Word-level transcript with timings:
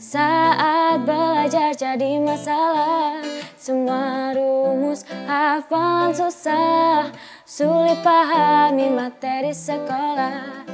Saat 0.00 1.04
belajar 1.04 1.76
jadi 1.76 2.16
masalah 2.24 3.20
Semua 3.60 4.32
rumus 4.32 5.04
hafalan 5.28 6.16
susah. 6.16 7.12
Sulit 7.44 8.00
pahami 8.00 8.88
materi 8.88 9.52
sekolah 9.52 10.69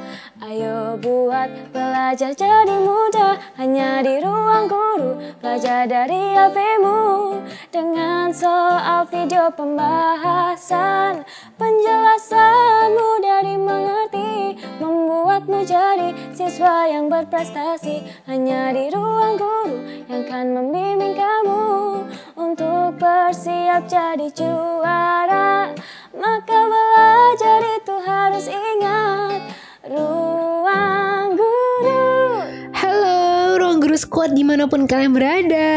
Ayo 0.47 0.95
buat 1.03 1.75
belajar 1.75 2.31
jadi 2.31 2.79
mudah 2.79 3.35
Hanya 3.59 3.99
di 3.99 4.23
ruang 4.23 4.71
guru 4.71 5.19
Belajar 5.43 5.91
dari 5.91 6.39
HPmu 6.39 7.35
Dengan 7.75 8.31
soal 8.31 9.11
video 9.11 9.51
pembahasan 9.51 11.27
Penjelasan 11.59 12.95
mudah 12.95 13.43
dimengerti 13.43 14.63
Membuatmu 14.79 15.67
jadi 15.67 16.15
siswa 16.31 16.95
yang 16.95 17.11
berprestasi. 17.11 18.07
Hanya 18.31 18.71
di 18.71 18.87
ruang 18.95 19.35
guru 19.35 19.83
yang 20.07 20.23
akan 20.31 20.47
membimbing 20.55 21.19
kamu. 21.19 22.07
Untuk 22.39 22.95
bersiap 23.03 23.91
jadi 23.91 24.31
juara 24.31 25.75
Maka 26.15 26.59
belajar 26.71 27.61
itu 27.83 27.95
harus 27.99 28.47
ingat 28.47 29.66
Ruang 29.87 31.39
Guru 31.39 32.03
Halo, 32.75 33.55
ruang 33.55 33.79
guru 33.79 33.95
squad 33.95 34.35
di 34.35 34.43
mana 34.43 34.67
pun 34.67 34.83
kalian 34.83 35.15
berada. 35.15 35.71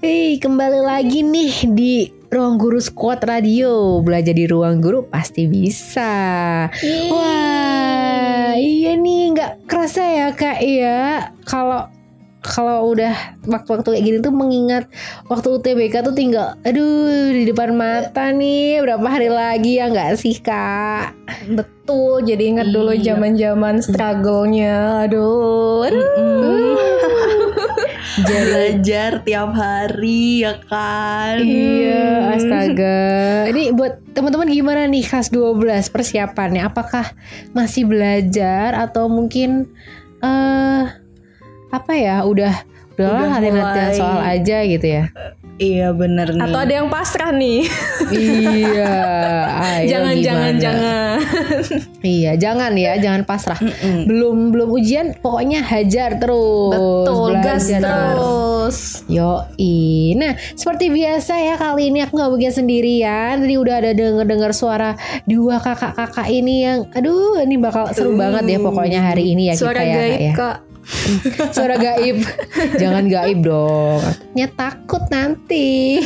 Hei, 0.00 0.40
kembali 0.40 0.80
lagi 0.80 1.20
nih 1.20 1.68
di 1.68 2.08
ruang 2.32 2.56
guru 2.56 2.80
squad 2.80 3.20
radio. 3.28 4.00
Belajar 4.00 4.32
di 4.32 4.48
ruang 4.48 4.80
guru 4.80 5.04
pasti 5.04 5.44
bisa. 5.44 6.64
Wah, 7.12 8.56
iya 8.56 8.96
nih, 8.96 9.36
nggak 9.36 9.68
kerasa 9.68 10.00
ya 10.00 10.28
kak 10.32 10.64
ya. 10.64 11.28
Kalau 11.44 11.84
kalau 12.44 12.92
udah 12.92 13.40
waktu-waktu 13.48 13.88
kayak 13.96 14.04
gini 14.04 14.18
tuh 14.20 14.34
mengingat 14.36 14.84
waktu 15.32 15.48
UTBK 15.56 16.04
tuh 16.04 16.12
tinggal 16.12 16.60
aduh 16.60 17.32
di 17.32 17.48
depan 17.48 17.72
mata 17.72 18.28
nih 18.28 18.84
berapa 18.84 19.06
hari 19.08 19.32
lagi 19.32 19.80
ya 19.80 19.88
nggak 19.88 20.20
sih 20.20 20.36
kak 20.38 21.16
Betul, 21.84 22.24
jadi 22.24 22.48
ingat 22.48 22.68
dulu 22.72 22.96
Iya. 22.96 23.12
zaman-zaman 23.12 23.84
struggle-nya. 23.84 25.04
Aduh, 25.04 25.84
aduh. 25.84 26.80
belajar 28.24 29.20
tiap 29.26 29.50
hari 29.52 30.46
ya 30.46 30.56
kan 30.64 31.42
Iya, 31.44 32.40
astaga. 32.40 33.00
Ini 33.52 33.74
buat 33.76 34.00
teman-teman 34.16 34.48
gimana 34.48 34.88
nih 34.88 35.04
kelas 35.04 35.28
12 35.28 35.92
persiapannya? 35.92 36.64
Apakah 36.64 37.12
masih 37.52 37.84
belajar 37.84 38.72
atau 38.78 39.10
mungkin 39.12 39.68
eh 40.24 41.03
apa 41.74 41.92
ya, 41.92 42.22
udah 42.22 42.54
udahlah 42.94 43.26
Udah 43.26 43.30
latihan-latihan 43.34 43.90
mulai. 43.90 43.98
soal 43.98 44.18
aja 44.22 44.56
gitu 44.64 44.86
ya. 44.86 45.04
iya 45.54 45.90
bener 45.90 46.30
nih 46.30 46.42
Atau 46.46 46.58
ada 46.58 46.72
yang 46.72 46.86
pasrah 46.86 47.30
nih. 47.30 47.66
iya. 48.10 48.94
Ayo 49.50 49.86
jangan, 49.86 50.14
jangan, 50.18 50.52
gimana? 50.52 50.62
jangan. 50.62 51.14
Iya, 52.04 52.32
jangan 52.36 52.72
ya, 52.74 52.92
jangan 52.98 53.22
pasrah. 53.24 53.58
Mm-mm. 53.58 54.06
Belum 54.06 54.36
belum 54.50 54.68
ujian, 54.70 55.06
pokoknya 55.16 55.62
hajar 55.62 56.18
terus. 56.18 56.74
Betul, 56.74 57.32
gas 57.40 57.64
terus. 57.66 58.76
Yoi. 59.06 60.14
Nah, 60.14 60.34
seperti 60.52 60.90
biasa 60.90 61.34
ya 61.36 61.54
kali 61.54 61.90
ini 61.90 62.02
aku 62.02 62.14
nggak 62.14 62.32
bikin 62.34 62.52
sendirian. 62.54 63.34
Tadi 63.38 63.54
udah 63.54 63.74
ada 63.78 63.90
denger-dengar 63.90 64.50
suara 64.50 64.94
dua 65.24 65.58
kakak-kakak 65.58 66.28
ini 66.28 66.54
yang, 66.62 66.78
aduh, 66.90 67.42
ini 67.42 67.56
bakal 67.56 67.90
seru 67.90 68.14
banget 68.14 68.44
ya 68.48 68.58
pokoknya 68.58 69.00
hari 69.02 69.34
ini 69.34 69.50
ya 69.50 69.54
Suara 69.54 69.80
kita 69.80 69.86
ya, 69.86 69.94
Kak, 69.94 70.02
gaib, 70.04 70.20
ya. 70.20 70.32
Kak. 70.34 70.56
Suara 71.50 71.76
gaib. 71.76 72.20
Jangan 72.76 73.08
gaib 73.08 73.38
dong. 73.40 74.00
Ya 74.34 74.48
takut 74.48 75.02
nanti. 75.08 76.00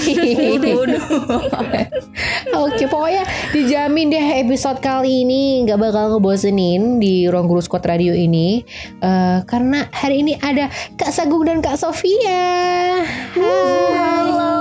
Oke, 2.54 2.84
pokoknya 2.86 3.22
dijamin 3.50 4.08
deh 4.08 4.26
episode 4.42 4.78
kali 4.78 5.22
ini 5.22 5.62
nggak 5.66 5.78
bakal 5.78 6.16
ngebosenin 6.16 6.98
di 6.98 7.26
ruang 7.26 7.46
guru 7.46 7.60
squad 7.60 7.84
radio 7.84 8.14
ini 8.14 8.60
Eh, 8.98 9.38
karena 9.46 9.86
hari 9.90 10.22
ini 10.22 10.34
ada 10.38 10.66
Kak 10.96 11.10
Sagung 11.10 11.46
dan 11.46 11.62
Kak 11.62 11.78
Sofia. 11.78 13.02
Hai. 13.34 14.26
Halo, 14.28 14.54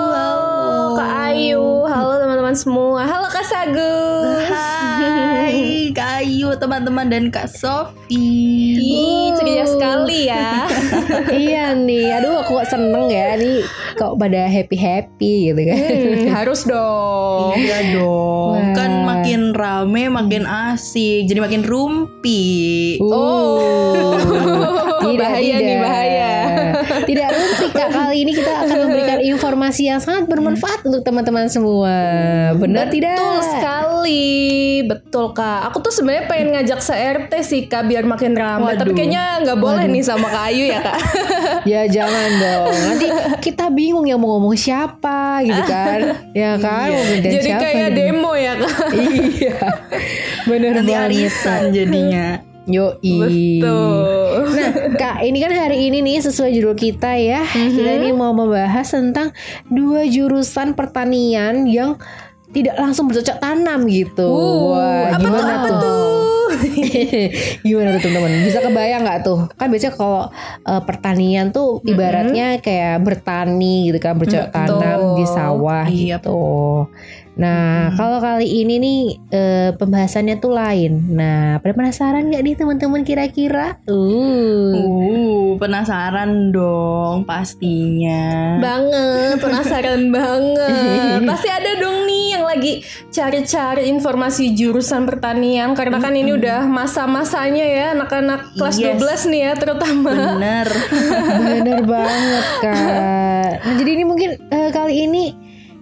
Kak 0.93 1.11
Ayu. 1.31 1.65
Halo 1.85 2.13
teman-teman 2.47 2.63
semua. 2.63 3.03
Halo 3.03 3.27
Kak 3.27 3.43
Sagung. 3.43 4.39
Hai 4.47 5.91
Kak 5.91 6.23
Ayu 6.23 6.55
teman-teman 6.55 7.11
dan 7.11 7.27
Kak 7.27 7.51
Sofi 7.51 8.07
Ih, 8.79 9.35
ceria 9.35 9.67
sekali 9.67 10.31
ya. 10.31 10.63
iya 11.43 11.75
nih, 11.75 12.15
aduh 12.15 12.47
aku 12.47 12.63
kok 12.63 12.71
seneng 12.71 13.11
ya 13.11 13.35
nih 13.35 13.67
kok 13.99 14.15
pada 14.15 14.47
happy 14.47 14.77
happy 14.79 15.51
gitu 15.51 15.61
kan. 15.67 15.75
Hmm, 15.75 16.23
harus 16.31 16.63
dong. 16.63 17.51
Iya 17.59 17.99
dong 17.99 18.63
Wah. 18.63 18.75
Kan 18.79 18.91
makin 19.03 19.51
rame 19.51 20.07
makin 20.07 20.47
asik 20.47 21.27
Jadi 21.27 21.39
makin 21.43 21.67
rumpi 21.67 22.95
Oh, 23.03 24.15
bahaya 25.19 25.55
nih, 25.59 25.77
bahaya. 25.81 26.33
Tidak 27.03 27.27
rumpi 27.27 27.65
kak 27.73 27.89
kali 27.89 28.17
ini 28.23 28.31
kita 28.37 28.51
akan 28.63 28.77
memberikan 28.87 29.19
informasi 29.19 29.89
yang 29.89 29.99
sangat 29.99 30.29
bermanfaat 30.29 30.85
untuk 30.85 31.01
teman-teman 31.01 31.49
semua. 31.49 31.95
Benar 32.57 32.85
tidak? 32.87 33.15
Betul 33.15 33.37
sekali, 33.43 34.37
betul 34.83 35.25
kak. 35.31 35.69
Aku 35.69 35.77
tuh 35.79 35.93
sebenarnya 35.93 36.25
pengen 36.25 36.47
ngajak 36.53 36.79
se-RT 36.79 37.31
sih 37.41 37.61
kak 37.65 37.85
biar 37.85 38.03
makin 38.03 38.33
ramai. 38.33 38.75
Tapi 38.75 38.91
Waduh. 38.91 38.97
kayaknya 38.97 39.23
nggak 39.43 39.59
boleh 39.59 39.85
nih 39.85 40.03
sama 40.03 40.27
Kak 40.27 40.43
Ayu 40.49 40.65
ya 40.67 40.79
kak. 40.81 40.97
Ya 41.67 41.83
jangan 41.83 42.29
dong. 42.39 42.71
Nanti 42.71 43.07
kita 43.43 43.67
bingung 43.67 44.07
yang 44.07 44.23
mau 44.23 44.39
ngomong 44.39 44.55
siapa 44.55 45.43
gitu 45.43 45.63
kan? 45.63 45.99
Ya 46.37 46.55
kan? 46.55 46.87
Mau 46.89 47.03
gantian 47.03 47.33
Jadi 47.33 47.47
siapa 47.47 47.63
kayak 47.63 47.89
gitu. 47.91 47.97
demo 47.99 48.31
ya 48.33 48.53
kak. 48.55 48.77
Iya. 49.37 49.57
Bener 50.47 50.71
Nanti 50.79 50.93
banget. 50.93 51.07
arisan 51.11 51.61
jadinya 51.71 52.27
Yoi. 52.67 53.15
Betul. 53.63 54.43
Nah, 54.51 54.71
Kak, 54.99 55.23
ini 55.23 55.39
kan 55.39 55.55
hari 55.55 55.87
ini 55.87 56.03
nih 56.03 56.19
sesuai 56.19 56.51
judul 56.51 56.75
kita 56.75 57.15
ya. 57.15 57.47
Kita 57.47 57.95
ini 57.95 58.11
mau 58.11 58.35
membahas 58.35 58.91
tentang 58.91 59.31
dua 59.71 60.03
jurusan 60.03 60.75
pertanian 60.75 61.63
yang 61.63 61.95
tidak 62.57 62.75
langsung 62.81 63.05
bercocok 63.05 63.37
tanam 63.37 63.85
gitu. 63.85 64.25
Wah, 64.73 65.13
apa 65.13 65.21
gimana 65.21 65.37
tuh, 65.45 65.53
apa 65.53 65.69
tuh? 65.69 65.77
tuh? 65.77 66.49
gimana 67.67 67.87
tuh 67.93 68.01
teman-teman? 68.01 68.31
Bisa 68.41 68.59
kebayang 68.65 69.01
nggak 69.05 69.19
tuh? 69.21 69.39
Kan 69.53 69.67
biasanya 69.69 69.93
kalau 69.93 70.21
eh, 70.65 70.81
pertanian 70.81 71.53
tuh 71.53 71.85
ibaratnya 71.85 72.57
kayak 72.57 72.97
bertani 73.05 73.93
gitu 73.93 73.99
kan, 74.01 74.17
bercocok 74.17 74.49
tanam 74.49 74.99
di 75.13 75.25
sawah 75.29 75.85
Iya. 75.85 76.17
gitu. 76.17 76.41
Nah, 77.37 77.93
kalau 77.93 78.17
kali 78.17 78.65
ini 78.65 78.75
nih 78.77 78.99
eh, 79.29 79.69
pembahasannya 79.77 80.41
tuh 80.41 80.51
lain. 80.51 81.13
Nah, 81.13 81.61
pada 81.61 81.73
penasaran 81.73 82.25
nggak 82.27 82.41
nih 82.41 82.55
teman-teman 82.57 83.05
kira-kira? 83.05 83.77
Uh. 83.85 84.73
Uh, 84.73 85.47
penasaran 85.57 86.49
dong 86.49 87.29
pastinya 87.29 88.57
banget, 88.57 89.37
penasaran 89.37 90.09
banget. 90.17 91.19
Pasti 91.29 91.49
ada 91.49 91.77
dong 91.77 92.05
nih 92.05 92.25
yang 92.33 92.43
lagi 92.43 92.81
cari-cari 93.09 93.85
informasi 93.87 94.53
jurusan 94.53 95.05
pertanian 95.05 95.73
karena 95.73 95.97
kan 95.97 96.13
ini 96.13 96.33
udah 96.33 96.65
masa-masanya 96.65 97.65
ya 97.65 97.85
anak-anak 97.93 98.57
kelas 98.57 98.77
Yes. 98.77 98.97
12 98.97 99.31
nih 99.31 99.41
ya 99.41 99.53
terutama. 99.53 100.11
Bener 100.13 100.67
Bener 101.37 101.79
banget 101.93 102.45
kak. 102.61 103.51
Nah 103.61 103.73
jadi 103.73 103.91
ini 103.93 104.03
mungkin 104.03 104.29
eh, 104.47 104.69
kali 104.69 105.05
ini 105.05 105.23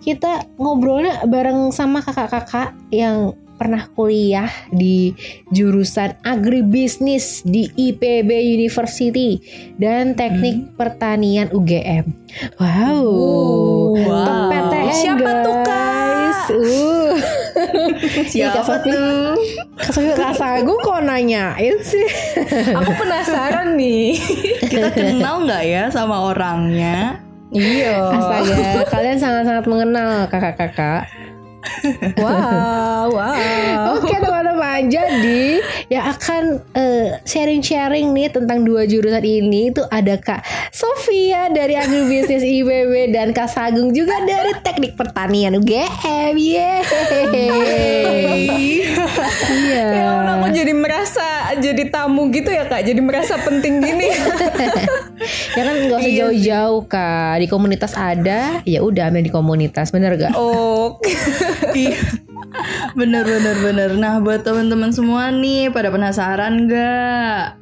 kita 0.06 0.46
ngobrolnya 0.62 1.26
bareng 1.26 1.74
sama 1.74 2.06
kakak-kakak 2.06 2.78
yang 2.94 3.34
pernah 3.56 3.88
kuliah 3.96 4.52
di 4.70 5.16
jurusan 5.50 6.14
agribisnis 6.22 7.42
di 7.42 7.72
IPB 7.74 8.30
University 8.30 9.40
dan 9.82 10.14
teknik 10.14 10.76
pertanian 10.78 11.50
UGM. 11.50 12.06
Wow. 12.62 13.02
Wow. 13.96 14.26
Top 14.28 14.40
PTN, 14.52 14.94
Siapa 14.94 15.32
tuh, 15.42 15.58
guys. 15.64 16.40
Uh. 16.52 17.16
Siapa 18.36 18.62
Kak 18.62 18.64
Sofi. 18.68 18.92
tuh? 18.92 19.40
Kak 19.80 19.92
Sofi 19.96 20.10
Kak 20.14 20.34
Sagung 20.36 20.80
kok 20.84 21.02
nanyain 21.02 21.76
sih? 21.80 22.08
Aku 22.76 22.92
penasaran 23.00 23.80
nih. 23.80 24.20
Kita 24.68 24.92
kenal 24.92 25.48
nggak 25.48 25.64
ya 25.64 25.84
sama 25.90 26.28
orangnya? 26.28 27.25
Iya. 27.54 28.00
Astaga, 28.10 28.82
kalian 28.90 29.18
sangat-sangat 29.22 29.66
mengenal 29.70 30.26
kakak-kakak. 30.32 31.10
Wow, 32.18 33.14
wow. 33.14 33.98
Oke 33.98 34.18
teman-teman, 34.18 34.90
jadi 34.90 35.62
yang 35.92 36.06
akan 36.12 36.62
eh, 36.74 37.22
sharing-sharing 37.26 38.12
nih 38.14 38.34
tentang 38.34 38.66
dua 38.66 38.90
jurusan 38.90 39.22
ini 39.22 39.70
itu 39.74 39.82
ada 39.90 40.18
Kak 40.18 40.42
Sofia 40.74 41.50
dari 41.54 41.78
agribisnis 41.78 42.42
IBB 42.42 43.14
dan 43.14 43.32
Kak 43.32 43.50
Sagung 43.52 43.94
juga 43.94 44.18
dari 44.26 44.54
teknik 44.62 44.98
pertanian 44.98 45.58
UGM. 45.62 46.34
Yeay. 46.36 47.66
Iya. 49.46 49.86
Ya 49.92 50.06
aku 50.46 50.54
jadi 50.54 50.74
merasa 50.78 51.58
jadi 51.58 51.90
tamu 51.90 52.30
gitu 52.30 52.54
ya 52.54 52.70
kak, 52.70 52.86
jadi 52.86 53.02
merasa 53.02 53.42
penting 53.42 53.82
gini. 53.82 54.14
ya 55.58 55.62
kan 55.64 55.76
nggak 55.88 56.00
usah 56.04 56.14
jauh-jauh 56.14 56.82
kak 56.86 57.36
di 57.42 57.48
komunitas 57.48 57.94
ada 57.96 58.62
ya 58.68 58.84
udah 58.84 59.10
ambil 59.10 59.24
di 59.24 59.32
komunitas 59.32 59.90
bener 59.90 60.20
gak 60.20 60.36
oh, 60.36 61.00
Iya. 61.74 62.00
bener 62.94 63.24
bener 63.24 63.56
bener. 63.60 63.90
Nah 63.94 64.18
buat 64.18 64.42
teman-teman 64.42 64.90
semua 64.90 65.28
nih 65.30 65.68
pada 65.70 65.90
penasaran 65.90 66.66
gak? 66.66 67.60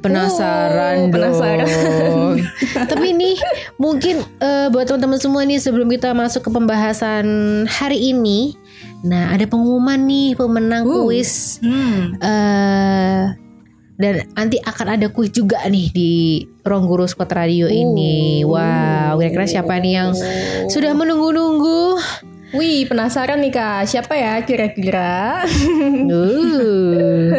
penasaran 0.00 0.96
Oh, 1.00 1.10
penasaran. 1.10 1.66
dong 1.66 2.30
tapi 2.90 3.10
ini 3.10 3.34
mungkin 3.76 4.22
eh, 4.38 4.70
buat 4.70 4.86
teman-teman 4.86 5.18
semua 5.18 5.42
nih 5.42 5.58
sebelum 5.58 5.90
kita 5.90 6.14
masuk 6.14 6.46
ke 6.46 6.50
pembahasan 6.50 7.26
hari 7.66 8.14
ini 8.14 8.54
nah 9.02 9.28
ada 9.28 9.44
pengumuman 9.44 9.98
nih 9.98 10.38
pemenang 10.38 10.86
kuis 10.86 11.58
Hmm. 11.58 12.16
eh 12.16 13.34
dan 13.94 14.14
nanti 14.32 14.58
akan 14.58 14.86
ada 14.94 15.06
kuis 15.06 15.30
juga 15.30 15.58
nih 15.66 15.86
di 15.90 16.12
Ruang 16.62 16.82
Guru 16.84 17.06
Squad 17.06 17.30
Radio 17.30 17.66
ini. 17.66 18.42
Wow, 18.42 19.22
kira-kira 19.22 19.46
siapa 19.48 19.78
nih 19.78 19.92
yang 19.94 20.10
sudah 20.66 20.90
menunggu-nunggu? 20.92 21.94
Wih 22.54 22.86
penasaran 22.86 23.42
nih 23.42 23.52
kak, 23.52 23.90
siapa 23.90 24.14
ya 24.14 24.38
kira-kira? 24.46 25.42
Uh. 26.06 27.34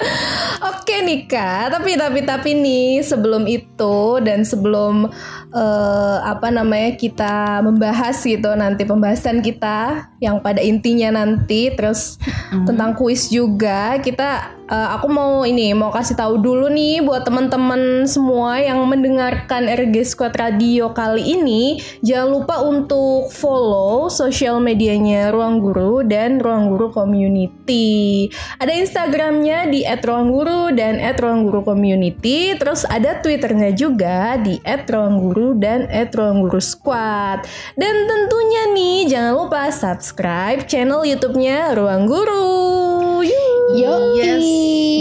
Oke 0.72 0.96
nih 1.04 1.28
kak, 1.28 1.76
tapi 1.76 2.00
tapi 2.00 2.20
tapi 2.24 2.50
nih 2.56 3.04
sebelum 3.04 3.44
itu 3.44 4.16
dan 4.24 4.48
sebelum 4.48 5.12
eh, 5.50 6.18
apa 6.22 6.48
namanya 6.54 6.94
kita 6.94 7.60
membahas 7.66 8.16
gitu 8.22 8.50
nanti 8.54 8.86
pembahasan 8.86 9.42
kita 9.42 10.10
yang 10.22 10.38
pada 10.38 10.62
intinya 10.62 11.22
nanti 11.22 11.72
terus 11.74 12.20
tentang 12.68 12.94
kuis 12.94 13.32
juga 13.32 13.98
kita 13.98 14.54
eh, 14.68 14.88
aku 14.94 15.06
mau 15.10 15.42
ini 15.42 15.72
mau 15.74 15.90
kasih 15.90 16.14
tahu 16.14 16.38
dulu 16.38 16.70
nih 16.70 17.02
buat 17.02 17.26
teman-teman 17.26 18.06
semua 18.06 18.60
yang 18.62 18.82
mendengarkan 18.86 19.66
RG 19.66 20.14
Squad 20.14 20.36
Radio 20.38 20.92
kali 20.94 21.34
ini 21.34 21.80
jangan 22.04 22.28
lupa 22.30 22.62
untuk 22.62 23.32
follow 23.32 24.06
sosial 24.12 24.60
medianya 24.60 25.32
Ruang 25.32 25.58
Guru 25.58 26.04
dan 26.04 26.38
Ruang 26.38 26.68
Guru 26.70 26.92
Community. 26.92 28.28
Ada 28.60 28.72
Instagramnya 28.76 29.70
di 29.72 29.86
@ruangguru 29.86 30.74
dan 30.76 31.00
@ruangguru 31.16 31.64
community. 31.64 32.54
Terus 32.60 32.84
ada 32.84 33.18
Twitternya 33.22 33.72
juga 33.72 34.36
di 34.36 34.60
@ruangguru 34.62 35.39
dan 35.56 35.88
@ruangguru 35.88 36.60
squad. 36.60 37.44
Dan 37.76 37.94
tentunya 38.06 38.62
nih 38.76 38.98
jangan 39.08 39.32
lupa 39.36 39.72
subscribe 39.72 40.64
channel 40.68 41.02
YouTube-nya 41.04 41.72
Ruang 41.74 42.04
Guru. 42.04 43.24
Yo, 43.70 44.18
Yes, 44.18 44.42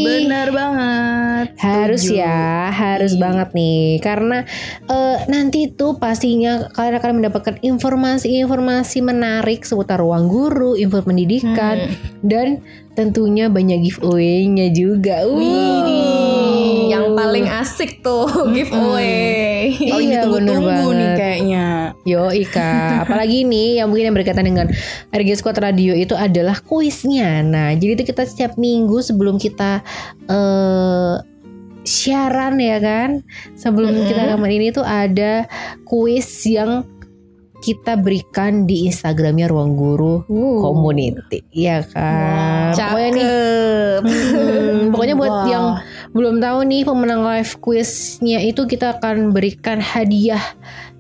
benar 0.06 0.54
banget. 0.54 1.58
Harus 1.58 2.06
Setuju. 2.06 2.22
ya, 2.22 2.70
harus 2.70 3.18
banget 3.18 3.50
nih 3.58 3.98
karena 3.98 4.46
eh, 4.86 5.18
nanti 5.26 5.74
tuh 5.74 5.98
pastinya 5.98 6.70
kalian 6.78 6.96
akan 7.02 7.12
mendapatkan 7.18 7.56
informasi-informasi 7.66 9.02
menarik 9.02 9.66
seputar 9.66 9.98
ruang 10.04 10.30
guru, 10.30 10.78
info 10.78 11.02
pendidikan 11.02 11.90
dan 12.22 12.62
tentunya 12.94 13.48
banyak 13.50 13.90
giveaway-nya 13.90 14.70
juga. 14.76 15.24
Uh. 15.26 15.34
Widih, 15.34 16.30
yang 16.30 16.39
paling 17.20 17.48
asik 17.52 17.92
tuh 18.00 18.28
giveaway. 18.56 19.76
Paling 19.76 20.10
Iya, 20.10 20.22
bener 20.26 20.56
ditunggu-tunggu 20.56 20.90
nih 20.96 21.10
banget. 21.12 21.20
kayaknya. 21.20 21.66
Yo 22.08 22.24
Ika, 22.32 22.74
apalagi 23.04 23.44
nih 23.44 23.84
yang 23.84 23.88
mungkin 23.92 24.06
yang 24.12 24.16
berkaitan 24.16 24.46
dengan 24.48 24.68
RG 25.12 25.30
Squad 25.44 25.60
Radio 25.60 25.92
itu 25.92 26.16
adalah 26.16 26.58
kuisnya. 26.64 27.44
Nah, 27.44 27.76
jadi 27.76 28.00
itu 28.00 28.04
kita 28.08 28.24
setiap 28.24 28.56
minggu 28.56 29.04
sebelum 29.04 29.36
kita 29.36 29.84
eh 30.30 31.16
siaran 31.84 32.62
ya 32.62 32.78
kan, 32.78 33.26
sebelum 33.58 34.06
kita 34.06 34.30
rekaman 34.30 34.52
ini 34.52 34.70
tuh 34.70 34.86
ada 34.86 35.50
kuis 35.88 36.28
yang 36.46 36.86
kita 37.60 38.00
berikan 38.00 38.64
di 38.64 38.88
Instagramnya 38.88 39.52
Ruang 39.52 39.76
Guru 39.76 40.24
Community, 40.64 41.44
ya 41.52 41.84
kan. 41.84 42.72
Pokoknya 42.72 43.10
nih, 43.12 43.26
hmm, 44.00 44.80
pokoknya 44.96 45.16
buat 45.20 45.34
Wah. 45.34 45.48
yang 45.52 45.66
belum 46.10 46.42
tahu 46.42 46.66
nih 46.66 46.84
pemenang 46.90 47.22
live 47.22 47.54
quiznya 47.62 48.42
itu 48.42 48.66
kita 48.66 48.98
akan 48.98 49.30
berikan 49.30 49.78
hadiah 49.78 50.42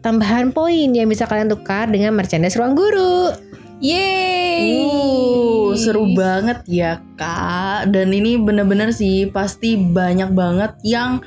tambahan 0.06 0.53
poin 0.53 0.94
yang 0.94 1.09
bisa 1.09 1.25
kalian 1.25 1.50
tukar 1.50 1.89
dengan 1.89 2.13
merchandise 2.13 2.56
ruang 2.56 2.77
guru. 2.77 3.33
Yeay. 3.79 4.75
Uh, 4.75 5.71
seru 5.79 6.11
banget 6.11 6.61
ya 6.67 7.00
kak. 7.15 7.89
Dan 7.95 8.11
ini 8.11 8.35
bener-bener 8.35 8.91
sih 8.91 9.31
pasti 9.31 9.79
banyak 9.79 10.35
banget 10.35 10.75
yang 10.83 11.23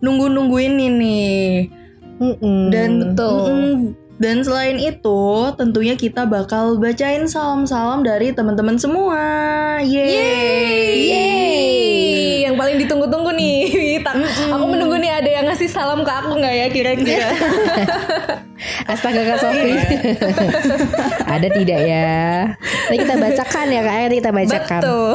nunggu-nungguin 0.00 0.78
ini. 0.78 1.26
Mm-mm. 2.22 2.70
Dan 2.70 2.90
betul. 3.02 3.42
Mm-mm. 3.50 4.05
Dan 4.16 4.40
selain 4.40 4.80
itu, 4.80 5.22
tentunya 5.54 5.92
kita 5.92 6.24
bakal 6.24 6.80
bacain 6.80 7.28
salam-salam 7.28 8.00
dari 8.00 8.32
teman-teman 8.32 8.80
semua. 8.80 9.20
Yeay. 9.78 10.96
Yeay. 11.04 11.66
Yang 12.42 12.54
paling 12.56 12.76
ditunggu-tunggu 12.80 13.30
nih. 13.30 13.60
Tak- 14.06 14.22
Aku 14.48 14.64
menunggu 14.66 14.96
nih 14.96 15.10
ada 15.10 15.26
yang 15.26 15.44
ngasih 15.44 15.66
salam 15.66 16.00
ke 16.00 16.08
aku 16.08 16.38
nggak 16.38 16.54
ya 16.54 16.66
kira-kira? 16.70 17.28
Astaga 18.92 19.20
Kak 19.26 19.38
Sofi. 19.38 19.72
Ada 21.34 21.48
tidak 21.50 21.80
ya? 21.82 22.14
Nanti 22.54 22.96
kita 23.02 23.14
bacakan 23.18 23.66
ya 23.68 23.80
Kak, 23.82 23.94
nanti 23.98 24.16
kita 24.16 24.30
bacakan. 24.30 24.80
Betul. 24.80 25.12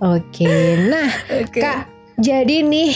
Oke. 0.00 0.56
Nah, 0.88 1.08
Oke. 1.36 1.60
Kak, 1.60 1.78
jadi 2.16 2.64
nih 2.64 2.90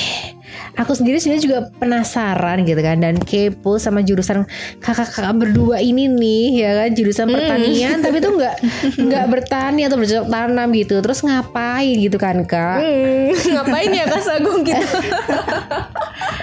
aku 0.77 0.93
sendiri 0.97 1.19
sebenarnya 1.21 1.45
juga 1.45 1.59
penasaran 1.79 2.63
gitu 2.65 2.81
kan 2.81 2.97
dan 3.01 3.15
kepo 3.21 3.77
sama 3.77 4.01
jurusan 4.05 4.47
kakak-kakak 4.81 5.35
berdua 5.37 5.83
ini 5.83 6.07
nih 6.07 6.45
ya 6.65 6.71
kan? 6.85 6.91
Jurusan 6.95 7.27
pertanian 7.31 7.99
tapi 8.01 8.19
tuh 8.23 8.37
nggak 8.37 8.57
nggak 9.09 9.25
bertani 9.31 9.87
atau 9.87 9.97
bercocok 9.99 10.29
tanam 10.29 10.69
gitu. 10.75 10.95
Terus 11.01 11.19
ngapain 11.25 11.97
gitu 11.97 12.17
kan 12.17 12.43
kak? 12.45 12.79
Hmm, 12.81 13.33
ngapain 13.33 13.91
ya 13.91 14.05
Kak 14.09 14.23
Sagung 14.23 14.63
kita? 14.63 14.81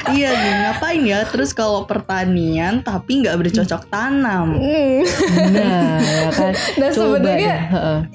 Iya 0.08 0.32
nih, 0.32 0.54
ngapain 0.64 1.02
ya? 1.04 1.20
Terus 1.28 1.52
kalau 1.52 1.84
pertanian 1.84 2.80
tapi 2.80 3.20
nggak 3.24 3.36
bercocok 3.36 3.92
tanam. 3.92 4.56
Hmm. 4.56 5.04
nah 5.52 6.00
ya 6.00 6.30
kan? 6.32 6.54
Nah 6.80 6.90
Coba 6.94 7.20
sebenarnya 7.20 7.56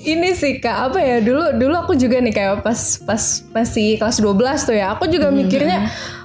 ini 0.01 0.33
sih 0.33 0.57
kak 0.57 0.93
apa 0.93 0.99
ya? 1.03 1.21
Dulu 1.21 1.61
dulu 1.61 1.75
aku 1.77 1.93
juga 1.99 2.17
nih 2.23 2.33
kayak 2.33 2.65
pas 2.65 2.81
pas 3.05 3.23
masih 3.53 4.01
kelas 4.01 4.19
12 4.25 4.69
tuh 4.69 4.77
ya 4.77 4.97
aku 4.97 5.05
juga 5.11 5.29
mikirnya 5.29 5.82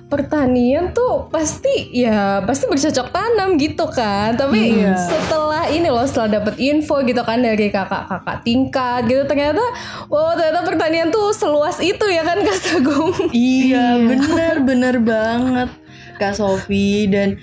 pertanian 0.07 0.95
tuh 0.95 1.27
pasti 1.27 1.91
ya 1.91 2.39
pasti 2.41 2.63
bercocok 2.65 3.07
tanam 3.11 3.59
gitu 3.59 3.85
kan. 3.91 4.39
Tapi 4.39 4.79
setelah 4.95 5.67
ini 5.67 5.91
loh 5.91 6.07
setelah 6.07 6.39
dapet 6.39 6.55
info 6.57 7.03
gitu 7.03 7.19
kan 7.21 7.43
dari 7.43 7.67
kakak-kakak 7.67 8.39
tingkat 8.41 9.03
gitu 9.05 9.27
ternyata 9.27 9.59
wow 10.07 10.31
ternyata 10.31 10.63
pertanian 10.63 11.11
tuh 11.11 11.35
seluas 11.35 11.83
itu 11.83 12.07
ya 12.07 12.23
kan 12.23 12.39
kak 12.39 12.55
Sagung 12.55 13.11
Iya, 13.29 13.99
bener 13.99 14.55
bener 14.63 14.95
banget 14.99 15.69
Kak 16.17 16.33
Sofi. 16.33 17.05
Dan 17.05 17.37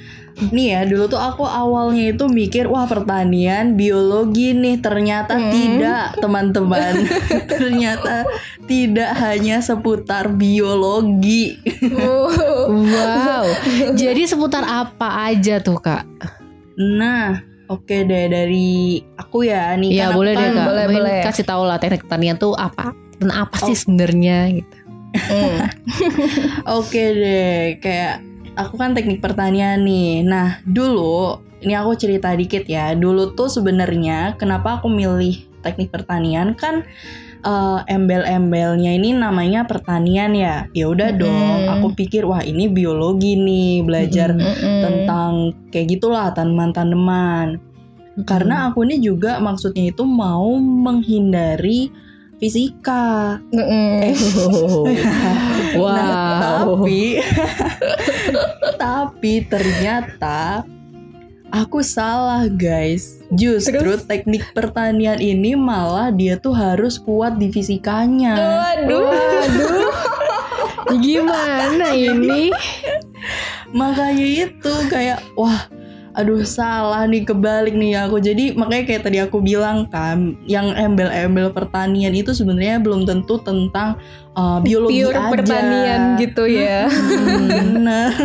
nih 0.50 0.66
ya 0.75 0.80
dulu 0.83 1.06
tuh 1.06 1.21
aku 1.23 1.47
awalnya 1.47 2.11
itu 2.11 2.26
mikir 2.26 2.66
wah 2.66 2.88
pertanian 2.88 3.78
biologi 3.78 4.50
nih. 4.50 4.83
Ternyata 4.83 5.38
tidak 5.52 6.18
teman-teman. 6.18 7.06
Ternyata 7.52 8.26
tidak 8.64 9.12
hanya 9.21 9.61
seputar 9.61 10.33
biologi. 10.33 11.61
Wow. 12.64 13.44
Jadi 13.92 14.23
seputar 14.25 14.64
apa 14.64 15.33
aja 15.33 15.61
tuh 15.61 15.76
kak? 15.80 16.09
Nah 16.80 17.44
oke 17.68 17.97
deh 18.04 18.26
dari 18.33 19.00
aku 19.21 19.44
ya. 19.44 19.76
Nih 19.76 19.92
ya 19.92 20.11
kan 20.11 20.16
boleh 20.16 20.33
deh 20.33 20.49
kak. 20.52 20.66
Boleh, 20.66 20.87
boleh. 20.88 21.21
kasih 21.28 21.44
tahu 21.44 21.62
lah 21.68 21.76
teknik 21.76 22.09
pertanian 22.09 22.37
tuh 22.40 22.56
apa 22.56 22.97
dan 23.21 23.30
apa 23.30 23.56
sih 23.68 23.76
sebenarnya 23.76 24.62
gitu. 24.62 24.76
Oke 26.78 27.02
deh, 27.14 27.78
kayak 27.78 28.18
aku 28.59 28.75
kan 28.75 28.92
teknik 28.99 29.23
pertanian 29.23 29.87
nih. 29.87 30.26
Nah, 30.26 30.59
dulu 30.66 31.38
ini 31.62 31.75
aku 31.78 31.94
cerita 31.94 32.35
dikit 32.35 32.66
ya. 32.66 32.92
Dulu 32.99 33.35
tuh 33.38 33.47
sebenarnya 33.47 34.35
kenapa 34.37 34.83
aku 34.83 34.90
milih 34.90 35.38
teknik 35.62 35.94
pertanian? 35.94 36.59
Kan 36.59 36.83
eh, 37.44 37.80
embel-embelnya 37.92 38.96
ini 38.96 39.12
namanya 39.12 39.68
pertanian 39.68 40.32
ya. 40.32 40.64
Ya 40.72 40.88
udah 40.88 41.12
dong, 41.12 41.68
aku 41.68 41.92
pikir 41.92 42.24
wah 42.24 42.40
ini 42.40 42.72
biologi 42.72 43.36
nih, 43.36 43.84
belajar 43.84 44.32
tentang 44.58 45.52
kayak 45.68 46.00
gitulah 46.00 46.32
tanaman-tanaman. 46.32 47.60
Karena 48.24 48.70
aku 48.70 48.86
ini 48.86 49.02
juga 49.02 49.42
maksudnya 49.42 49.90
itu 49.90 50.06
mau 50.06 50.56
menghindari 50.58 51.90
fisika. 52.38 53.38
Mm-mm. 53.52 54.14
Nah, 55.74 56.62
wow 56.62 56.78
tapi 56.78 57.18
Tapi 58.82 59.32
ternyata 59.50 60.62
aku 61.50 61.82
salah 61.82 62.46
guys. 62.46 63.24
Justru 63.35 63.99
teknik 63.99 64.55
pertanian 64.55 65.19
ini 65.19 65.59
malah 65.59 66.14
dia 66.14 66.38
tuh 66.38 66.55
harus 66.55 66.97
kuat 67.03 67.37
di 67.37 67.50
fisikanya. 67.50 68.35
Waduh. 68.35 69.11
Waduh. 69.11 69.95
Gimana 71.05 71.93
ini? 71.97 72.55
Makanya 73.79 74.26
itu 74.47 74.73
kayak 74.87 75.19
wah 75.35 75.67
aduh 76.14 76.42
salah 76.42 77.04
nih 77.04 77.23
kebalik 77.23 77.75
nih 77.75 77.99
aku 78.00 78.18
jadi 78.18 78.54
makanya 78.54 78.85
kayak 78.87 79.02
tadi 79.02 79.18
aku 79.18 79.38
bilang 79.38 79.85
kan 79.87 80.38
yang 80.44 80.71
embel-embel 80.71 81.50
pertanian 81.50 82.14
itu 82.14 82.30
sebenarnya 82.30 82.78
belum 82.78 83.02
tentu 83.02 83.37
tentang 83.38 83.99
uh, 84.33 84.59
biologi 84.59 85.02
Pure 85.02 85.11
aja. 85.12 85.30
pertanian 85.30 86.00
gitu 86.16 86.47
ya. 86.47 86.87
Hmm, 86.87 87.83
nah 87.83 88.09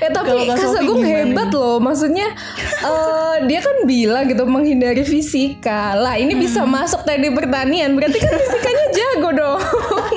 Eh 0.00 0.08
tapi 0.08 0.26
Kalau 0.26 0.42
Kak 0.44 0.54
Kak 0.54 0.64
Sofi 0.64 0.76
Sagung 0.80 0.98
gimana 0.98 1.12
hebat 1.12 1.50
loh. 1.52 1.76
Maksudnya 1.78 2.26
eh, 2.80 3.34
dia 3.44 3.60
kan 3.60 3.84
bilang 3.84 4.24
gitu 4.24 4.44
menghindari 4.44 5.04
fisika. 5.04 5.92
Lah 5.94 6.16
ini 6.16 6.32
bisa 6.34 6.62
Hmm. 6.62 6.72
masuk 6.72 7.04
teknik 7.04 7.34
pertanian. 7.34 7.92
Berarti 7.92 8.16
kan 8.16 8.32
fisikanya 8.32 8.86
jago 8.90 9.30
dong. 9.34 9.60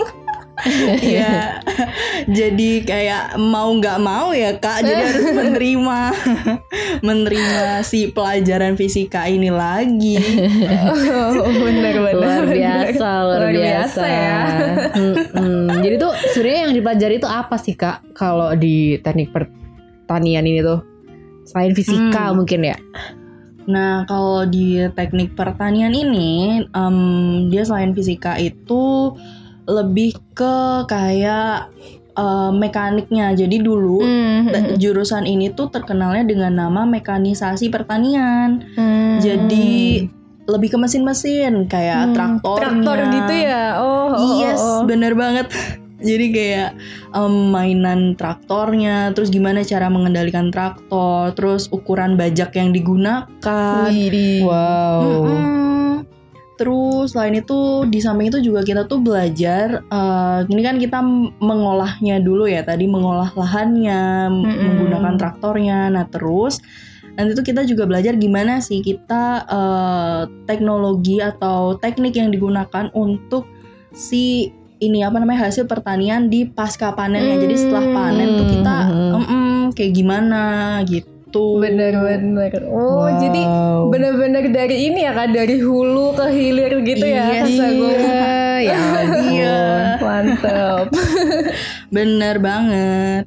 Iya, 1.13 1.60
jadi 2.39 2.72
kayak 2.88 3.24
mau 3.36 3.67
nggak 3.75 4.00
mau 4.00 4.32
ya 4.32 4.55
kak, 4.55 4.79
jadi 4.79 5.01
harus 5.12 5.27
menerima 5.36 6.00
menerima 7.03 7.84
si 7.84 8.08
pelajaran 8.10 8.79
fisika 8.79 9.27
ini 9.27 9.51
lagi. 9.51 10.17
oh, 11.03 11.51
benar 11.51 11.96
benar. 12.00 12.15
Luar 12.15 12.43
biasa, 12.48 13.08
luar, 13.27 13.39
Luar 13.43 13.53
biasa 13.53 14.01
biasa, 14.01 14.03
ya. 14.08 14.41
Mm-mm. 14.96 15.84
Jadi 15.84 15.96
tuh 16.00 16.12
sebenarnya 16.32 16.62
yang 16.70 16.74
dipelajari 16.74 17.15
itu 17.20 17.29
apa 17.29 17.55
sih 17.60 17.75
kak? 17.75 18.15
Kalau 18.15 18.55
di 18.55 18.96
teknik 19.03 19.36
pertanian 19.36 20.48
ini 20.48 20.63
tuh 20.63 20.79
selain 21.43 21.75
fisika 21.75 22.32
Hmm. 22.32 22.39
mungkin 22.39 22.62
ya? 22.63 22.77
Nah 23.63 24.03
kalau 24.08 24.43
di 24.43 24.79
teknik 24.91 25.36
pertanian 25.36 25.91
ini, 25.91 26.63
em, 26.67 26.98
dia 27.48 27.63
selain 27.63 27.96
fisika 27.96 28.36
itu 28.39 29.15
lebih 29.65 30.15
ke 30.34 30.55
kayak 30.86 31.72
eh, 32.13 32.51
mekaniknya. 32.51 33.34
Jadi 33.34 33.58
dulu 33.58 34.00
Hmm, 34.00 34.48
te- 34.48 34.77
jurusan 34.77 35.24
ini 35.24 35.50
tuh 35.50 35.67
terkenalnya 35.67 36.24
dengan 36.24 36.53
nama 36.53 36.84
mekanisasi 36.84 37.67
pertanian. 37.67 38.63
hmm. 38.74 39.17
Jadi 39.17 40.05
lebih 40.43 40.70
ke 40.70 40.77
mesin-mesin 40.77 41.65
kayak 41.65 42.12
Hmm, 42.12 42.13
traktornya. 42.13 42.60
traktor 42.60 43.00
gitu 43.10 43.34
ya. 43.34 43.63
Oh, 43.79 44.12
oh, 44.12 44.32
yes, 44.38 44.60
oh, 44.60 44.67
oh. 44.77 44.82
bener 44.84 45.15
banget. 45.15 45.48
Jadi 46.03 46.25
kayak 46.29 46.70
em, 47.15 47.34
mainan 47.48 48.12
traktornya, 48.13 49.15
terus 49.15 49.32
gimana 49.32 49.63
cara 49.63 49.88
mengendalikan 49.88 50.51
traktor, 50.51 51.32
terus 51.32 51.72
ukuran 51.72 52.20
bajak 52.20 52.51
yang 52.53 52.75
digunakan. 52.75 53.88
Widih. 53.88 54.43
Wow. 54.43 55.00
Mm-mm. 55.00 55.41
Terus 56.53 57.17
selain 57.17 57.33
itu 57.33 57.89
di 57.89 57.98
samping 57.98 58.29
itu 58.29 58.38
juga 58.38 58.62
kita 58.62 58.86
tuh 58.86 59.01
belajar, 59.01 59.81
eh, 59.81 60.39
ini 60.53 60.62
kan 60.62 60.77
kita 60.77 61.01
mengolahnya 61.41 62.22
dulu 62.22 62.45
ya 62.45 62.62
tadi 62.62 62.86
mengolah 62.86 63.33
lahannya 63.33 64.29
m- 64.29 64.45
Mm-mm. 64.45 64.62
menggunakan 64.69 65.13
traktornya. 65.17 65.89
Nah 65.89 66.05
terus 66.13 66.62
nanti 67.17 67.33
tuh 67.38 67.45
kita 67.45 67.62
juga 67.65 67.86
belajar 67.86 68.17
gimana 68.17 68.62
sih 68.62 68.81
kita 68.81 69.50
eh, 69.50 70.22
teknologi 70.45 71.22
atau 71.22 71.77
teknik 71.77 72.17
yang 72.17 72.29
digunakan 72.29 72.89
untuk 72.93 73.50
si 73.93 74.53
ini 74.77 75.00
apa 75.00 75.15
namanya 75.22 75.48
hasil 75.48 75.63
pertanian 75.65 76.27
di 76.27 76.45
pasca 76.45 76.91
panennya. 76.91 77.39
Jadi 77.39 77.55
setelah 77.55 77.86
panen 77.93 78.29
tuh 78.36 78.48
kita 78.51 78.75
Hmm. 78.83 79.12
mm-mm, 79.15 79.53
kayak 79.74 79.93
gimana 79.95 80.43
gitu. 80.86 81.12
Bener-bener. 81.34 82.52
Oh, 82.66 83.04
Wow. 83.04 83.18
jadi 83.18 83.42
bener-bener 83.90 84.44
dari 84.50 84.88
ini 84.88 85.02
ya 85.02 85.12
kan 85.12 85.30
dari 85.30 85.58
hulu 85.58 86.13
ke 86.13 86.25
hilir 86.30 86.78
gitu 86.82 87.02
ya 87.02 87.24
Iya. 87.32 87.44
Sagung. 87.46 87.96
Iya, 87.96 88.30
ya 88.68 88.78
ampun. 88.78 89.32
Iya. 89.32 89.58
Mantap. 90.06 90.86
Bener 91.90 92.36
banget. 92.38 93.24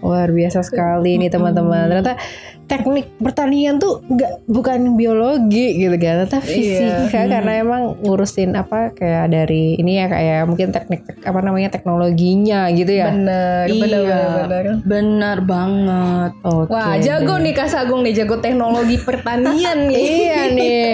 Luar 0.00 0.28
biasa 0.28 0.60
sekali 0.60 1.16
nih 1.16 1.28
teman-teman. 1.28 1.88
Ternyata 1.88 2.14
teknik 2.64 3.06
pertanian 3.16 3.76
tuh 3.76 4.00
nggak 4.02 4.46
bukan 4.46 4.94
biologi 4.94 5.76
gitu 5.76 5.94
kan, 5.94 6.24
ternyata 6.24 6.38
fisika 6.40 7.08
Iya. 7.14 7.28
karena 7.30 7.52
emang 7.58 7.82
ngurusin 8.00 8.50
apa 8.52 8.90
kayak 8.90 9.28
dari 9.28 9.76
ini 9.76 9.96
ya 9.96 10.06
kayak 10.06 10.40
mungkin 10.44 10.68
teknik 10.68 11.04
apa 11.20 11.38
namanya 11.38 11.68
teknologinya 11.68 12.68
gitu 12.70 12.90
ya. 12.90 13.08
Bener, 13.08 13.64
Iya. 13.66 13.80
bener, 13.80 14.02
bener, 14.02 14.44
bener. 14.44 14.64
Bener 14.84 15.38
banget. 15.40 16.32
Oke. 16.42 16.70
Wah, 16.70 16.96
jago 16.96 17.34
nih 17.36 17.52
Kak 17.52 17.68
Sagung 17.68 18.00
nih, 18.00 18.14
jago 18.14 18.36
teknologi 18.36 18.96
pertanian 18.98 19.78
nih. 19.88 19.96
Iya 19.96 20.40
nih. 20.50 20.88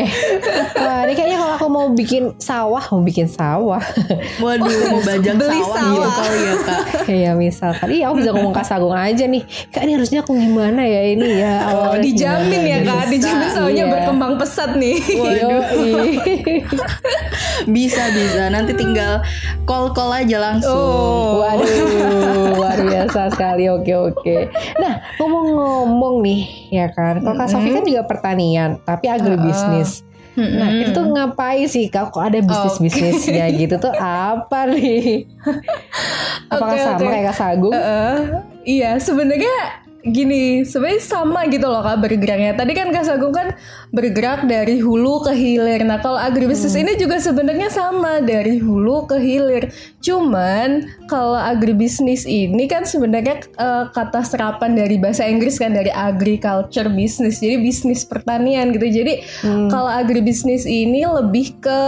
Wah, 0.76 1.00
ini 1.04 1.12
kayaknya 1.14 1.38
kalau 1.38 1.54
aku 1.54 1.66
mau 1.68 1.86
bikin 1.88 2.34
sawah, 2.36 2.82
mau 2.88 3.00
bikin 3.00 3.26
sawah. 3.26 3.82
Waduh, 4.38 4.68
mau 4.90 5.00
bajak 5.00 5.34
Beli 5.34 5.60
sawah, 5.60 5.84
gitu 5.86 6.00
sawah. 6.00 6.12
kali 6.16 6.38
ya 6.40 6.54
kak. 6.58 6.80
Kayak 7.04 7.34
misalkan, 7.36 7.88
iya 7.90 8.04
aku 8.06 8.14
bisa 8.18 8.30
ngomong 8.32 8.52
kasagung 8.52 8.92
aja 8.92 9.24
nih. 9.24 9.42
Kak 9.68 9.82
ini 9.82 9.92
harusnya 9.94 10.20
aku 10.20 10.32
gimana 10.32 10.82
ya 10.82 11.02
ini 11.06 11.28
ya. 11.36 11.54
Oh, 11.62 11.68
awalnya 11.86 12.00
dijamin 12.02 12.62
ya? 12.62 12.78
Kak, 12.82 13.04
dijamin 13.08 13.48
sawahnya 13.48 13.84
Iya. 13.84 13.92
berkembang 13.92 14.34
pesat 14.36 14.70
nih. 14.74 14.96
Yoi. 15.12 15.92
Bisa 17.68 18.08
bisa. 18.10 18.48
Nanti 18.48 18.72
tinggal 18.72 19.20
call 19.62 19.92
call 19.92 20.12
aja 20.14 20.40
langsung. 20.40 20.72
Oh. 20.72 21.40
Waduh, 21.40 21.68
luar 22.56 22.78
biasa 22.88 23.28
sekali. 23.28 23.68
Oke 23.68 23.92
oke. 23.92 24.48
Nah 24.76 25.00
ngomong-ngomong 25.16 26.20
nih, 26.20 26.40
ya 26.70 26.86
kan. 26.88 27.20
Kalau 27.20 27.36
Kak 27.36 27.48
Sofi 27.48 27.70
kan 27.70 27.84
juga 27.84 28.02
pertanian, 28.04 28.80
tapi 28.80 29.06
agribisnis. 29.06 30.02
Nah 30.32 30.72
itu 30.72 30.90
tuh 30.90 31.04
ngapain 31.06 31.66
sih 31.66 31.86
kak? 31.86 32.14
Kok 32.14 32.22
ada 32.22 32.40
bisnis 32.40 32.80
bisnisnya 32.80 33.44
gitu 33.52 33.76
tuh 33.76 33.92
apa 33.92 34.64
nih? 34.64 35.26
Apakah 36.48 36.72
Oke, 36.72 36.80
sama 36.80 36.96
oke. 36.96 37.06
kayak 37.06 37.24
Kak 37.26 37.36
Sagung? 37.36 37.74
Heeh. 37.74 38.14
iya, 38.62 38.90
sebenarnya 38.96 39.54
gini, 40.04 40.64
sebenarnya 40.64 41.02
sama 41.04 41.44
gitu 41.52 41.68
loh 41.68 41.84
Kak 41.84 42.00
bergeraknya. 42.00 42.56
Tadi 42.56 42.72
kan 42.72 42.88
Kak 42.88 43.04
Sagung 43.04 43.36
kan 43.36 43.52
bergerak 43.92 44.48
dari 44.48 44.80
hulu 44.80 45.24
ke 45.26 45.32
hilir. 45.36 45.84
Nah, 45.84 46.00
kalau 46.00 46.16
agribisnis 46.16 46.72
ini 46.72 46.96
juga 46.96 47.20
sebenarnya 47.20 47.68
sama 47.68 48.24
dari 48.24 48.56
hulu 48.60 49.04
ke 49.10 49.20
hilir. 49.20 49.68
Cuman 50.00 50.88
kalau 51.10 51.36
agribisnis 51.36 52.24
ini 52.24 52.64
kan 52.64 52.88
sebenarnya 52.88 53.44
eh, 53.44 53.84
kata 53.92 54.24
serapan 54.24 54.72
dari 54.72 54.96
bahasa 54.96 55.28
Inggris 55.28 55.60
kan 55.60 55.76
dari 55.76 55.92
agriculture 55.92 56.88
business. 56.88 57.44
Jadi 57.44 57.60
bisnis 57.60 58.08
pertanian 58.08 58.72
gitu. 58.72 58.88
Jadi 58.88 59.20
kalau 59.68 59.90
agribisnis 59.92 60.64
ini 60.64 61.04
lebih 61.04 61.60
ke 61.60 61.80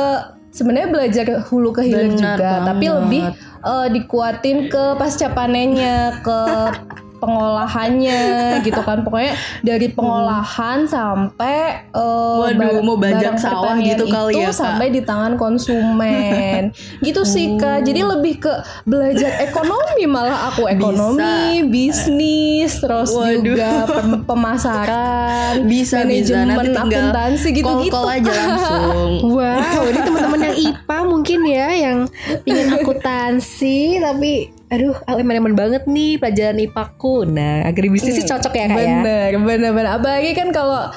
sebenarnya 0.52 0.88
belajar 0.92 1.26
hulu 1.48 1.72
ke 1.72 1.82
hilir 1.88 2.12
Benar 2.12 2.36
juga, 2.36 2.50
tapi 2.68 2.86
banget. 2.86 2.98
lebih 3.00 3.22
eh, 3.64 3.88
dikuatin 3.96 4.58
ke 4.68 4.84
pasca 5.00 5.28
panennya, 5.32 6.20
ke 6.20 6.38
pengolahannya 7.22 8.20
gitu 8.60 8.82
kan. 8.82 9.06
Pokoknya 9.06 9.38
dari 9.62 9.86
pengolahan 9.88 10.82
sampai 10.84 11.86
eh, 11.86 12.38
Waduh, 12.42 12.82
mau 12.82 12.98
bajak 12.98 13.38
sawah 13.38 13.78
gitu 13.78 14.10
kali 14.10 14.34
itu 14.34 14.42
ya, 14.42 14.50
Kak? 14.50 14.58
sampai 14.58 14.86
di 14.90 15.00
tangan 15.00 15.38
konsumen. 15.38 16.74
gitu 17.06 17.22
sih 17.22 17.54
Kak. 17.54 17.86
Jadi 17.86 18.02
lebih 18.02 18.42
ke 18.42 18.52
belajar 18.82 19.38
ekonomi 19.40 20.04
malah 20.04 20.50
aku 20.50 20.66
ekonomi, 20.66 21.62
bisnis, 21.64 22.82
terus 22.82 23.14
Waduh. 23.14 23.38
juga 23.38 23.86
pem- 23.86 24.22
pemasaran, 24.26 25.62
Bisa 25.64 26.02
bisa. 26.02 26.42
manajemen 26.42 26.74
akuntansi 26.74 27.48
call 27.48 27.56
gitu-gitu. 27.56 27.94
call 27.94 28.08
aja 28.10 28.32
langsung. 28.32 29.12
Wow, 29.32 29.84
ini 29.86 30.00
teman-teman 30.02 30.40
yang 30.42 30.56
IPA 30.56 30.98
mungkin 31.04 31.40
ya 31.44 31.68
yang 31.70 31.98
ingin 32.42 32.68
akuntansi 32.76 33.78
tapi 33.98 34.32
aduh 34.72 34.96
elemen-elemen 35.04 35.52
banget 35.52 35.84
nih 35.84 36.16
pelajaran 36.16 36.56
IPAku. 36.64 37.28
Nah, 37.28 37.68
agribisnis 37.68 38.16
sih 38.16 38.24
cocok 38.24 38.52
ya 38.56 38.66
kak 38.72 38.80
ya. 38.80 38.98
Bener, 39.04 39.30
bener, 39.44 39.70
bener. 39.76 39.90
Apalagi 40.00 40.32
kan 40.32 40.48
kalau 40.48 40.88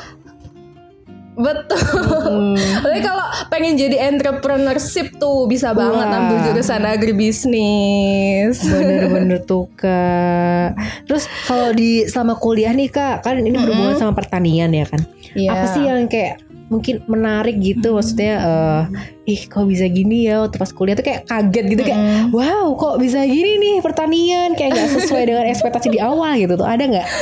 Betul. 1.35 2.55
Hmm. 2.55 2.55
Apalagi 2.55 3.03
kalau 3.03 3.25
pengen 3.51 3.75
jadi 3.75 4.07
entrepreneurship 4.07 5.19
tuh 5.19 5.51
bisa 5.51 5.75
banget 5.75 6.07
Wah. 6.07 6.17
ambil 6.23 6.37
jurusan 6.47 6.87
agribisnis. 6.87 8.63
Bener-bener 8.63 9.43
tuh 9.49 9.67
kak. 9.75 10.79
Terus 11.03 11.27
kalau 11.43 11.75
di 11.75 12.07
selama 12.07 12.39
kuliah 12.39 12.71
nih 12.71 12.87
kak, 12.87 13.27
kan 13.27 13.35
ini 13.35 13.51
berhubungan 13.51 13.99
sama 13.99 14.15
pertanian 14.15 14.71
ya 14.71 14.87
kan. 14.87 15.03
Iya. 15.35 15.49
Apa 15.51 15.65
sih 15.75 15.83
yang 15.83 16.07
kayak 16.07 16.39
mungkin 16.71 17.03
menarik 17.05 17.59
gitu 17.59 17.93
maksudnya 17.93 18.33
eh, 18.39 18.81
ih 19.25 19.41
kok 19.45 19.65
bisa 19.65 19.85
gini 19.85 20.25
ya? 20.25 20.41
Waktu 20.41 20.57
pas 20.57 20.69
kuliah 20.69 20.93
tuh 20.93 21.01
kayak 21.01 21.25
kaget 21.25 21.65
gitu 21.73 21.81
kayak 21.81 22.01
wow 22.29 22.73
kok 22.73 22.95
bisa 22.97 23.25
gini 23.25 23.57
nih 23.57 23.75
pertanian? 23.81 24.53
Kayak 24.53 24.77
nggak 24.77 24.89
sesuai 25.01 25.23
dengan 25.29 25.45
ekspektasi 25.49 25.87
di 25.89 25.99
awal 25.99 26.37
gitu 26.37 26.53
tuh. 26.55 26.65
Ada 26.65 26.83
nggak? 26.85 27.07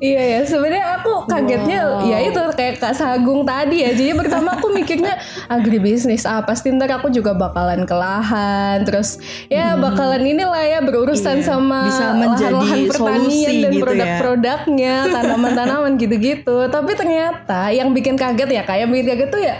Iya 0.00 0.22
ya, 0.22 0.40
sebenarnya 0.44 1.00
aku 1.00 1.26
kagetnya 1.26 1.78
ya 2.04 2.18
itu 2.22 2.40
kayak 2.54 2.80
Kak 2.80 2.94
Sagung 2.94 3.44
tadi 3.44 3.84
ya. 3.84 3.90
Jadi 3.92 4.12
pertama 4.14 4.56
aku 4.56 4.70
mikirnya 4.70 5.16
agribisnis 5.48 6.24
ah 6.24 6.40
pasti 6.40 6.72
ntar 6.72 6.88
aku 6.90 7.10
juga 7.10 7.32
bakalan 7.34 7.84
ke 7.84 7.94
lahan, 7.94 8.84
terus 8.84 9.18
ya 9.48 9.76
bakalan 9.76 10.24
inilah 10.24 10.62
ya 10.62 10.78
berurusan 10.80 11.40
Iya, 11.40 11.46
sama 11.46 11.84
bisa 11.84 12.06
menjadi 12.14 12.54
lahan-lahan 12.54 12.80
pertanian 12.86 13.20
solusi 13.24 13.42
dan 13.44 13.72
gitu 13.72 13.76
ya. 13.76 13.82
produk-produknya, 13.82 14.94
tanaman-tanaman 15.14 15.92
gitu-gitu. 15.98 16.56
Tapi 16.68 16.90
ternyata 16.94 17.60
yang 17.70 17.90
bikin 17.90 18.14
kaget 18.14 18.50
ya 18.50 18.62
kayak 18.62 18.86
bikin 18.88 19.06
kaget 19.10 19.28
tuh 19.28 19.42
ya 19.42 19.56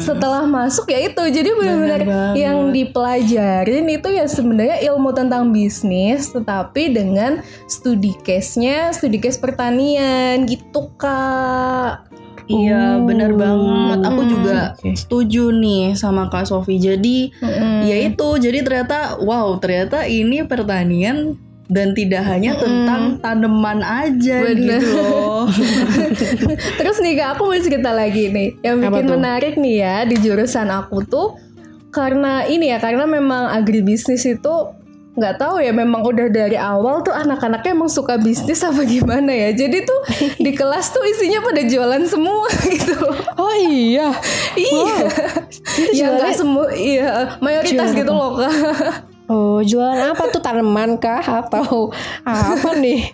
setelah 0.00 0.42
masuk 0.46 0.86
ya 0.88 1.00
itu. 1.02 1.22
Jadi 1.28 1.50
benar-benar 1.52 2.32
yang 2.34 2.70
dipelajarin 2.70 3.86
itu 3.86 4.08
ya 4.10 4.26
sebenarnya 4.26 4.78
ilmu 4.92 5.10
tentang 5.12 5.50
bisnis 5.50 6.30
tetapi 6.30 6.92
dengan 6.92 7.40
studi 7.66 8.14
case-nya 8.22 8.90
studi 8.92 9.18
case 9.18 9.36
pertanian 9.36 10.46
gitu 10.46 10.90
kak 10.96 12.06
Iya, 12.46 13.02
benar 13.02 13.34
banget. 13.34 13.98
Aku 14.06 14.22
Hmm, 14.22 14.30
juga 14.30 14.56
oke. 14.78 14.94
setuju 14.94 15.50
nih 15.50 15.98
sama 15.98 16.30
Kak 16.30 16.46
Sofi. 16.46 16.78
Jadi, 16.78 17.34
Mm-mm. 17.42 17.82
ya 17.82 17.96
itu. 18.06 18.28
Jadi 18.38 18.62
ternyata, 18.62 19.18
wow, 19.18 19.58
ternyata 19.58 20.06
ini 20.06 20.46
pertanian 20.46 21.34
dan 21.66 21.92
tidak 21.98 22.22
hanya 22.22 22.54
tentang 22.54 23.18
tanaman 23.18 23.82
aja 23.82 24.36
Bener. 24.46 24.78
gitu 24.78 24.94
loh. 24.94 25.50
terus 26.78 26.96
nih 27.02 27.18
kak 27.18 27.28
aku 27.36 27.42
mau 27.50 27.58
cerita 27.58 27.90
lagi 27.90 28.30
nih 28.30 28.48
yang 28.62 28.78
bikin 28.78 29.04
tuh? 29.06 29.14
menarik 29.18 29.54
nih 29.58 29.76
ya 29.82 29.96
di 30.06 30.16
jurusan 30.22 30.70
aku 30.70 31.02
tuh 31.06 31.34
karena 31.90 32.46
ini 32.46 32.70
ya 32.70 32.78
karena 32.78 33.08
memang 33.08 33.50
agribisnis 33.50 34.22
itu 34.28 34.54
nggak 35.16 35.40
tahu 35.40 35.64
ya 35.64 35.72
memang 35.72 36.04
udah 36.04 36.28
dari 36.28 36.60
awal 36.60 37.00
tuh 37.00 37.16
anak-anaknya 37.16 37.72
emang 37.72 37.88
suka 37.88 38.20
bisnis 38.20 38.60
apa 38.60 38.84
gimana 38.84 39.32
ya 39.32 39.56
jadi 39.56 39.80
tuh 39.80 40.00
di 40.44 40.52
kelas 40.52 40.92
tuh 40.92 41.00
isinya 41.08 41.40
pada 41.40 41.64
jualan 41.64 42.04
semua 42.04 42.46
gitu 42.76 43.00
oh 43.40 43.56
iya 43.64 44.12
Iya. 44.56 45.08
Itu 45.76 45.92
ya 45.92 46.06
nggak 46.16 46.32
semua 46.36 46.68
iya 46.72 47.36
mayoritas 47.44 47.92
Jualan 47.92 48.00
gitu 48.00 48.12
loh 48.12 48.32
kak. 48.40 49.15
Oh 49.26 49.58
jualan 49.60 50.12
apa 50.12 50.30
tuh 50.30 50.38
tanaman 50.38 50.96
kah 50.96 51.18
atau 51.20 51.90
apa 52.26 52.70
nih 52.78 53.10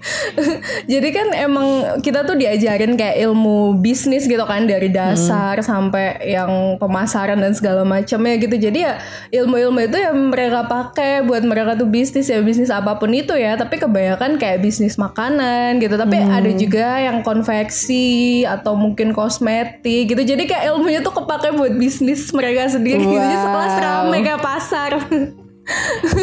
Jadi 0.85 1.09
kan 1.13 1.29
emang 1.33 1.69
kita 2.01 2.25
tuh 2.25 2.37
diajarin 2.37 2.97
kayak 2.97 3.21
ilmu 3.29 3.77
bisnis 3.79 4.25
gitu 4.25 4.43
kan 4.45 4.65
dari 4.65 4.89
dasar 4.89 5.61
sampai 5.61 6.21
yang 6.25 6.77
pemasaran 6.77 7.39
dan 7.39 7.53
segala 7.53 7.85
macamnya 7.85 8.37
gitu. 8.37 8.57
Jadi 8.57 8.85
ya 8.85 8.99
ilmu-ilmu 9.31 9.79
itu 9.89 9.99
yang 10.01 10.17
mereka 10.33 10.65
pakai 10.67 11.23
buat 11.25 11.45
mereka 11.45 11.77
tuh 11.77 11.89
bisnis 11.89 12.29
ya 12.29 12.41
bisnis 12.41 12.73
apa 12.73 12.97
pun 12.97 13.13
itu 13.13 13.33
ya. 13.37 13.57
Tapi 13.57 13.79
kebanyakan 13.79 14.37
kayak 14.41 14.61
bisnis 14.61 14.97
makanan 14.97 15.81
gitu. 15.81 15.95
Tapi 15.95 16.17
ada 16.19 16.51
juga 16.53 17.01
yang 17.01 17.21
konveksi 17.23 18.43
atau 18.45 18.77
mungkin 18.77 19.13
kosmetik 19.13 20.13
gitu. 20.13 20.23
Jadi 20.23 20.49
kayak 20.49 20.73
ilmunya 20.77 21.01
tuh 21.01 21.13
kepake 21.13 21.55
buat 21.57 21.73
bisnis 21.77 22.29
mereka 22.33 22.69
sendiri 22.69 23.01
gitu. 23.03 23.17
Jadi 23.17 23.37
sekelas 23.39 23.71
Wow. 23.73 23.83
rame 23.83 24.19
kayak 24.21 24.43
pasar. 24.43 24.91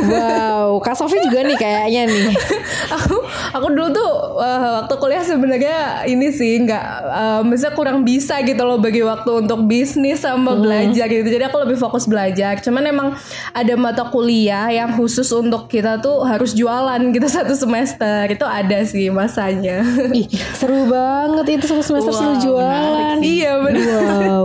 wow 0.06 0.78
kak 0.80 0.96
Sofi 0.96 1.18
juga 1.20 1.42
nih 1.42 1.56
kayaknya 1.56 2.02
nih. 2.06 2.28
Aku 3.00 3.22
aku 3.54 3.68
dulu 3.70 3.94
tuh 3.94 4.10
uh, 4.36 4.82
waktu 4.82 4.94
kuliah 4.98 5.22
sebenarnya 5.22 5.78
ini 6.06 6.28
sih 6.30 6.58
nggak 6.60 6.84
uh, 7.06 7.42
misalnya 7.42 7.76
kurang 7.76 8.02
bisa 8.02 8.42
gitu 8.42 8.60
loh 8.62 8.78
bagi 8.78 9.00
waktu 9.00 9.46
untuk 9.46 9.66
bisnis 9.66 10.22
sama 10.22 10.58
belajar 10.58 11.06
gitu. 11.06 11.24
Jadi 11.24 11.44
aku 11.46 11.58
lebih 11.62 11.78
fokus 11.78 12.10
belajar. 12.10 12.58
Cuman 12.60 12.84
emang 12.84 13.08
ada 13.54 13.74
mata 13.76 14.10
kuliah 14.10 14.68
yang 14.70 14.98
khusus 14.98 15.30
untuk 15.30 15.70
kita 15.70 15.98
tuh 16.00 16.26
harus 16.26 16.52
jualan 16.52 17.00
gitu 17.14 17.28
satu 17.38 17.54
semester. 17.54 18.26
Itu 18.28 18.44
ada 18.44 18.82
sih 18.84 19.14
masanya. 19.14 19.86
Ih, 20.10 20.26
seru 20.58 20.90
banget 20.90 21.62
itu 21.62 21.66
satu 21.70 21.84
semester 21.86 22.12
seru 22.12 22.28
Wow, 22.30 22.42
jualan. 22.42 23.18
iya 23.22 23.58
benar 23.58 24.02
wow. 24.02 24.44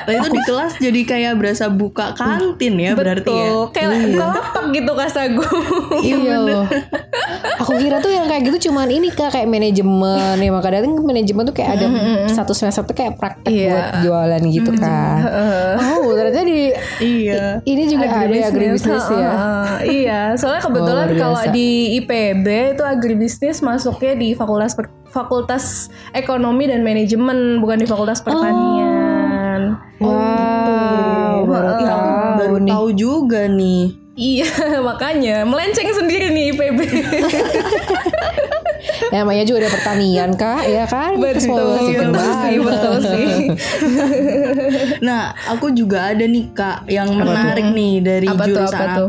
Nah, 0.00 0.14
itu 0.16 0.28
di 0.30 0.40
kelas 0.42 0.72
jadi 0.78 1.00
kayak 1.04 1.32
berasa 1.38 1.70
buka 1.70 2.14
kantin 2.14 2.74
ya 2.74 2.92
berarti 2.94 3.30
ya. 3.30 3.46
betul. 3.50 3.70
Kayak 3.70 3.90
lapak 4.30 4.64
gitu 4.70 4.92
kasagu 4.92 5.44
iya 6.06 6.36
loh. 6.38 6.64
Aku 7.60 7.76
kira 7.76 7.98
tuh 7.98 8.08
yang 8.08 8.24
kayak 8.24 8.46
gitu 8.46 8.70
cuman 8.70 8.88
ini 8.88 9.10
kak 9.10 9.32
kayak 9.32 9.46
manajemen. 9.46 10.36
Ya 10.36 10.50
maka 10.50 10.70
kadang 10.70 10.96
manajemen 11.00 11.44
tuh 11.44 11.52
kayak 11.52 11.76
ada 11.76 11.86
satu 12.30 12.52
semester 12.52 12.82
tuh 12.82 12.94
kayak 12.94 13.16
praktek 13.16 13.50
Iya. 13.50 13.70
buat 13.70 13.88
jualan 14.02 14.42
gitu 14.46 14.70
kan 14.74 15.20
oh 16.00 16.12
ternyata 16.12 16.40
di 16.42 16.72
Iya. 17.00 17.60
ini 17.62 17.82
juga 17.86 18.06
ada 18.08 18.30
ya 18.30 18.48
agribisnis 18.48 19.06
ya. 19.08 19.30
Iya, 19.80 20.20
soalnya 20.36 20.62
kebetulan 20.62 21.06
Oh, 21.10 21.16
kalau 21.18 21.40
di 21.50 21.68
IPB 21.98 22.46
itu 22.76 22.84
agribisnis 22.84 23.60
masuknya 23.60 24.14
di 24.14 24.32
fakultas 24.32 24.76
fakultas 25.10 25.64
ekonomi 26.12 26.70
dan 26.70 26.80
manajemen, 26.80 27.58
bukan 27.58 27.78
di 27.78 27.86
fakultas 27.86 28.22
pertanian. 28.22 29.74
wow 30.00 31.42
baru 31.42 31.68
Heeh. 31.68 31.80
Tahu 32.40 32.56
nih 32.64 32.72
tahu 32.72 32.88
juga 32.96 33.40
nih. 33.46 33.82
Iya, 34.20 34.48
makanya 34.88 35.36
melenceng 35.48 35.90
sendiri 35.96 36.28
nih 36.32 36.44
IPB. 36.52 36.78
namanya 39.10 39.42
juga 39.42 39.66
ada 39.66 39.70
pertanian 39.74 40.30
kak 40.38 40.70
ya 40.70 40.84
kan 40.86 41.18
betul, 41.18 41.42
sih 41.42 41.98
betul 41.98 42.30
sih, 42.46 42.56
betul 42.62 42.94
sih. 43.02 43.34
Nah, 45.06 45.32
aku 45.48 45.72
juga 45.72 46.12
ada 46.12 46.24
nih 46.24 46.52
Kak 46.52 46.86
yang 46.86 47.08
Apa 47.08 47.24
tuh? 47.24 47.26
menarik 47.26 47.66
nih 47.72 47.94
dari 48.04 48.28
Apa 48.28 48.44
tuh, 48.44 48.48
jurusan 48.52 48.78
apa 48.78 49.00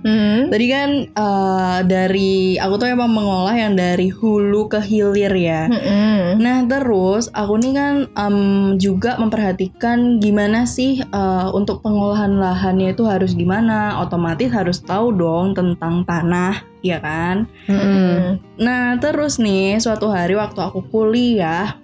Hmm. 0.00 0.48
Tadi 0.48 0.66
kan 0.72 0.90
eh, 1.12 1.78
dari 1.84 2.56
aku 2.56 2.74
tuh 2.80 2.88
emang 2.88 3.12
mengolah 3.12 3.52
yang 3.52 3.76
dari 3.76 4.08
hulu 4.08 4.72
ke 4.72 4.80
hilir 4.80 5.32
ya. 5.36 5.68
Mm-mm. 5.68 6.40
Nah 6.40 6.64
terus 6.64 7.28
aku 7.36 7.60
nih 7.60 7.72
kan 7.76 7.94
em, 8.16 8.36
juga 8.80 9.20
memperhatikan 9.20 10.16
gimana 10.16 10.64
sih 10.64 11.04
eh, 11.04 11.48
untuk 11.52 11.84
pengolahan 11.84 12.32
lahannya 12.40 12.96
itu 12.96 13.04
harus 13.04 13.36
gimana. 13.36 14.00
Otomatis 14.00 14.48
harus 14.48 14.80
tahu 14.80 15.12
dong 15.12 15.52
tentang 15.52 16.08
tanah, 16.08 16.64
ya 16.80 16.96
kan? 17.04 17.44
Mm-mm. 17.68 18.40
Nah 18.56 18.96
terus 18.96 19.36
nih 19.36 19.76
suatu 19.76 20.08
hari 20.08 20.32
waktu 20.32 20.64
aku 20.64 20.80
kuliah, 20.88 21.76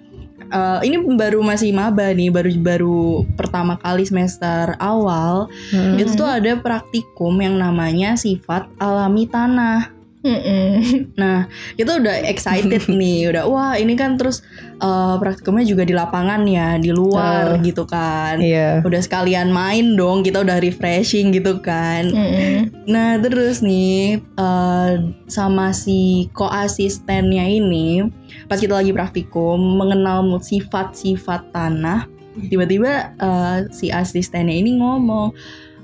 eh, 0.51 0.79
ini 0.87 0.97
baru 1.15 1.43
masih 1.43 1.75
maba 1.75 2.11
nih, 2.11 2.31
baru 2.31 2.49
baru 2.59 2.99
pertama 3.35 3.75
kali 3.79 4.07
semester 4.07 4.75
awal. 4.79 5.51
Mm-mm. 5.73 5.99
Itu 5.99 6.23
tuh 6.23 6.29
ada 6.29 6.55
praktikum 6.59 7.35
yang 7.39 7.59
namanya 7.59 8.15
sifat 8.15 8.69
alami 8.79 9.27
tanah. 9.27 9.96
Mm-mm. 10.17 11.13
Nah, 11.13 11.45
kita 11.77 12.01
udah 12.01 12.25
excited 12.25 12.89
nih, 12.99 13.29
udah 13.29 13.45
wah 13.45 13.73
ini 13.77 13.93
kan 13.93 14.17
terus 14.17 14.41
eh, 14.77 15.15
praktikumnya 15.21 15.63
juga 15.63 15.85
di 15.85 15.93
lapangan 15.93 16.41
ya, 16.43 16.75
di 16.81 16.89
luar 16.89 17.55
Oh. 17.55 17.61
gitu 17.61 17.85
kan. 17.85 18.41
iya 18.41 18.81
Udah 18.81 18.97
sekalian 18.99 19.53
main 19.53 19.93
dong, 19.93 20.25
kita 20.25 20.41
udah 20.41 20.57
refreshing 20.57 21.31
gitu 21.31 21.61
kan. 21.61 22.09
Mm-mm. 22.09 22.73
Nah, 22.89 23.21
terus 23.21 23.61
nih 23.61 24.17
eh, 24.19 24.91
sama 25.29 25.69
si 25.71 26.27
koasistennya 26.33 27.45
ini, 27.45 28.09
pas 28.49 28.57
kita 28.57 28.73
lagi 28.73 28.89
praktikum 28.91 29.55
mengenal 29.77 30.25
sifat-sifat 30.41 31.53
tanah, 31.53 32.09
tiba-tiba 32.49 33.13
eh, 33.15 33.57
si 33.69 33.93
asistennya 33.93 34.53
ini 34.53 34.81
ngomong, 34.81 35.31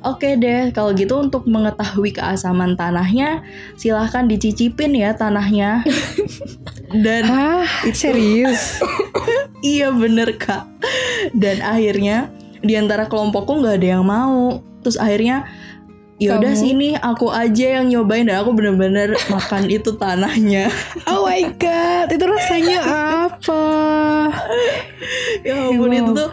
Oke 0.04 0.36
deh, 0.36 0.68
kalau 0.76 0.92
gitu 0.92 1.16
untuk 1.16 1.48
mengetahui 1.48 2.12
keasaman 2.12 2.76
tanahnya, 2.76 3.40
silahkan 3.80 4.28
dicicipin 4.28 4.92
ya 4.92 5.16
tanahnya. 5.16 5.80
Dan 7.08 7.24
Hah 7.26 7.66
serius 7.96 8.84
iya 9.66 9.90
bener 9.90 10.36
kak. 10.36 10.68
Dan 11.32 11.64
akhirnya 11.64 12.30
di 12.60 12.76
antara 12.76 13.08
kelompokku 13.08 13.64
nggak 13.64 13.80
ada 13.80 13.88
yang 13.98 14.06
mau. 14.06 14.60
Terus 14.84 15.00
akhirnya 15.00 15.48
yaudah 16.22 16.54
Kamu? 16.54 16.62
sini 16.62 16.90
aku 17.00 17.32
aja 17.34 17.80
yang 17.82 17.90
nyobain 17.90 18.28
dan 18.28 18.44
aku 18.44 18.54
bener-bener 18.54 19.16
makan 19.32 19.72
itu 19.72 19.96
tanahnya. 19.96 20.68
Oh 21.10 21.26
my 21.26 21.48
god, 21.58 22.12
itu 22.12 22.26
rasanya 22.28 22.80
apa? 23.28 23.64
ya 25.42 25.54
ampun 25.68 25.90
Wow. 25.90 26.00
itu 26.00 26.12
tuh. 26.14 26.30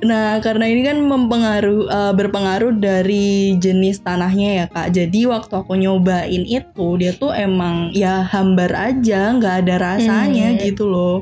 Nah 0.00 0.40
karena 0.40 0.64
ini 0.64 0.80
kan 0.80 0.96
mempengaruh 0.96 1.82
eh, 1.84 2.12
berpengaruh 2.14 2.72
dari 2.74 3.52
jenis 3.54 4.00
tanahnya 4.00 4.48
ya 4.54 4.66
kak. 4.66 4.88
Jadi 4.90 5.28
waktu 5.28 5.52
aku 5.52 5.76
nyobain 5.76 6.42
itu 6.42 6.86
dia 6.96 7.12
tuh 7.12 7.30
emang 7.30 7.92
ya 7.92 8.24
hambar 8.24 8.72
aja, 8.72 9.32
nggak 9.32 9.54
ada 9.62 9.74
rasanya 9.76 10.52
Hmm. 10.52 10.58
gitu 10.58 10.84
loh. 10.84 11.20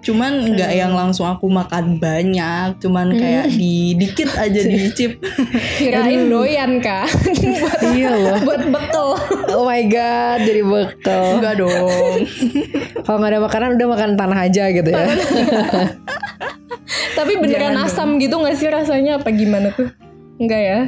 Cuman 0.00 0.52
nggak 0.52 0.72
yang 0.72 0.92
langsung 0.92 1.24
aku 1.24 1.44
makan 1.46 1.96
banyak, 1.96 2.76
cuman 2.78 3.12
kayak 3.12 3.52
di 3.52 3.92
dikit 3.94 4.32
aja 4.32 4.56
dicip. 4.58 5.20
Kirain 5.80 6.24
doyan 6.24 6.80
kak, 6.80 7.04
buat, 7.36 7.80
Iya 7.96 8.08
loh. 8.10 8.36
buat 8.40 8.64
bekel. 8.64 9.08
Oh 9.52 9.64
my 9.64 9.82
god, 9.86 10.40
jadi 10.40 10.60
bekal. 10.60 11.24
Enggak 11.36 11.54
dong. 11.56 12.16
Kalau 13.04 13.16
nggak 13.16 13.32
ada 13.32 13.40
makanan 13.40 13.68
udah 13.76 13.88
makan 13.88 14.10
tanah 14.14 14.38
aja 14.40 14.64
gitu 14.68 14.88
ya. 14.88 15.04
Tapi 17.20 17.32
beneran 17.36 17.76
Jangan 17.76 17.84
asam 17.84 18.08
gitu 18.16 18.34
gak 18.40 18.56
sih 18.56 18.68
rasanya 18.72 19.20
apa 19.20 19.28
gimana 19.28 19.68
tuh? 19.76 19.92
Enggak 20.40 20.60
ya? 20.64 20.80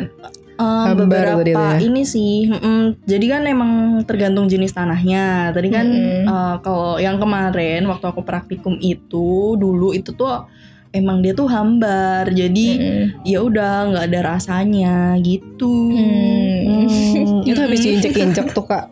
Hambar 0.63 0.95
beberapa 1.11 1.43
ya? 1.75 1.83
ini 1.83 2.07
sih, 2.07 2.47
mm-mm. 2.47 3.03
jadi 3.03 3.27
kan 3.35 3.43
emang 3.51 3.73
tergantung 4.07 4.47
jenis 4.47 4.71
tanahnya. 4.71 5.51
Tadi 5.51 5.69
kan 5.75 5.87
Mm-mm. 5.91 6.29
eh, 6.29 6.57
kalau 6.63 7.03
yang 7.03 7.19
kemarin 7.19 7.83
waktu 7.91 8.07
aku 8.07 8.23
praktikum 8.23 8.79
itu 8.79 9.59
dulu 9.59 9.91
itu 9.91 10.15
tuh 10.15 10.47
emang 10.95 11.19
dia 11.19 11.35
tuh 11.35 11.51
hambar, 11.51 12.31
jadi 12.31 12.67
Mm-mm. 12.79 13.27
ya 13.27 13.39
udah 13.43 13.91
nggak 13.91 14.05
ada 14.13 14.21
rasanya 14.39 15.19
gitu. 15.25 15.73
Hmm. 15.99 16.87
Hmm, 16.87 17.43
itu 17.49 17.59
habis 17.59 17.83
diinjek-injek 17.83 18.55
tuh 18.55 18.63
kak 18.63 18.87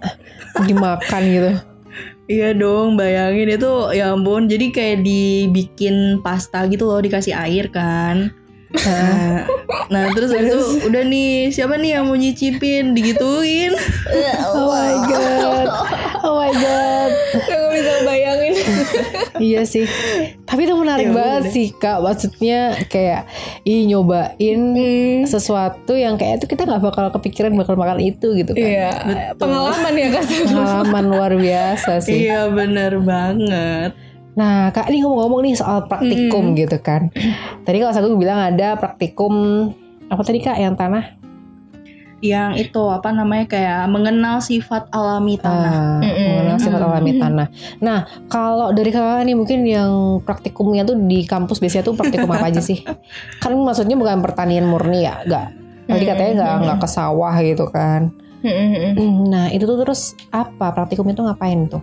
dimakan 0.67 1.23
gitu. 1.31 1.51
Iya 2.31 2.47
dong, 2.61 2.89
bayangin 3.01 3.49
itu 3.57 3.67
ya 3.99 4.15
ampun. 4.15 4.43
Jadi 4.53 4.65
kayak 4.77 4.99
dibikin 5.07 5.97
pasta 6.25 6.59
gitu 6.71 6.87
loh, 6.87 7.01
dikasih 7.03 7.35
air 7.35 7.67
kan. 7.75 8.17
Nah, 8.71 9.51
nah 9.89 10.05
terus 10.11 10.31
habis 10.31 10.47
itu 10.49 10.63
udah 10.87 11.03
nih 11.03 11.51
siapa 11.51 11.75
nih 11.75 11.99
yang 11.99 12.07
mau 12.07 12.15
nyicipin 12.15 12.93
digituin. 12.93 13.75
Oh 14.51 14.67
my 14.69 14.95
god, 15.07 15.67
oh 16.21 16.35
my 16.37 16.53
god. 16.53 17.11
Gak 17.41 17.71
bisa 17.73 17.93
bayangin. 18.03 18.55
iya 19.39 19.63
sih. 19.63 19.87
Tapi 20.43 20.65
itu 20.65 20.75
menarik 20.75 21.07
Ya 21.07 21.15
banget 21.15 21.43
udah. 21.45 21.53
sih 21.53 21.67
kak. 21.73 21.99
Maksudnya 22.01 22.61
kayak 22.87 23.27
ih 23.63 23.87
nyobain 23.87 24.61
Hmm. 24.71 25.23
sesuatu 25.25 25.95
yang 25.95 26.15
kayak 26.15 26.39
itu 26.39 26.47
kita 26.49 26.63
nggak 26.65 26.83
bakal 26.85 27.07
kepikiran 27.13 27.55
bakal 27.55 27.75
makan 27.75 27.99
itu 28.01 28.35
gitu 28.35 28.51
kan. 28.51 28.61
Iya, 28.61 28.91
pengalaman 29.37 29.93
ya 29.93 30.09
kak. 30.13 30.25
Pengalaman 30.45 31.05
luar 31.09 31.33
biasa 31.35 31.93
sih. 32.01 32.27
Iya 32.27 32.47
bener 32.49 32.99
banget. 33.01 33.95
Nah, 34.31 34.71
Kak 34.71 34.87
ini 34.89 35.03
ngomong-ngomong 35.03 35.41
nih 35.43 35.55
soal 35.59 35.91
praktikum 35.91 36.55
gitu 36.55 36.79
kan. 36.79 37.11
Tadi 37.67 37.77
kalau 37.83 37.93
Sagung 37.93 38.17
bilang 38.17 38.39
ada 38.39 38.79
praktikum 38.79 39.33
apa 40.07 40.23
tadi 40.23 40.39
Kak 40.39 40.59
yang 40.59 40.75
tanah? 40.75 41.19
Yang 42.21 42.69
itu 42.69 42.83
apa 42.85 43.17
namanya 43.17 43.49
kayak 43.49 43.89
mengenal 43.89 44.45
sifat 44.45 44.93
alami 44.93 45.41
tanah. 45.41 45.73
Ah, 45.73 46.05
Mm-mm. 46.05 46.27
mengenal 46.37 46.59
sifat 46.61 46.81
Mm. 46.81 46.89
alami 46.93 47.13
tanah. 47.17 47.47
Nah, 47.81 47.99
kalau 48.29 48.77
dari 48.77 48.93
Kakak 48.93 49.25
nih 49.25 49.37
mungkin 49.37 49.65
yang 49.65 50.21
praktikumnya 50.21 50.85
tuh 50.85 51.01
di 51.01 51.25
kampus 51.25 51.59
biasanya 51.59 51.89
tuh 51.89 51.97
praktikum 51.97 52.29
apa 52.29 52.53
aja 52.53 52.61
sih? 52.61 52.85
Kan 53.43 53.57
maksudnya 53.57 53.97
bukan 53.97 54.21
pertanian 54.21 54.69
murni 54.69 55.09
ya, 55.09 55.25
enggak. 55.25 55.49
Tadi 55.91 56.05
katanya 56.07 56.33
nggak 56.39 56.55
nggak 56.63 56.79
ke 56.79 56.89
sawah 56.89 57.35
gitu 57.43 57.67
kan. 57.67 58.15
Nah, 59.27 59.51
itu 59.51 59.65
tuh 59.67 59.81
terus 59.81 60.15
apa? 60.31 60.71
Praktikum 60.71 61.09
itu 61.09 61.25
ngapain 61.25 61.67
tuh? 61.67 61.83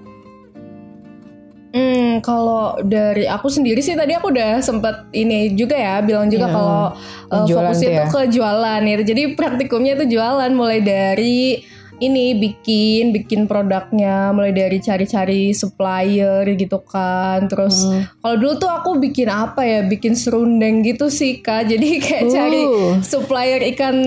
Hmm, 1.77 2.25
kalau 2.25 2.73
dari 2.81 3.29
aku 3.29 3.53
sendiri 3.53 3.77
sih 3.85 3.93
tadi 3.93 4.17
aku 4.17 4.33
udah 4.33 4.65
sempet 4.65 5.05
ini 5.13 5.53
juga 5.53 5.77
ya 5.77 6.01
bilang 6.01 6.25
juga 6.25 6.49
Iya. 6.49 6.55
kalau 6.57 6.81
uh, 7.29 7.45
fokusnya 7.45 7.89
tuh 7.93 8.05
ya. 8.07 8.09
ke 8.09 8.21
jualan 8.33 8.81
gitu. 8.81 9.03
Jadi 9.13 9.21
praktikumnya 9.37 9.93
itu 10.01 10.17
jualan 10.17 10.51
mulai 10.57 10.81
dari 10.81 11.61
ini 11.99 12.33
bikin 12.33 13.09
bikin 13.11 13.45
produknya 13.45 14.29
mulai 14.29 14.51
dari 14.51 14.77
cari-cari 14.77 15.49
supplier 15.51 16.45
gitu 16.49 16.81
kan. 16.81 17.45
Terus 17.45 17.83
Hmm. 17.83 18.03
kalau 18.17 18.35
dulu 18.35 18.53
tuh 18.55 18.69
aku 18.69 18.89
bikin 18.97 19.27
apa 19.27 19.61
ya? 19.61 19.79
Bikin 19.81 20.13
serundeng 20.13 20.81
gitu 20.81 21.07
sih 21.07 21.39
Kak. 21.39 21.65
Jadi 21.71 21.97
kayak 21.97 22.25
cari 22.27 22.61
Uh. 22.63 22.99
supplier 22.99 23.61
ikan 23.71 23.97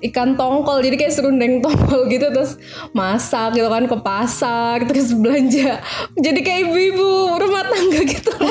ikan 0.00 0.34
tongkol 0.34 0.78
jadi 0.78 0.94
kayak 0.96 1.10
serundeng 1.10 1.58
tongkol 1.64 2.06
gitu 2.06 2.30
terus 2.30 2.54
masak 2.92 3.52
gitu 3.52 3.66
kan 3.66 3.84
ke 3.84 3.96
pasar 3.98 4.76
terus 4.82 5.10
belanja 5.10 5.82
jadi 6.14 6.38
kayak 6.38 6.60
ibu-ibu 6.64 7.10
rumah 7.34 7.64
tangga 7.64 8.00
gitu 8.02 8.32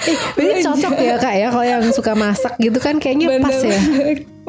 Eh, 0.00 0.16
berarti 0.34 0.60
cocok 0.62 0.92
ya 0.96 1.16
Kak 1.16 1.34
ya 1.34 1.48
kalau 1.48 1.66
yang 1.66 1.84
suka 1.90 2.12
masak 2.14 2.54
gitu 2.56 2.78
kan 2.78 2.96
kayaknya 2.96 3.38
pas 3.38 3.58
ya. 3.58 3.80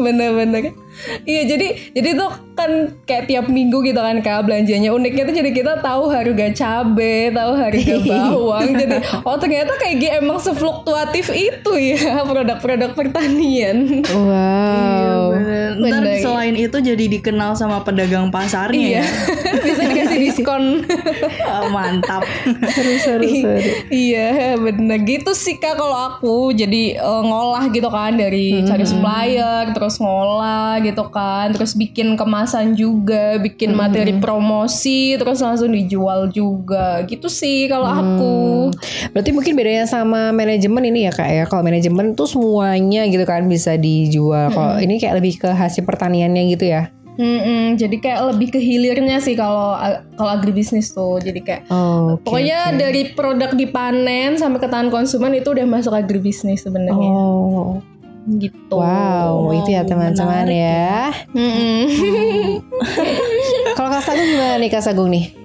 Bener-bener. 0.02 0.76
Iya 1.24 1.48
jadi 1.48 1.68
jadi 1.96 2.10
tuh 2.20 2.32
kan 2.52 2.94
kayak 3.08 3.32
tiap 3.32 3.46
minggu 3.48 3.80
gitu 3.86 3.98
kan 3.98 4.20
kak 4.20 4.44
belanjanya. 4.44 4.92
Uniknya 4.92 5.24
tuh 5.30 5.36
jadi 5.40 5.52
kita 5.56 5.74
tahu 5.80 6.12
harga 6.12 6.48
cabe 6.52 7.32
tahu 7.32 7.52
harga 7.56 7.96
bawang. 8.12 8.70
Jadi 8.76 8.96
oh 9.24 9.38
ternyata 9.40 9.74
kayak 9.80 9.96
gitu 10.02 10.14
emang 10.20 10.38
sefluktuatif 10.42 11.32
itu 11.32 11.72
ya 11.80 12.20
produk-produk 12.30 12.92
pertanian. 12.92 14.04
Wow. 14.12 15.31
Bener. 15.42 16.02
Ntar 16.02 16.04
selain 16.20 16.56
itu 16.56 16.78
jadi 16.78 17.06
dikenal 17.10 17.54
sama 17.54 17.82
pedagang 17.82 18.30
pasarnya 18.30 18.80
iya 18.80 19.02
ya. 19.02 19.06
bisa 19.66 19.82
dikasih 19.84 20.18
diskon 20.20 20.64
Ah, 21.44 21.68
Mantap. 21.74 22.24
Seru 22.72 22.96
seru 22.98 23.26
seru. 23.26 23.60
iya 23.90 24.56
bener 24.56 25.02
gitu 25.02 25.32
sih 25.34 25.58
kak 25.58 25.76
kalau 25.76 25.96
aku 25.96 26.36
jadi 26.52 26.98
eh, 26.98 27.22
ngolah 27.24 27.68
gitu 27.70 27.88
kan 27.88 28.16
dari 28.16 28.62
cari 28.64 28.86
supplier 28.86 29.72
terus 29.72 29.98
ngolah 29.98 30.80
gitu 30.80 31.08
kan 31.10 31.52
terus 31.52 31.74
bikin 31.74 32.16
kemasan 32.16 32.74
juga 32.74 33.38
bikin 33.38 33.74
materi 33.74 34.16
promosi 34.18 35.16
terus 35.16 35.42
langsung 35.42 35.72
dijual 35.72 36.30
juga 36.30 37.04
gitu 37.06 37.28
sih 37.28 37.66
kalau 37.68 37.88
aku 37.88 38.34
Berarti 39.12 39.32
mungkin 39.32 39.54
bedanya 39.56 39.86
sama 39.86 40.32
manajemen 40.32 40.84
ini 40.88 41.08
ya 41.08 41.12
kak 41.12 41.30
ya. 41.30 41.44
Kalau 41.46 41.62
manajemen 41.62 42.14
tuh 42.14 42.28
semuanya 42.28 43.04
gitu 43.08 43.24
kan 43.24 43.46
bisa 43.46 43.76
dijual. 43.76 44.52
Kalau 44.52 44.78
ini 44.80 44.98
kayak 44.98 45.20
lebih 45.20 45.31
ke 45.36 45.50
hasil 45.50 45.84
pertaniannya 45.84 46.44
gitu 46.52 46.68
ya. 46.68 46.90
Mm-mm, 47.12 47.76
jadi 47.76 47.96
kayak 48.00 48.22
lebih 48.34 48.56
ke 48.56 48.60
hilirnya 48.60 49.20
sih 49.20 49.36
kalau 49.36 49.76
kalau 50.16 50.32
agribisnis 50.32 50.90
tuh 50.90 51.20
jadi 51.20 51.40
kayak 51.44 51.62
Oh, 51.68 52.16
oke, 52.16 52.24
pokoknya 52.24 52.72
oke. 52.72 52.80
dari 52.80 53.02
produk 53.12 53.52
dipanen 53.52 54.40
sampai 54.40 54.58
ke 54.58 54.68
tangan 54.72 54.88
konsumen 54.88 55.36
itu 55.36 55.52
udah 55.52 55.68
masuk 55.68 55.92
agribisnis 55.92 56.64
sebenarnya 56.64 56.96
Oh, 57.12 57.84
gitu 58.32 58.80
wow, 58.80 59.44
itu 59.52 59.70
ya 59.70 59.84
teman-teman 59.84 60.48
ya. 60.48 61.12
Mm-mm. 61.36 61.84
Kalau 63.78 63.90
Kak 63.92 64.04
Sagung 64.04 64.28
gimana 64.28 64.56
nih 64.58 64.70
Kak 64.72 64.82
Sagung 64.82 65.10
nih? 65.12 65.41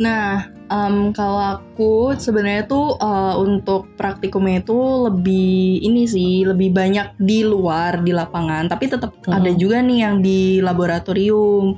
Nah, 0.00 0.48
em, 0.72 1.12
kalau 1.12 1.60
aku 1.60 2.16
sebenarnya 2.16 2.64
tuh 2.64 2.96
eh, 2.96 3.34
untuk 3.36 3.92
praktikumnya 4.00 4.64
itu 4.64 4.78
lebih 5.12 5.84
ini 5.84 6.08
sih, 6.08 6.48
lebih 6.48 6.72
banyak 6.72 7.20
di 7.20 7.44
luar 7.44 8.00
di 8.00 8.12
lapangan, 8.16 8.64
tapi 8.72 8.88
tetap 8.88 9.12
Hmm. 9.28 9.36
ada 9.36 9.52
juga 9.52 9.84
nih 9.84 9.98
yang 10.00 10.16
di 10.24 10.64
laboratorium. 10.64 11.76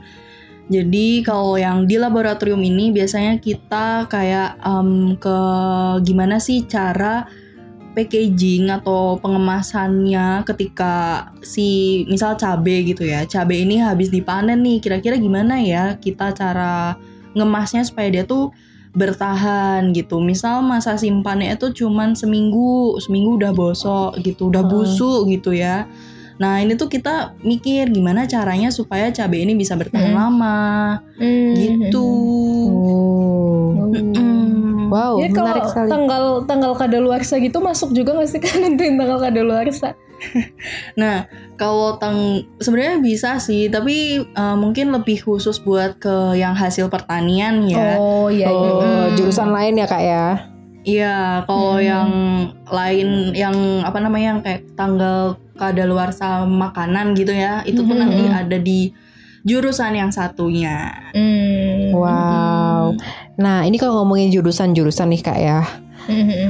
Jadi 0.71 1.27
kalau 1.27 1.59
yang 1.59 1.85
di 1.91 1.99
laboratorium 1.99 2.63
ini 2.63 2.95
biasanya 2.95 3.43
kita 3.43 4.07
kayak 4.07 4.63
em, 4.63 5.19
ke 5.19 5.39
gimana 6.07 6.39
sih 6.39 6.63
cara 6.71 7.27
packaging 7.93 8.73
atau 8.73 9.21
pengemasannya 9.21 10.47
ketika 10.49 11.29
si 11.45 12.03
misal 12.09 12.41
cabe 12.41 12.89
gitu 12.89 13.05
ya 13.05 13.29
cabe 13.29 13.61
ini 13.61 13.85
habis 13.85 14.09
dipanen 14.09 14.65
nih 14.65 14.81
kira-kira 14.81 15.21
gimana 15.21 15.61
ya 15.61 16.01
kita 16.01 16.33
cara 16.33 16.97
ngemasnya 17.33 17.83
supaya 17.83 18.09
dia 18.09 18.25
tuh 18.25 18.53
bertahan 18.93 19.91
gitu 19.91 20.21
misal 20.21 20.61
masa 20.61 20.95
simpannya 20.95 21.53
itu 21.53 21.73
cuman 21.75 22.13
seminggu 22.13 22.97
seminggu 22.99 23.37
udah 23.37 23.51
bosok 23.51 24.21
gitu 24.21 24.49
udah 24.49 24.61
Hmm. 24.61 24.71
busuk 24.71 25.21
gitu 25.29 25.51
ya 25.51 25.89
nah 26.35 26.59
ini 26.59 26.75
tuh 26.75 26.89
kita 26.89 27.33
mikir 27.41 27.89
gimana 27.89 28.27
caranya 28.27 28.69
supaya 28.69 29.09
cabe 29.09 29.39
ini 29.39 29.55
bisa 29.55 29.73
bertahan 29.75 30.11
Hmm. 30.11 30.19
lama 30.19 30.61
Mm. 31.17 31.53
gitu 31.57 32.09
Oh, 33.73 33.89
wow, 34.91 35.17
Ya 35.17 35.29
kalau 35.31 35.49
menarik 35.49 35.65
sekali. 35.67 35.89
tanggal 35.89 36.25
tanggal 36.45 36.73
kadaluarsa 36.75 37.35
gitu 37.39 37.59
masuk 37.59 37.93
juga 37.93 38.13
nggak 38.13 38.29
sih 38.29 38.41
kan 38.41 38.61
nentuin 38.61 38.95
tanggal 38.95 39.19
kadaluarsa? 39.19 39.97
Nah, 41.01 41.27
kalau 41.57 41.97
tang 41.97 42.43
sebenarnya 42.59 42.99
bisa 43.01 43.37
sih, 43.39 43.67
tapi 43.67 44.21
uh, 44.23 44.57
mungkin 44.57 44.93
lebih 44.93 45.23
khusus 45.23 45.59
buat 45.59 45.99
ke 45.99 46.37
yang 46.37 46.53
hasil 46.55 46.89
pertanian 46.89 47.65
ya. 47.67 47.97
Oh 47.99 48.29
iya 48.29 48.49
iya. 48.49 48.71
Oh, 48.73 48.81
Mm. 49.09 49.17
jurusan 49.19 49.51
lain 49.51 49.79
ya 49.79 49.87
Kak 49.87 50.03
ya. 50.03 50.27
Iya, 50.83 51.17
kalau 51.47 51.79
Hmm. 51.79 51.87
yang 51.87 52.09
lain 52.67 53.09
yang 53.33 53.57
apa 53.87 54.03
namanya 54.03 54.35
yang 54.35 54.41
kayak 54.43 54.67
tanggal 54.75 55.39
kadaluarsa 55.55 56.43
makanan 56.43 57.15
gitu 57.15 57.31
ya, 57.31 57.63
itu 57.63 57.87
tuh 57.87 57.95
Mhm. 57.95 58.03
nanti 58.03 58.23
ada 58.27 58.59
di 58.59 58.81
jurusan 59.43 59.95
yang 59.95 60.11
satunya. 60.11 60.91
Mm. 61.15 61.95
Wow. 61.95 62.99
Nah, 63.39 63.63
ini 63.63 63.79
kalau 63.79 64.03
ngomongin 64.03 64.31
jurusan-jurusan 64.31 65.07
nih 65.11 65.23
Kak 65.23 65.39
ya. 65.39 65.61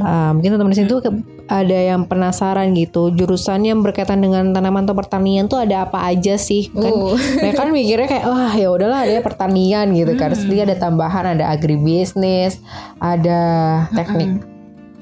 Ah, 0.01 0.31
mungkin 0.31 0.51
teman-teman 0.51 0.73
di 0.73 0.79
sini 0.79 0.88
tuh 0.88 1.01
ke- 1.01 1.21
ada 1.45 1.75
yang 1.75 2.05
penasaran 2.05 2.73
gitu. 2.73 3.11
Jurusan 3.11 3.61
yang 3.62 3.81
berkaitan 3.81 4.19
dengan 4.19 4.51
tanaman 4.51 4.83
atau 4.83 4.95
pertanian 4.95 5.47
tuh 5.47 5.61
ada 5.61 5.85
apa 5.85 6.01
aja 6.03 6.37
sih? 6.37 6.69
Kan 6.69 6.88
Uh. 6.88 7.12
mereka 7.43 7.57
kan 7.59 7.69
mikirnya 7.71 8.09
kayak 8.09 8.25
wah 8.25 8.53
ya 8.53 8.69
udahlah 8.69 9.05
ada 9.05 9.21
pertanian 9.21 9.93
gitu 9.93 10.12
kan. 10.15 10.31
Terus 10.31 10.45
dia 10.47 10.62
ada 10.65 10.77
tambahan 10.77 11.37
ada 11.37 11.49
agribisnis, 11.49 12.62
ada 12.97 13.41
teknik 13.93 14.41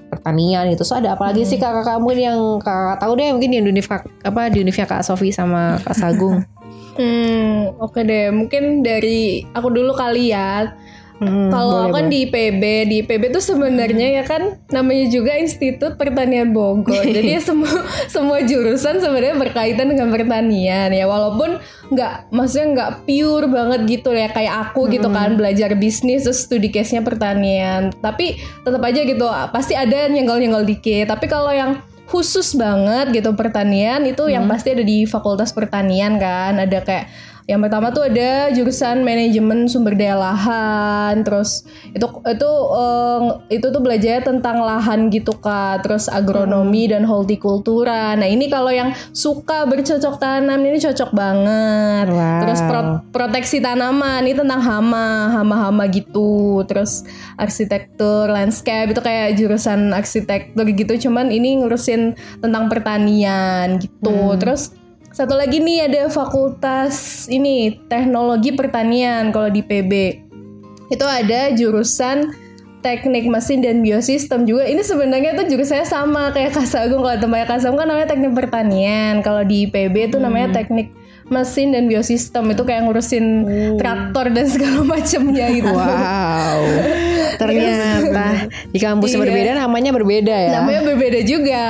pertanian 0.08 0.66
itu. 0.66 0.82
So 0.82 0.98
ada 0.98 1.14
apa 1.14 1.30
lagi 1.30 1.46
sih 1.46 1.56
kakak 1.56 1.86
kamu 1.86 2.08
yang 2.14 2.40
kakak 2.58 2.98
tahu 2.98 3.14
deh 3.14 3.30
mungkin 3.30 3.50
di 3.50 3.58
univ 3.60 3.86
Kak- 3.86 4.10
apa 4.20 4.50
di 4.50 4.58
univnya 4.58 4.84
Kak 4.84 5.06
Sofi 5.06 5.30
sama 5.30 5.78
Kak 5.78 5.94
Sagung. 5.94 6.42
Hmm, 6.90 7.80
oke 7.80 8.02
deh. 8.02 8.28
Mungkin 8.28 8.82
dari 8.84 9.46
aku 9.54 9.72
dulu 9.72 9.94
kali 9.94 10.34
ya. 10.34 10.74
Hmm, 11.20 11.52
Kalau 11.52 11.84
boleh, 11.84 11.92
kan 11.92 12.04
boleh. 12.08 12.12
di 12.16 12.18
IPB, 12.24 12.62
di 12.88 12.94
IPB 13.04 13.22
tuh 13.28 13.44
sebenarnya 13.44 14.08
ya 14.08 14.24
kan 14.24 14.56
namanya 14.72 15.04
juga 15.12 15.36
Institut 15.36 16.00
Pertanian 16.00 16.56
Bogor. 16.56 17.04
Jadi 17.16 17.36
ya 17.36 17.44
semua 17.44 17.84
semua 18.08 18.40
jurusan 18.40 19.04
sebenarnya 19.04 19.36
berkaitan 19.36 19.92
dengan 19.92 20.08
pertanian 20.08 20.88
ya. 20.88 21.04
Walaupun 21.04 21.60
nggak 21.92 22.32
maksudnya 22.32 22.66
nggak 22.72 22.90
pure 23.04 23.46
banget 23.52 23.80
gitu 23.84 24.16
ya 24.16 24.32
kayak 24.32 24.72
aku 24.72 24.88
gitu 24.88 25.12
kan 25.12 25.36
belajar 25.36 25.76
bisnis 25.76 26.24
terus 26.24 26.48
studi 26.48 26.72
case-nya 26.72 27.04
pertanian. 27.04 27.92
Tapi 28.00 28.40
tetap 28.64 28.80
aja 28.80 29.00
gitu 29.04 29.26
pasti 29.52 29.76
ada 29.76 30.08
nyenggol-nyenggol 30.08 30.64
dikit. 30.64 31.04
Tapi 31.04 31.28
kalau 31.28 31.52
yang 31.52 31.84
khusus 32.08 32.58
banget 32.58 33.22
gitu 33.22 33.30
pertanian 33.38 34.02
itu 34.02 34.26
yang 34.26 34.48
pasti 34.50 34.74
ada 34.74 34.82
di 34.82 35.04
Fakultas 35.04 35.52
Pertanian 35.52 36.16
kan. 36.16 36.56
Ada 36.58 36.80
kayak 36.80 37.06
yang 37.50 37.66
pertama 37.66 37.90
tuh 37.90 38.06
ada 38.06 38.54
jurusan 38.54 39.02
manajemen 39.02 39.66
sumber 39.66 39.98
daya 39.98 40.14
lahan, 40.14 41.26
terus 41.26 41.66
itu 41.90 42.06
itu 42.06 42.50
eh, 42.78 43.20
itu 43.58 43.66
tuh 43.74 43.82
belajar 43.82 44.22
tentang 44.22 44.62
lahan 44.62 45.10
gitu 45.10 45.34
kak, 45.34 45.82
terus 45.82 46.06
agronomi 46.06 46.86
dan 46.86 47.02
hortikultura. 47.02 48.14
Nah 48.14 48.30
ini 48.30 48.46
kalau 48.46 48.70
yang 48.70 48.94
suka 49.10 49.66
bercocok 49.66 50.22
tanam 50.22 50.62
ini 50.62 50.78
cocok 50.78 51.10
banget. 51.10 52.06
Wow. 52.14 52.40
Terus 52.46 52.60
pro- 52.62 53.02
proteksi 53.10 53.58
tanaman 53.58 54.22
ini 54.22 54.38
tentang 54.38 54.62
hama, 54.62 55.34
hama-hama 55.34 55.90
gitu. 55.90 56.62
Terus 56.70 57.02
arsitektur, 57.34 58.30
landscape 58.30 58.94
itu 58.94 59.02
kayak 59.02 59.34
jurusan 59.34 59.90
arsitektur 59.90 60.70
gitu. 60.70 61.10
Cuman 61.10 61.34
ini 61.34 61.58
ngurusin 61.58 62.14
tentang 62.38 62.70
pertanian 62.70 63.82
gitu. 63.82 64.38
Terus 64.38 64.78
satu 65.10 65.34
lagi 65.34 65.58
nih 65.58 65.90
ada 65.90 66.06
fakultas 66.06 67.26
ini 67.26 67.76
teknologi 67.86 68.54
pertanian 68.54 69.34
kalau 69.34 69.50
di 69.50 69.60
PB. 69.60 69.92
Itu 70.88 71.06
ada 71.06 71.50
jurusan 71.50 72.30
teknik 72.80 73.28
mesin 73.28 73.60
dan 73.60 73.84
biosistem 73.84 74.48
juga. 74.48 74.64
Ini 74.64 74.80
sebenarnya 74.80 75.36
tuh 75.36 75.46
jurusannya 75.46 75.84
sama 75.84 76.32
kayak 76.32 76.56
Kasagung 76.56 77.02
kalau 77.02 77.18
tempatnya 77.18 77.46
Kasagung 77.46 77.76
kan 77.76 77.86
namanya 77.86 78.08
teknik 78.08 78.32
pertanian. 78.32 79.20
Kalau 79.20 79.42
di 79.42 79.66
PB 79.66 80.10
itu 80.10 80.16
namanya 80.16 80.54
teknik 80.56 80.94
mesin 81.30 81.70
dan 81.70 81.86
biosistem 81.86 82.42
itu 82.50 82.62
kayak 82.66 82.86
ngurusin 82.86 83.46
traktor 83.78 84.34
dan 84.34 84.46
segala 84.50 84.82
macamnya 84.94 85.46
gitu. 85.52 85.70
Wow. 85.70 86.58
Ternyata 87.38 88.50
di 88.66 88.78
kampus 88.78 89.14
Iya. 89.14 89.20
berbeda 89.22 89.50
namanya 89.58 89.90
berbeda 89.90 90.34
ya. 90.34 90.50
namanya 90.58 90.80
berbeda 90.86 91.20
juga. 91.22 91.62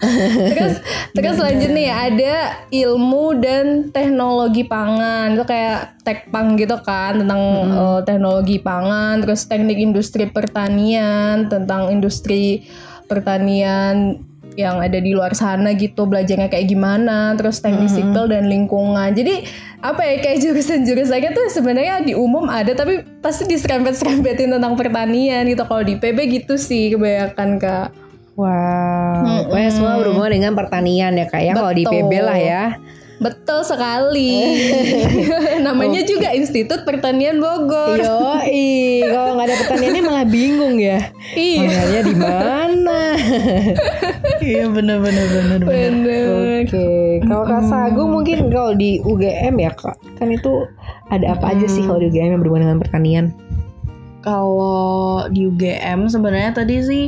Terus 0.00 0.80
terus 1.14 1.34
selanjutnya 1.36 1.82
ya 1.92 1.96
ada 2.08 2.34
ilmu 2.72 3.36
dan 3.36 3.66
teknologi 3.92 4.64
pangan. 4.64 5.36
Itu 5.36 5.44
kayak 5.44 6.00
tekpang 6.00 6.56
gitu 6.56 6.80
kan 6.80 7.20
tentang 7.20 7.42
eh, 7.68 8.00
teknologi 8.08 8.56
pangan 8.58 9.20
terus 9.20 9.44
teknik 9.44 9.76
industri 9.76 10.24
pertanian 10.26 11.46
tentang 11.52 11.92
industri 11.92 12.64
pertanian 13.04 14.24
yang 14.58 14.82
ada 14.82 14.98
di 14.98 15.14
luar 15.14 15.32
sana 15.32 15.72
gitu 15.78 16.10
belajarnya 16.10 16.50
kayak 16.50 16.66
gimana 16.66 17.38
terus 17.38 17.62
teknik 17.62 17.92
sipil 17.92 18.26
dan 18.26 18.50
lingkungan. 18.50 19.14
Jadi 19.14 19.46
apa 19.80 20.02
ya 20.02 20.16
kayak 20.20 20.38
jurusan-jurusannya 20.44 21.30
tuh 21.36 21.46
sebenarnya 21.52 22.02
di 22.02 22.12
umum 22.16 22.50
ada 22.50 22.74
tapi 22.74 23.04
pasti 23.22 23.46
diserempet-serempetin 23.46 24.56
tentang 24.58 24.74
pertanian 24.74 25.46
gitu. 25.46 25.62
Kalau 25.62 25.84
di 25.86 25.94
PB 26.00 26.18
gitu 26.40 26.54
sih 26.58 26.96
kebanyakan 26.96 27.60
kak 27.60 28.09
Wow. 28.40 29.44
Pokoknya 29.44 29.70
semua 29.72 29.94
berhubungan 30.00 30.32
dengan 30.32 30.52
pertanian 30.56 31.12
ya 31.12 31.26
kak 31.28 31.42
ya. 31.44 31.52
Kalau 31.52 31.72
di. 31.76 31.84
PB 31.84 32.12
lah 32.24 32.38
ya. 32.40 32.64
Betul 33.20 33.60
sekali. 33.68 34.56
Namanya 35.66 36.00
juga 36.08 36.32
Institut 36.32 36.88
Pertanian 36.88 37.36
Bogor. 37.36 38.00
Yoi, 38.00 39.04
kalau 39.04 39.36
nggak 39.36 39.44
ada 39.44 39.56
pertaniannya 39.60 40.02
malah 40.08 40.24
bingung 40.24 40.80
ya. 40.80 41.12
Iya, 41.36 42.00
di 42.00 42.16
mana? 42.16 43.00
Iya 44.40 44.72
bener 44.72 45.04
bener 45.04 45.26
bener. 45.36 45.60
bener. 45.68 46.64
Oke, 46.64 47.20
kalau 47.28 47.44
Kak 47.44 47.60
Sagung 47.68 48.08
mungkin 48.08 48.48
kalau 48.48 48.72
di 48.72 48.96
UGM 49.04 49.60
ya 49.60 49.68
Kak, 49.76 50.00
kan 50.16 50.32
itu 50.32 50.64
ada 51.12 51.36
apa 51.36 51.52
aja 51.52 51.68
sih 51.68 51.84
kalau 51.84 52.00
di 52.00 52.08
UGM 52.08 52.32
yang 52.32 52.40
berhubungan 52.40 52.72
dengan 52.72 52.80
pertanian? 52.80 53.26
Kalau 54.24 55.28
di 55.28 55.44
UGM 55.44 56.08
sebenarnya 56.08 56.56
tadi 56.56 56.76
sih 56.80 57.04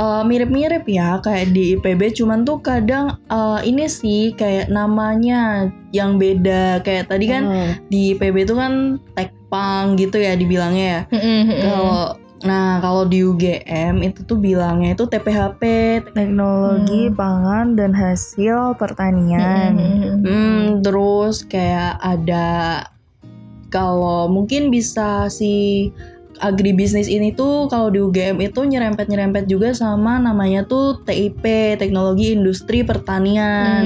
eh, 0.00 0.22
mirip-mirip 0.24 0.88
ya 0.88 1.20
kayak 1.20 1.52
di 1.52 1.76
IPB 1.76 2.16
cuman 2.16 2.42
tuh 2.42 2.58
kadang 2.58 3.20
eh, 3.28 3.60
ini 3.62 3.84
sih 3.84 4.32
kayak 4.32 4.72
namanya 4.72 5.68
yang 5.92 6.16
beda 6.16 6.80
kayak 6.80 7.06
tadi 7.06 7.28
kan 7.28 7.42
Hmm. 7.44 7.70
di 7.86 8.16
IPB 8.16 8.48
itu 8.48 8.54
kan 8.56 8.96
tekpang 9.12 9.94
gitu 9.94 10.16
ya 10.16 10.32
dibilangnya 10.34 10.86
ya. 10.86 11.02
Kalau 11.60 12.16
nah 12.40 12.80
kalau 12.80 13.04
di 13.04 13.20
UGM 13.20 14.00
itu 14.00 14.24
tuh 14.24 14.40
bilangnya 14.40 14.96
itu 14.96 15.04
TPHP. 15.04 15.62
teknologi 16.16 17.12
pangan 17.12 17.76
dan 17.76 17.92
hasil 17.92 18.80
pertanian. 18.80 19.76
Hmm, 20.24 20.80
terus 20.80 21.44
kayak 21.44 22.00
ada 22.00 22.48
kalau 23.68 24.26
mungkin 24.26 24.72
bisa 24.72 25.28
si 25.28 25.90
agribisnis 26.40 27.06
ini 27.06 27.36
tuh 27.36 27.68
kalau 27.68 27.92
di 27.92 28.00
UGM 28.00 28.40
itu 28.40 28.64
nyerempet-nyerempet 28.64 29.44
juga 29.46 29.76
sama 29.76 30.16
namanya 30.16 30.64
tuh 30.64 31.04
TIP, 31.04 31.44
Teknologi 31.76 32.32
Industri 32.32 32.82
Pertanian. 32.82 33.84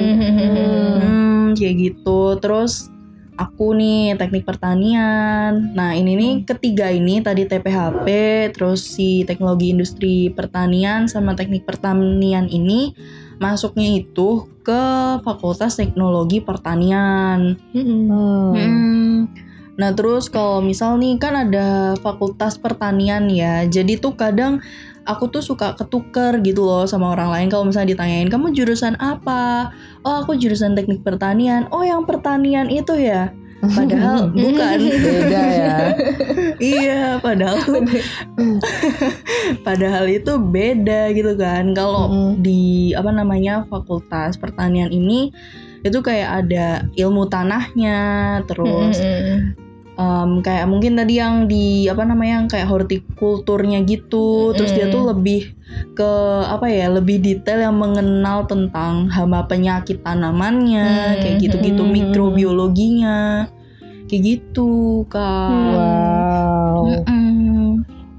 Hmm, 1.03 1.45
kayak 1.59 1.75
gitu. 1.77 2.39
Terus 2.39 2.95
aku 3.35 3.75
nih 3.75 4.15
teknik 4.15 4.47
pertanian. 4.47 5.75
Nah, 5.75 5.93
ini 5.99 6.15
nih 6.15 6.33
ketiga 6.47 6.91
ini 6.91 7.19
tadi 7.21 7.47
TPHP, 7.47 8.07
terus 8.55 8.87
si 8.87 9.27
teknologi 9.27 9.75
industri 9.75 10.31
pertanian 10.31 11.11
sama 11.11 11.35
teknik 11.35 11.67
pertanian 11.67 12.47
ini 12.47 12.95
masuknya 13.43 13.99
itu 13.99 14.47
ke 14.63 14.83
Fakultas 15.27 15.77
Teknologi 15.77 16.41
Pertanian. 16.41 17.59
Hmm. 17.75 18.55
Hmm. 18.55 19.19
Nah, 19.75 19.91
terus 19.91 20.31
kalau 20.31 20.63
misal 20.63 20.97
nih 21.03 21.19
kan 21.19 21.35
ada 21.35 21.99
Fakultas 21.99 22.55
Pertanian 22.59 23.27
ya. 23.27 23.67
Jadi 23.67 23.99
tuh 23.99 24.15
kadang 24.15 24.63
aku 25.05 25.29
tuh 25.29 25.43
suka 25.45 25.77
ketuker 25.77 26.41
gitu 26.41 26.65
loh 26.65 26.89
sama 26.89 27.13
orang 27.13 27.31
lain 27.31 27.49
kalau 27.53 27.65
misalnya 27.69 27.93
ditanyain 27.99 28.31
kamu 28.31 28.55
jurusan 28.55 28.95
apa? 29.03 29.75
Oh, 30.07 30.23
aku 30.23 30.39
jurusan 30.39 30.79
Teknik 30.79 31.03
Pertanian. 31.03 31.67
Oh, 31.75 31.83
yang 31.83 32.07
pertanian 32.07 32.71
itu 32.71 32.95
ya. 32.97 33.35
Padahal 33.65 34.29
bukan. 34.37 34.79
Beda 34.93 35.43
ya. 35.49 35.77
iya, 36.77 37.03
padahal 37.19 37.61
padahal 39.67 40.05
itu 40.07 40.33
beda 40.39 41.11
gitu 41.17 41.33
kan. 41.35 41.73
Kalau 41.73 42.09
Mm-mm. 42.09 42.45
di 42.45 42.93
apa 42.93 43.11
namanya 43.11 43.65
Fakultas 43.67 44.37
Pertanian 44.37 44.93
ini 44.93 45.33
itu 45.85 46.01
kayak 46.01 46.49
ada 46.49 46.89
ilmu 46.97 47.29
tanahnya, 47.29 48.41
terus 48.49 48.97
em, 49.95 50.31
kayak 50.43 50.67
mungkin 50.67 50.99
tadi 50.99 51.19
yang 51.19 51.47
di 51.47 51.87
apa 51.91 52.03
namanya 52.07 52.43
yang 52.43 52.49
kayak 52.51 52.69
hortikulturnya 52.71 53.83
gitu. 53.87 54.55
Terus 54.55 54.71
dia 54.75 54.87
tuh 54.91 55.11
lebih 55.15 55.55
ke 55.95 56.11
apa 56.47 56.71
ya 56.71 56.87
lebih 56.93 57.19
detail 57.19 57.71
yang 57.71 57.77
mengenal 57.79 58.47
tentang 58.47 59.11
hama 59.11 59.43
penyakit 59.47 60.03
tanamannya 60.07 61.19
kayak 61.23 61.37
gitu-gitu 61.43 61.83
mikrobiologinya 61.83 63.51
kayak 64.07 64.23
gitu 64.23 65.03
kak. 65.11 65.51
Wow. 65.75 67.05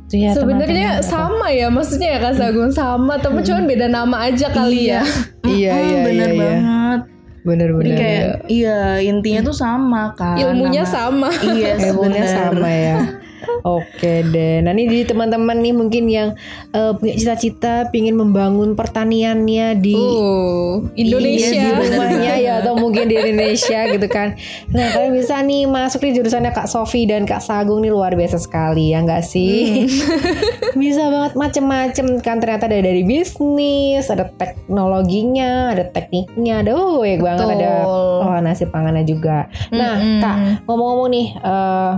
Tuh 0.06 0.22
ya, 0.22 0.38
Sebenarnya 0.38 1.02
sama 1.02 1.50
ya, 1.50 1.68
maksudnya 1.74 2.14
ya 2.16 2.20
Kak 2.22 2.38
Sagung 2.38 2.70
sama, 2.70 3.18
tapi 3.18 3.42
cuman 3.42 3.66
beda 3.66 3.90
nama 3.90 4.30
aja 4.30 4.54
kali 4.54 4.94
ya. 4.94 5.02
Iya, 5.42 5.74
Mm-mm, 5.74 5.82
iya, 5.90 5.98
bener 6.06 6.30
iya, 6.30 6.38
iya. 6.38 7.14
Banget 7.46 7.62
Bener 7.62 7.70
jadi 7.70 7.78
bener. 7.78 7.96
kayak 7.96 8.28
iya 8.50 8.80
intinya 9.00 9.42
tuh 9.44 9.54
sama 9.54 10.04
kan 10.14 10.34
Ilmunya 10.36 10.82
Nama- 10.82 10.90
sama. 10.92 11.30
iya 11.46 11.72
Ilmunya 11.80 12.24
sama 12.26 12.68
ya. 12.68 12.98
Oke 13.64 14.24
deh. 14.24 14.60
Nah 14.60 14.72
ini 14.72 14.86
jadi 14.88 15.10
teman-teman 15.10 15.58
nih 15.58 15.74
mungkin 15.74 16.04
yang 16.06 16.30
eh, 16.70 16.92
punya 16.94 17.14
cita-cita 17.14 17.90
pingin 17.90 18.14
membangun 18.14 18.74
pertaniannya 18.74 19.76
di 19.76 19.96
Oh, 19.96 20.86
Indonesia. 20.94 21.50
Iya, 21.52 21.76
di 21.76 21.90
rumahnya 21.90 22.34
ya 22.38 22.54
atau 22.60 22.74
mungkin 22.76 23.06
di 23.06 23.16
Indonesia 23.16 23.80
gitu 23.88 24.08
kan. 24.08 24.36
Nah 24.70 24.92
kalian 24.92 25.14
bisa 25.14 25.40
nih 25.40 25.66
masuk 25.66 26.02
di 26.02 26.12
jurusannya 26.14 26.52
Kak 26.52 26.68
Sofi 26.68 27.06
dan 27.06 27.24
Kak 27.24 27.40
Sagung 27.40 27.82
nih 27.82 27.90
luar 27.90 28.14
biasa 28.14 28.38
sekali 28.38 28.92
ya 28.92 29.02
nggak 29.02 29.24
sih? 29.24 29.86
bisa 30.76 31.08
banget 31.08 31.34
macem-macem 31.34 32.20
kan 32.20 32.38
ternyata 32.38 32.68
ada 32.68 32.80
dari 32.80 33.02
bisnis, 33.02 34.08
ada 34.08 34.28
teknologinya, 34.76 35.72
ada 35.72 35.88
tekniknya, 35.88 36.62
ada 36.62 36.72
oh 36.74 37.00
banyak 37.00 37.22
banget 37.22 37.48
ada 37.56 37.72
oh 37.86 38.38
nasi 38.40 38.66
pangannya 38.66 39.04
juga. 39.04 39.48
Nah 39.72 39.96
Mm-mm. 39.96 40.20
Kak 40.20 40.36
ngomong-ngomong 40.66 41.10
nih. 41.10 41.28
eh 41.36 41.94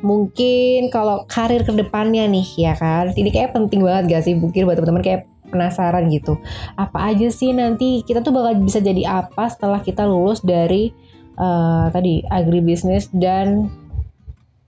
mungkin 0.00 0.88
kalau 0.88 1.28
karir 1.28 1.60
ke 1.60 1.72
depannya 1.72 2.24
nih 2.24 2.46
ya 2.56 2.72
kan 2.74 3.12
ini 3.12 3.28
kayak 3.28 3.52
penting 3.52 3.84
banget 3.84 4.18
gak 4.18 4.22
sih 4.24 4.34
mungkin 4.36 4.64
buat 4.64 4.80
teman-teman 4.80 5.04
kayak 5.04 5.20
penasaran 5.50 6.06
gitu 6.08 6.38
apa 6.78 7.10
aja 7.10 7.26
sih 7.28 7.50
nanti 7.50 8.00
kita 8.06 8.22
tuh 8.22 8.30
bakal 8.30 8.54
bisa 8.62 8.78
jadi 8.78 9.26
apa 9.26 9.50
setelah 9.50 9.82
kita 9.82 10.06
lulus 10.06 10.40
dari 10.40 10.94
eh, 11.36 11.86
tadi 11.90 12.22
agribisnis 12.24 13.10
dan 13.10 13.66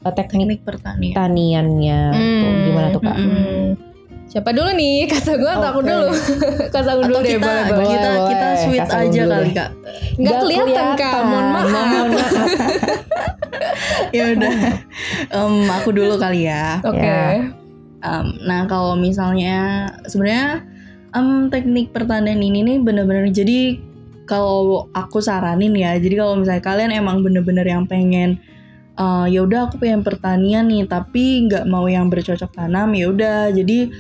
eh, 0.03 0.13
teknik 0.13 0.59
teknik 0.59 0.61
pertanian. 0.67 1.13
pertaniannya 1.15 2.01
tuh 2.13 2.51
Hmm, 2.51 2.65
gimana 2.67 2.87
tuh 2.91 3.01
kak? 3.01 3.17
mm-mm. 3.17 3.92
Siapa 4.33 4.49
dulu 4.49 4.71
nih? 4.73 5.05
Kata 5.13 5.37
gue 5.37 5.51
atau 5.53 5.69
aku 5.69 5.81
Oke. 5.85 5.91
dulu? 5.93 6.09
Kata 6.75 6.89
aku 6.97 7.03
dulu 7.05 7.19
Atau 7.21 7.27
deh, 7.29 7.33
kita 7.37 7.45
boleh, 7.45 7.65
boleh. 7.69 7.85
kita 7.93 8.09
Boleh, 8.09 8.29
kita 8.33 8.47
sweet 8.57 8.81
Kasih 8.81 8.97
aja 8.97 9.23
kali 9.29 9.45
deh. 9.45 9.53
kak. 9.53 9.71
Nggak 10.17 10.37
kelihatan, 10.41 10.87
Kak. 10.97 11.13
Mohon 11.21 11.47
maaf. 11.53 11.67
Mohon 11.69 12.11
maaf. 12.17 12.33
ya 14.17 14.25
udah, 14.33 14.57
Em, 15.29 15.55
aku 15.69 15.89
dulu 15.93 16.15
kali 16.17 16.41
ya. 16.49 16.81
Oke. 16.81 17.05
Ya. 17.05 17.53
Em, 18.03 18.27
nah 18.43 18.65
kalau 18.65 18.97
misalnya 18.97 19.59
sebenarnya 20.09 20.65
em, 21.13 21.53
teknik 21.53 21.93
pertanian 21.93 22.41
ini 22.41 22.65
nih 22.65 22.77
bener-bener 22.81 23.29
jadi 23.29 23.77
kalau 24.25 24.89
aku 24.97 25.21
saranin 25.21 25.77
ya, 25.77 25.99
jadi 26.01 26.25
kalau 26.25 26.41
misalnya 26.41 26.65
kalian 26.65 26.91
emang 26.95 27.21
bener-bener 27.21 27.69
yang 27.69 27.85
pengen 27.85 28.41
eh, 28.95 29.27
ya 29.29 29.45
udah 29.45 29.69
aku 29.69 29.77
pengen 29.77 30.01
pertanian 30.01 30.65
nih, 30.69 30.89
tapi 30.89 31.45
nggak 31.49 31.69
mau 31.69 31.85
yang 31.85 32.09
bercocok 32.09 32.49
tanam 32.55 32.97
ya 32.97 33.13
udah 33.13 33.53
jadi 33.53 33.93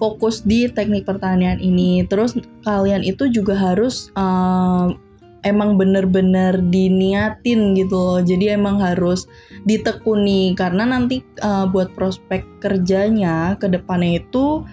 fokus 0.00 0.40
di 0.40 0.64
teknik 0.72 1.04
pertanian 1.04 1.60
ini. 1.60 2.08
Terus 2.08 2.34
kalian 2.64 3.04
itu 3.04 3.28
juga 3.28 3.52
harus 3.52 4.08
em, 4.16 4.96
emang 5.44 5.76
bener-bener 5.76 6.56
diniatin 6.58 7.76
gitu 7.76 7.96
loh. 7.96 8.20
Jadi 8.24 8.56
emang 8.56 8.80
harus 8.80 9.28
ditekuni 9.68 10.56
karena 10.56 10.88
nanti 10.88 11.20
uh, 11.44 11.68
buat 11.68 11.92
prospek 11.92 12.64
kerjanya 12.64 13.60
ke 13.60 13.68
depannya 13.68 14.24
itu 14.24 14.64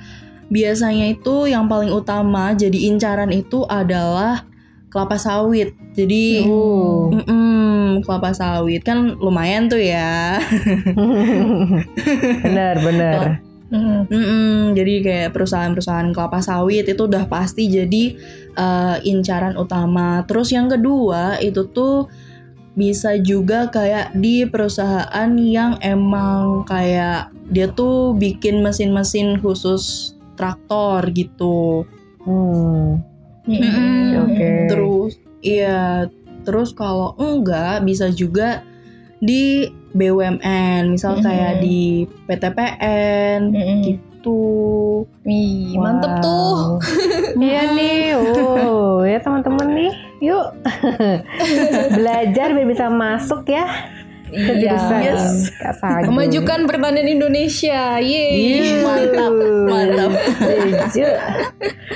biasanya 0.48 1.12
itu 1.12 1.52
yang 1.52 1.68
paling 1.68 1.92
utama 1.92 2.56
jadi 2.56 2.88
incaran 2.88 3.36
itu 3.36 3.68
adalah 3.68 4.48
kelapa 4.88 5.20
sawit. 5.20 5.76
Jadi 5.92 6.48
Uh. 6.48 7.12
mm-mm, 7.12 8.06
kelapa 8.08 8.32
sawit 8.32 8.84
kan 8.88 9.20
lumayan 9.20 9.68
tuh 9.68 9.82
ya. 9.82 10.40
bener 12.48 12.76
bener. 12.80 13.47
Mm. 13.68 14.08
Mm-mm, 14.08 14.56
jadi 14.80 14.94
kayak 15.04 15.30
perusahaan-perusahaan 15.36 16.16
kelapa 16.16 16.40
sawit 16.40 16.88
itu 16.88 17.04
udah 17.04 17.28
pasti 17.28 17.68
jadi 17.68 18.16
uh, 18.56 18.96
incaran 19.04 19.60
utama. 19.60 20.24
Terus 20.24 20.56
yang 20.56 20.72
kedua 20.72 21.36
itu 21.44 21.68
tuh 21.76 22.08
bisa 22.78 23.18
juga 23.20 23.68
kayak 23.68 24.16
di 24.16 24.48
perusahaan 24.48 25.30
yang 25.36 25.76
emang 25.84 26.64
kayak 26.64 27.34
dia 27.52 27.68
tuh 27.74 28.16
bikin 28.16 28.64
mesin-mesin 28.64 29.42
khusus 29.44 30.16
traktor 30.40 31.04
gitu. 31.12 31.84
Hmm. 32.24 33.04
Mm. 33.50 34.32
Oke. 34.32 34.52
Terus 34.72 35.12
iya, 35.44 36.08
terus 36.48 36.72
kalau 36.72 37.20
enggak 37.20 37.84
bisa 37.84 38.08
juga 38.16 38.64
di 39.18 39.68
BUMN, 39.92 40.90
misal 40.90 41.20
kayak 41.20 41.58
Mm-mm. 41.58 41.64
di 41.64 41.80
PTPN 42.26 43.40
Mm-mm. 43.50 43.78
gitu. 43.84 44.40
Ih, 45.24 45.78
mantep 45.78 46.20
tuh. 46.20 46.80
Wow. 46.80 46.84
Iya 47.38 47.62
nih, 47.72 48.18
oh 48.18 49.02
ya 49.02 49.18
teman-teman 49.18 49.68
nih, 49.70 49.92
yuk 50.20 50.46
belajar 51.96 52.48
biar 52.50 52.68
bisa 52.68 52.90
masuk 52.90 53.46
ya 53.46 53.66
ke 54.28 54.36
Iya. 54.54 54.76
jurusan 54.76 55.00
Yes. 55.00 55.24
Kak. 55.56 56.04
Memajukan 56.04 56.68
pertanian 56.68 57.08
Indonesia. 57.08 57.96
Yeay. 57.98 58.84
Mantap, 58.84 59.34
mantap. 59.64 60.12
Setuju. 60.36 61.06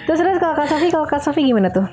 Terus 0.01 0.17
terus 0.17 0.37
kalau 0.39 0.55
Kak 0.55 0.67
Sofi, 0.67 0.87
kalau 0.87 1.03
Kak 1.05 1.19
Sofi 1.19 1.41
gimana 1.43 1.67
tuh? 1.67 1.83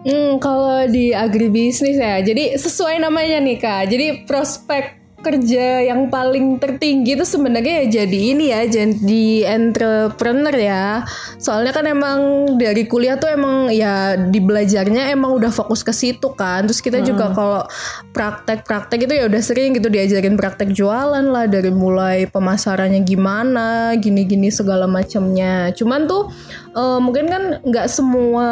Hmm, 0.00 0.40
kalau 0.40 0.88
di 0.88 1.12
agribisnis 1.12 2.00
ya, 2.00 2.24
jadi 2.24 2.56
sesuai 2.56 3.04
namanya 3.04 3.36
nih 3.36 3.56
kak. 3.60 3.82
Jadi 3.92 4.06
prospek 4.24 4.99
kerja 5.20 5.84
yang 5.84 6.08
paling 6.08 6.56
tertinggi 6.56 7.14
itu 7.14 7.24
sebenarnya 7.28 7.84
ya 7.84 8.02
jadi 8.02 8.18
ini 8.34 8.44
ya, 8.50 8.62
jadi 8.66 9.24
entrepreneur 9.52 10.56
ya. 10.56 11.04
Soalnya 11.36 11.72
kan 11.76 11.84
emang 11.86 12.18
dari 12.56 12.88
kuliah 12.88 13.20
tuh 13.20 13.28
emang 13.28 13.68
ya 13.70 14.16
di 14.16 14.40
belajarnya 14.40 15.12
emang 15.12 15.36
udah 15.36 15.52
fokus 15.52 15.84
ke 15.84 15.92
situ 15.92 16.32
kan. 16.32 16.64
Terus 16.66 16.80
kita 16.80 17.04
juga 17.04 17.30
kalau 17.36 17.62
praktek-praktek 18.16 19.06
itu 19.06 19.14
ya 19.14 19.24
udah 19.28 19.42
sering 19.44 19.76
gitu 19.76 19.92
diajarin 19.92 20.40
praktek 20.40 20.72
jualan 20.72 21.24
lah 21.24 21.46
dari 21.46 21.70
mulai 21.70 22.24
pemasarannya 22.26 23.04
gimana, 23.04 23.94
gini-gini 24.00 24.48
segala 24.48 24.88
macamnya. 24.88 25.70
Cuman 25.76 26.08
tuh 26.08 26.32
eh, 26.74 26.98
mungkin 26.98 27.28
kan 27.28 27.42
nggak 27.62 27.86
semua 27.86 28.48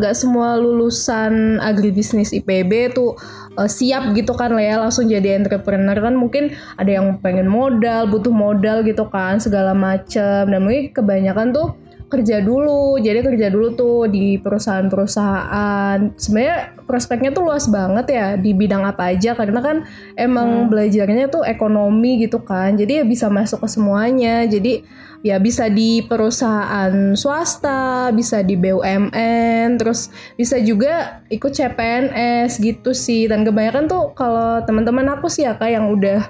nggak 0.00 0.14
semua 0.16 0.56
lulusan 0.56 1.60
agribisnis 1.60 2.32
IPB 2.32 2.96
tuh 2.96 3.14
eh, 3.58 3.70
siap 3.70 4.12
gitu 4.12 4.32
kan 4.36 4.52
lah 4.52 4.64
ya 4.64 4.76
langsung 4.80 5.08
jadi 5.08 5.40
entrepreneur 5.40 5.96
kan 5.96 6.14
mungkin 6.14 6.52
ada 6.76 6.90
yang 7.00 7.18
pengen 7.24 7.48
modal 7.48 8.06
butuh 8.08 8.32
modal 8.32 8.84
gitu 8.84 9.08
kan 9.08 9.40
segala 9.40 9.72
macam 9.72 10.46
dan 10.48 10.60
mungkin 10.60 10.92
kebanyakan 10.92 11.56
tuh 11.56 11.85
kerja 12.06 12.38
dulu. 12.38 12.98
Jadi 13.02 13.18
kerja 13.22 13.50
dulu 13.50 13.74
tuh 13.74 14.06
di 14.06 14.38
perusahaan-perusahaan. 14.38 16.14
Sebenarnya 16.14 16.78
prospeknya 16.86 17.34
tuh 17.34 17.50
luas 17.50 17.66
banget 17.66 18.06
ya 18.14 18.26
di 18.38 18.54
bidang 18.54 18.86
apa 18.86 19.10
aja. 19.14 19.34
Karena 19.34 19.58
kan 19.58 19.82
emang 20.14 20.70
belajarnya 20.70 21.26
tuh 21.28 21.42
ekonomi 21.42 22.22
gitu 22.22 22.42
kan. 22.46 22.78
Jadi 22.78 23.02
ya 23.02 23.04
bisa 23.04 23.26
masuk 23.26 23.66
ke 23.66 23.68
semuanya. 23.68 24.46
Jadi 24.46 24.86
ya 25.26 25.42
bisa 25.42 25.66
di 25.66 26.06
perusahaan 26.06 27.16
swasta 27.18 28.14
bisa 28.14 28.46
di 28.46 28.54
BUMN 28.54 29.74
terus 29.74 30.14
bisa 30.38 30.60
juga 30.62 31.24
ikut 31.26 31.50
CPNS 31.50 32.62
gitu 32.62 32.94
sih. 32.94 33.26
Dan 33.26 33.42
kebanyakan 33.42 33.90
tuh 33.90 34.14
kalau 34.14 34.62
teman-teman 34.62 35.10
aku 35.18 35.26
sih 35.26 35.42
ya 35.42 35.58
kak 35.58 35.74
yang 35.74 35.90
udah 35.90 36.22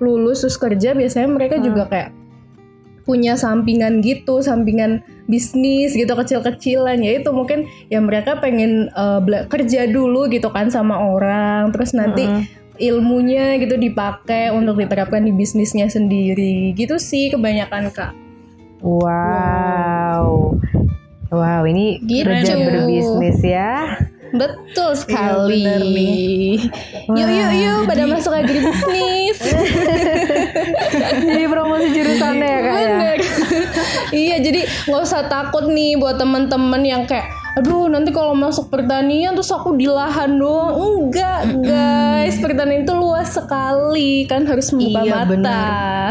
lulus 0.00 0.42
terus 0.42 0.56
kerja 0.56 0.96
biasanya 0.96 1.28
mereka 1.28 1.60
juga 1.60 1.84
kayak 1.86 2.19
punya 3.02 3.34
sampingan 3.34 4.00
gitu, 4.00 4.40
sampingan 4.40 5.00
bisnis 5.26 5.94
gitu 5.94 6.10
kecil-kecilan 6.10 7.00
ya 7.00 7.22
itu 7.22 7.30
mungkin 7.30 7.64
ya 7.86 7.98
mereka 7.98 8.38
pengen 8.38 8.90
bela- 9.22 9.46
kerja 9.46 9.86
dulu 9.86 10.26
gitu 10.26 10.50
kan 10.50 10.68
sama 10.68 10.98
orang, 10.98 11.70
terus 11.70 11.94
nanti 11.94 12.26
ilmunya 12.80 13.60
gitu 13.60 13.76
dipakai 13.76 14.48
untuk 14.50 14.80
diterapkan 14.80 15.20
di 15.20 15.30
bisnisnya 15.30 15.86
sendiri 15.86 16.72
gitu 16.72 16.96
sih 16.96 17.28
kebanyakan 17.28 17.92
kak. 17.92 18.12
Wow. 18.80 20.56
Wow, 21.30 21.62
ini 21.62 22.02
Gitu. 22.02 22.26
kerja 22.26 22.54
berbisnis 22.58 23.38
ya. 23.44 24.00
Betul 24.30 24.90
sekali. 24.94 25.66
bener 25.66 25.82
nih. 25.82 26.70
Yuk 27.10 27.30
yuk 27.30 27.52
yuk 27.58 27.80
pada 27.86 28.04
masuk 28.06 28.32
agribisnis. 28.34 29.38
Jadi 31.26 31.44
promosi 31.50 31.86
jurusannya 31.90 32.46
ya 32.46 32.60
kak 32.62 32.78
ya. 32.78 33.12
Iya 34.26 34.36
jadi 34.42 34.60
nggak 34.90 35.02
usah 35.06 35.30
takut 35.30 35.70
nih 35.70 35.94
buat 35.94 36.18
teman-teman 36.18 36.82
yang 36.82 37.02
kayak 37.06 37.30
aduh 37.52 37.86
nanti 37.86 38.10
kalau 38.10 38.32
masuk 38.32 38.68
pertanian 38.68 39.32
terus 39.32 39.50
aku 39.50 39.74
di 39.74 39.84
lahan 39.84 40.34
doang. 40.34 40.74
Enggak 41.06 41.40
guys. 41.60 42.36
Pertanian 42.36 42.82
itu 42.82 42.92
luas 42.92 43.30
sekali. 43.30 44.24
Kan 44.24 44.44
harus 44.44 44.70
membuka 44.70 45.02
Iya, 45.02 45.14
mata. 45.24 45.64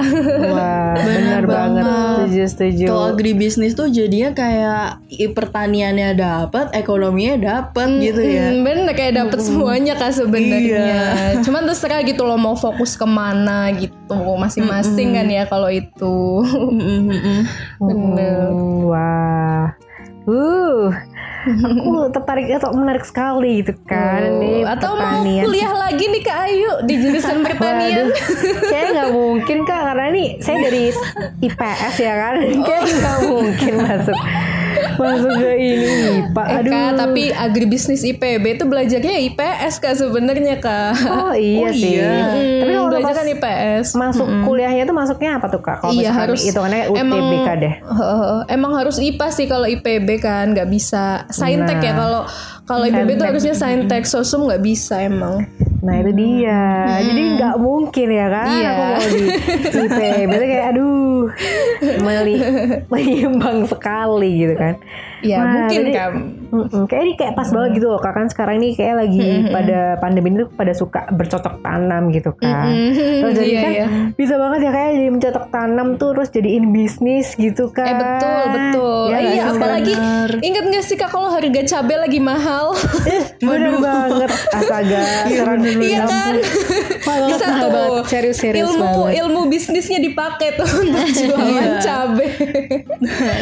Wah, 0.53 0.93
benar 0.95 1.41
Bener 1.41 1.43
banget. 1.45 1.83
banget. 1.83 2.17
Setuju, 2.19 2.43
setuju. 2.47 2.85
Kalau 2.85 3.05
agribisnis 3.09 3.73
tuh 3.73 3.87
jadinya 3.87 4.29
kayak 4.31 4.83
i- 5.09 5.29
pertaniannya 5.29 6.09
dapat, 6.13 6.65
ekonominya 6.73 7.35
dapat 7.37 7.87
gitu 7.99 8.21
ya. 8.21 8.51
Hmm, 8.51 8.61
bener 8.61 8.91
kayak 8.91 9.13
dapet 9.17 9.39
semuanya 9.39 9.93
kan 9.95 10.11
sebenarnya. 10.11 11.01
Cuman 11.45 11.63
terserah 11.65 12.01
gitu 12.01 12.23
loh 12.23 12.35
mau 12.35 12.53
fokus 12.53 12.93
ke 12.93 13.05
mana 13.05 13.71
gitu 13.71 13.95
masing-masing 14.35 15.13
kan 15.13 15.27
ya 15.27 15.43
kalau 15.45 15.67
itu. 15.67 16.43
Bener 17.79 18.49
Hmm, 18.49 18.85
wah. 18.85 19.65
Uh, 20.25 20.93
aku 21.51 21.91
tertarik 22.09 22.45
atau 22.51 22.69
menarik 22.71 23.01
sekali 23.01 23.59
gitu 23.59 23.73
kan 23.83 24.21
Oh, 24.29 24.63
atau 24.65 24.91
mau 24.91 25.01
pertanian. 25.19 25.43
kuliah 25.43 25.73
lagi 25.73 26.05
nih 26.05 26.21
Kak 26.21 26.37
Ayu 26.43 26.71
di 26.83 26.95
jurusan 26.97 27.37
pertanian. 27.45 28.07
saya 28.63 28.83
nggak 28.91 29.09
mungkin 29.11 29.57
kak 29.61 29.81
karena 29.83 30.03
ini 30.09 30.23
saya 30.39 30.57
dari 30.61 30.83
IPS 31.47 31.95
ya 31.97 32.13
kan, 32.15 32.35
kayak 32.59 32.83
nggak 32.85 33.17
mungkin 33.25 33.73
masuk 33.79 34.17
masuk 35.01 35.31
ke 35.33 35.51
ini 35.55 35.87
IPA. 36.21 36.43
Eh, 36.43 36.55
Aduh. 36.55 36.71
Kak, 36.71 36.89
tapi 36.97 37.23
agribisnis 37.29 38.01
IPB 38.01 38.45
itu 38.51 38.63
belajarnya 38.63 39.15
IPS 39.25 39.73
Kak 39.77 39.93
sebenarnya 39.95 40.55
Kak. 40.57 40.91
oh 41.07 41.33
iya 41.39 41.59
Oh, 41.61 41.71
sih. 41.71 41.95
iya. 41.95 42.11
Hmm, 42.29 42.59
Tapi 42.59 42.71
kalau 42.73 42.87
belajar 42.89 43.05
pas 43.05 43.15
kan 43.15 43.27
IPS. 43.29 43.87
masuk 43.95 44.27
kuliahnya 44.43 44.83
tuh 44.83 44.93
masuknya 44.93 45.31
apa 45.33 45.47
tuh 45.47 45.59
kak? 45.59 45.77
Kalau 45.79 45.93
Iya, 45.93 46.11
harus- 46.11 46.41
hitungannya 46.41 46.81
emang- 46.91 47.19
UTBK 47.19 47.47
deh. 47.57 47.73
Heeh, 47.79 48.37
emang 48.49 48.71
harus 48.73 48.97
IPA 48.97 49.27
sih 49.29 49.45
kalau 49.45 49.65
IPB 49.65 50.09
kan 50.17 50.45
nggak 50.49 50.67
bisa 50.67 51.23
saintek 51.27 51.79
ya 51.79 51.91
Nah. 51.91 51.97
kalau 51.97 52.21
kalau 52.65 52.85
IPB 52.85 53.09
tuh 53.15 53.25
harusnya 53.25 53.53
saintek 53.53 54.03
sosum 54.03 54.45
nggak 54.45 54.61
bisa 54.61 54.99
emang. 54.99 55.41
Nah 55.79 55.95
itu 55.95 56.11
dia. 56.11 56.61
Jadi 56.99 57.21
nggak 57.35 57.55
mungkin 57.57 58.07
ya 58.09 58.27
kan? 58.27 58.47
Iya. 58.51 58.69
Aku 58.69 58.83
mau 58.83 58.99
di 58.99 59.23
IPB 59.79 60.01
itu 60.27 60.45
kayak 60.45 60.65
aduh. 60.69 61.21
meli- 61.99 62.43
menyimpang 62.91 63.59
sekali 63.63 64.31
gitu 64.37 64.55
kan. 64.55 64.75
Ya 65.21 65.37
Wah, 65.37 65.47
mungkin 65.57 65.81
berarti- 65.81 65.95
kan. 65.95 66.13
Mm-mm, 66.49 66.83
kayak 66.83 67.03
ini 67.03 67.13
kayak 67.13 67.33
pas 67.35 67.45
banget 67.47 67.77
gitu 67.77 67.87
loh 67.87 67.99
kak 67.99 68.09
kan 68.11 68.25
sekarang 68.25 68.57
ini 68.57 68.73
kayak 68.73 68.95
lagi 68.97 69.21
pada 69.47 69.79
pandemi 69.95 70.33
ini 70.33 70.41
tuh 70.41 70.49
pada 70.49 70.73
suka 70.73 71.05
bercocok 71.07 71.61
tanam 71.61 72.09
gitu 72.09 72.33
kan. 72.33 72.73
Terus 73.21 73.33
jadi 73.35 73.45
Iya, 73.47 73.61
kan 73.61 73.71
iya. 73.71 73.85
bisa 74.11 74.33
banget 74.35 74.59
ya 74.59 74.71
kayak 74.71 74.91
jadi 74.91 75.09
mencocok 75.11 75.45
tanam 75.47 75.87
tuh 75.95 76.09
terus 76.11 76.29
jadiin 76.31 76.65
bisnis 76.69 77.35
gitu 77.35 77.69
kan. 77.69 77.85
Eh 77.85 77.95
betul 77.95 78.41
betul. 78.49 79.03
Ya 79.07 79.19
iya 79.21 79.43
apalagi 79.45 79.93
ingat 80.39 80.63
gak 80.67 80.83
sih 80.83 80.95
kak 80.95 81.07
kalau 81.07 81.29
harga 81.29 81.61
cabai 81.61 81.97
lagi 81.99 82.19
mahal? 82.19 82.73
Bener 83.39 83.73
banget 83.77 84.29
astaga. 84.49 85.01
sekarang 85.27 85.59
Iya 85.77 86.01
kan? 86.03 86.33
Bisa 87.27 87.45
mahal 87.45 87.59
tuh 87.59 87.69
banget. 87.71 88.03
Serius 88.07 88.37
serius 88.37 88.69
ilmu 88.69 88.83
banget. 88.83 89.11
ilmu 89.21 89.39
bisnisnya 89.47 89.99
dipakai 89.99 90.47
tuh 90.55 90.65
untuk 90.65 91.05
jualan 91.07 91.71
cabai. 91.79 92.29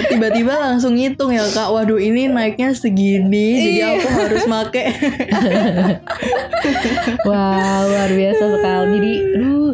Tiba-tiba 0.07 0.53
langsung 0.55 0.93
ngitung 0.93 1.31
ya 1.31 1.43
kak. 1.47 1.67
Waduh 1.67 1.97
ini 1.97 2.27
naiknya 2.27 2.71
segini, 2.71 3.47
jadi 3.57 3.71
Iya. 3.73 3.87
aku 3.95 4.07
harus 4.13 4.43
make. 4.45 4.83
Wah 7.27 7.77
luar 7.85 8.09
biasa 8.11 8.43
sekali. 8.57 8.85
Jadi, 8.97 9.13
aduh, 9.37 9.73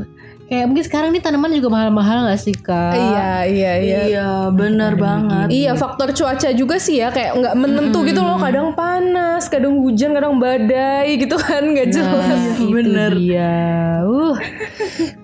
kayak 0.53 0.69
mungkin 0.69 0.85
sekarang 0.85 1.09
nih 1.17 1.21
tanaman 1.25 1.49
juga 1.57 1.69
mahal-mahal 1.73 2.29
gak 2.29 2.37
sih 2.37 2.53
kak? 2.53 2.93
iya 2.93 3.31
iya 3.49 3.73
iya. 3.81 4.01
Iya, 4.05 4.29
benar 4.53 4.93
banget. 4.93 5.49
Iya 5.49 5.73
faktor 5.73 6.13
cuaca 6.13 6.53
juga 6.53 6.77
sih 6.77 7.01
ya 7.01 7.09
kayak 7.09 7.41
nggak 7.41 7.55
menentu 7.57 8.05
gitu 8.05 8.21
loh 8.21 8.37
kadang 8.37 8.77
panas 8.77 9.49
kadang 9.49 9.81
hujan 9.81 10.13
kadang 10.13 10.37
badai 10.37 11.17
gitu 11.17 11.41
kan 11.41 11.73
nggak 11.73 11.89
jelas. 11.89 12.29
Nah, 12.29 12.61
itu 12.61 12.69
Bener. 12.69 13.11
dia. 13.17 13.57
Uh, 14.05 14.37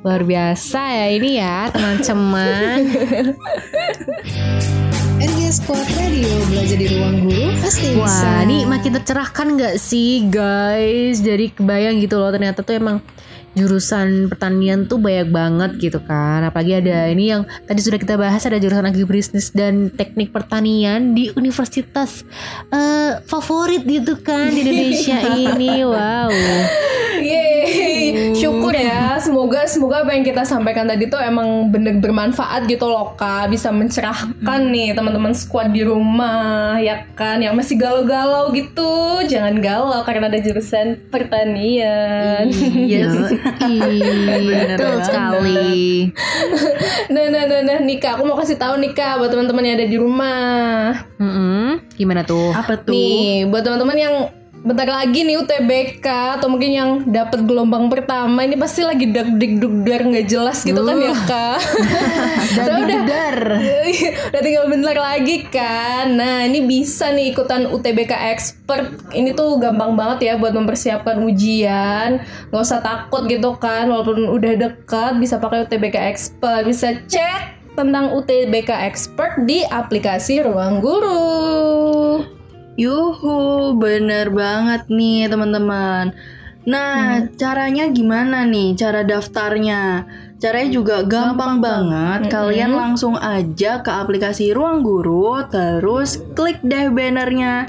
luar 0.02 0.26
biasa 0.26 0.82
ya 0.82 1.08
ini 1.14 1.38
ya 1.38 1.70
teman-teman. 1.70 2.78
RG 5.20 5.40
Squad 5.52 5.84
Radio 6.00 6.32
belajar 6.48 6.78
di 6.80 6.88
ruang 6.96 7.16
guru 7.28 7.52
pasti 7.60 7.92
bisa. 7.92 8.02
Wah, 8.02 8.40
ini 8.48 8.64
makin 8.64 8.92
tercerahkan 8.98 9.48
nggak 9.60 9.76
sih 9.78 10.26
guys? 10.32 11.22
Jadi 11.22 11.54
kebayang 11.54 12.02
gitu 12.02 12.18
loh 12.18 12.32
ternyata 12.34 12.64
tuh 12.66 12.80
emang 12.80 12.98
jurusan 13.60 14.32
pertanian 14.32 14.88
tuh 14.88 14.96
banyak 14.96 15.28
banget 15.28 15.72
gitu 15.78 16.00
kan. 16.00 16.48
Apalagi 16.48 16.80
ada 16.80 17.12
ini 17.12 17.36
yang 17.36 17.44
tadi 17.68 17.80
sudah 17.84 18.00
kita 18.00 18.16
bahas 18.16 18.48
ada 18.48 18.56
jurusan 18.56 18.88
agribisnis 18.88 19.52
dan 19.52 19.92
teknik 19.92 20.32
pertanian 20.32 21.12
di 21.12 21.36
universitas 21.36 22.24
eh, 22.72 23.20
favorit 23.28 23.84
gitu 23.84 24.16
kan 24.24 24.48
di 24.50 24.64
Indonesia 24.64 25.18
ini. 25.52 25.84
Wow. 25.84 26.32
Yeay, 27.20 27.49
syukur 28.70 28.86
ya. 28.86 29.18
Semoga 29.18 29.60
semoga 29.66 29.96
apa 30.06 30.12
yang 30.14 30.24
kita 30.26 30.46
sampaikan 30.46 30.86
tadi 30.86 31.10
tuh 31.10 31.18
emang 31.18 31.74
bener 31.74 31.98
bermanfaat 31.98 32.70
gitu 32.70 32.86
loh 32.86 33.18
kak. 33.18 33.50
Bisa 33.50 33.74
mencerahkan 33.74 34.62
nih 34.70 34.94
teman-teman 34.94 35.34
squad 35.34 35.74
di 35.74 35.82
rumah 35.82 36.78
ya 36.78 37.10
kan. 37.18 37.42
Yang 37.42 37.56
masih 37.58 37.76
galau-galau 37.82 38.54
gitu, 38.54 39.26
jangan 39.26 39.58
galau 39.60 40.02
karena 40.06 40.30
ada 40.30 40.40
jurusan 40.40 41.02
pertanian. 41.10 42.46
Iya, 42.90 43.10
betul 44.70 44.94
banget. 44.94 45.06
sekali. 45.06 46.14
nah, 47.10 47.26
nah, 47.28 47.44
nah, 47.50 47.62
nah, 47.66 47.78
nih 47.82 47.98
kak, 47.98 48.20
aku 48.20 48.24
mau 48.30 48.38
kasih 48.38 48.58
tahu 48.60 48.78
nih 48.78 48.94
kak 48.94 49.18
buat 49.18 49.30
teman-teman 49.34 49.66
yang 49.66 49.76
ada 49.82 49.88
di 49.90 49.98
rumah. 49.98 50.94
Mm-mm. 51.18 51.82
Gimana 51.98 52.22
tuh? 52.24 52.54
Apa 52.54 52.80
tuh? 52.80 52.94
Nih, 52.94 53.50
buat 53.50 53.66
teman-teman 53.66 53.98
yang 53.98 54.16
bentar 54.60 54.92
lagi 54.92 55.24
nih 55.24 55.40
UTBK 55.40 56.08
atau 56.40 56.52
mungkin 56.52 56.72
yang 56.72 56.90
dapat 57.08 57.48
gelombang 57.48 57.88
pertama 57.88 58.44
ini 58.44 58.60
pasti 58.60 58.84
lagi 58.84 59.08
dak 59.08 59.40
dik 59.40 59.64
duk 59.64 59.88
dar 59.88 60.04
nggak 60.04 60.28
jelas 60.28 60.68
gitu 60.68 60.84
kan 60.84 61.00
ya 61.00 61.16
kak. 61.24 61.60
Saya 62.60 62.76
udah 62.84 63.02
udah 64.36 64.42
tinggal 64.44 64.66
bentar 64.68 64.98
lagi 65.00 65.48
kan. 65.48 66.12
Nah 66.12 66.44
ini 66.44 66.68
bisa 66.68 67.08
nih 67.16 67.32
ikutan 67.32 67.72
UTBK 67.72 68.12
expert. 68.36 68.92
Ini 69.16 69.32
tuh 69.32 69.56
gampang 69.64 69.96
banget 69.96 70.28
ya 70.28 70.34
buat 70.36 70.52
mempersiapkan 70.52 71.24
ujian. 71.24 72.20
Nggak 72.52 72.64
usah 72.64 72.84
takut 72.84 73.32
gitu 73.32 73.56
kan. 73.56 73.88
Walaupun 73.88 74.28
udah 74.28 74.54
dekat 74.60 75.16
bisa 75.24 75.40
pakai 75.40 75.64
UTBK 75.64 75.98
expert. 76.12 76.68
Bisa 76.68 77.00
cek 77.08 77.74
tentang 77.80 78.12
UTBK 78.12 78.76
expert 78.92 79.40
di 79.48 79.64
aplikasi 79.64 80.44
Ruang 80.44 80.84
Guru. 80.84 82.39
Yuhu, 82.80 83.76
bener 83.76 84.32
banget 84.32 84.88
nih 84.88 85.28
teman-teman. 85.28 86.16
Nah, 86.64 87.28
caranya 87.36 87.92
gimana 87.92 88.48
nih 88.48 88.80
cara 88.80 89.04
daftarnya? 89.04 90.08
Caranya 90.40 90.70
juga 90.72 91.04
gampang, 91.04 91.60
banget. 91.60 92.32
Kalian 92.32 92.72
langsung 92.72 93.20
aja 93.20 93.84
ke 93.84 93.92
aplikasi 93.92 94.56
Ruang 94.56 94.80
Guru, 94.80 95.44
terus 95.52 96.24
klik 96.32 96.64
deh 96.64 96.88
bannernya. 96.88 97.68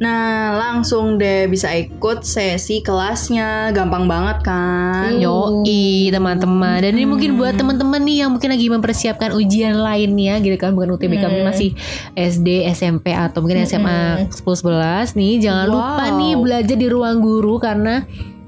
Nah, 0.00 0.56
langsung 0.56 1.20
deh 1.20 1.44
bisa 1.44 1.68
ikut 1.76 2.24
sesi 2.24 2.80
kelasnya. 2.80 3.68
Gampang 3.76 4.08
banget 4.08 4.40
kan? 4.40 5.12
Yoi 5.20 6.08
teman-teman. 6.08 6.80
Dan 6.80 6.96
ini 6.96 7.04
mungkin 7.04 7.36
buat 7.36 7.52
teman-teman 7.52 8.00
nih 8.08 8.24
Yang 8.24 8.30
mungkin 8.32 8.50
lagi 8.56 8.66
mempersiapkan 8.72 9.36
ujian 9.36 9.76
lainnya 9.76 10.40
Gitu 10.40 10.56
kan. 10.56 10.72
Bukan 10.72 10.96
UTBK 10.96 11.20
mungkin 11.28 11.44
masih 11.44 11.76
SD, 12.16 12.64
SMP 12.72 13.12
Atau 13.12 13.44
mungkin 13.44 13.60
SMA 13.68 14.24
10-11 14.32 15.20
nih. 15.20 15.32
Jangan 15.44 15.66
lupa 15.68 16.04
Wow. 16.08 16.16
nih 16.16 16.32
belajar 16.40 16.76
di 16.80 16.88
ruang 16.88 17.20
guru 17.20 17.60
Karena 17.60 18.00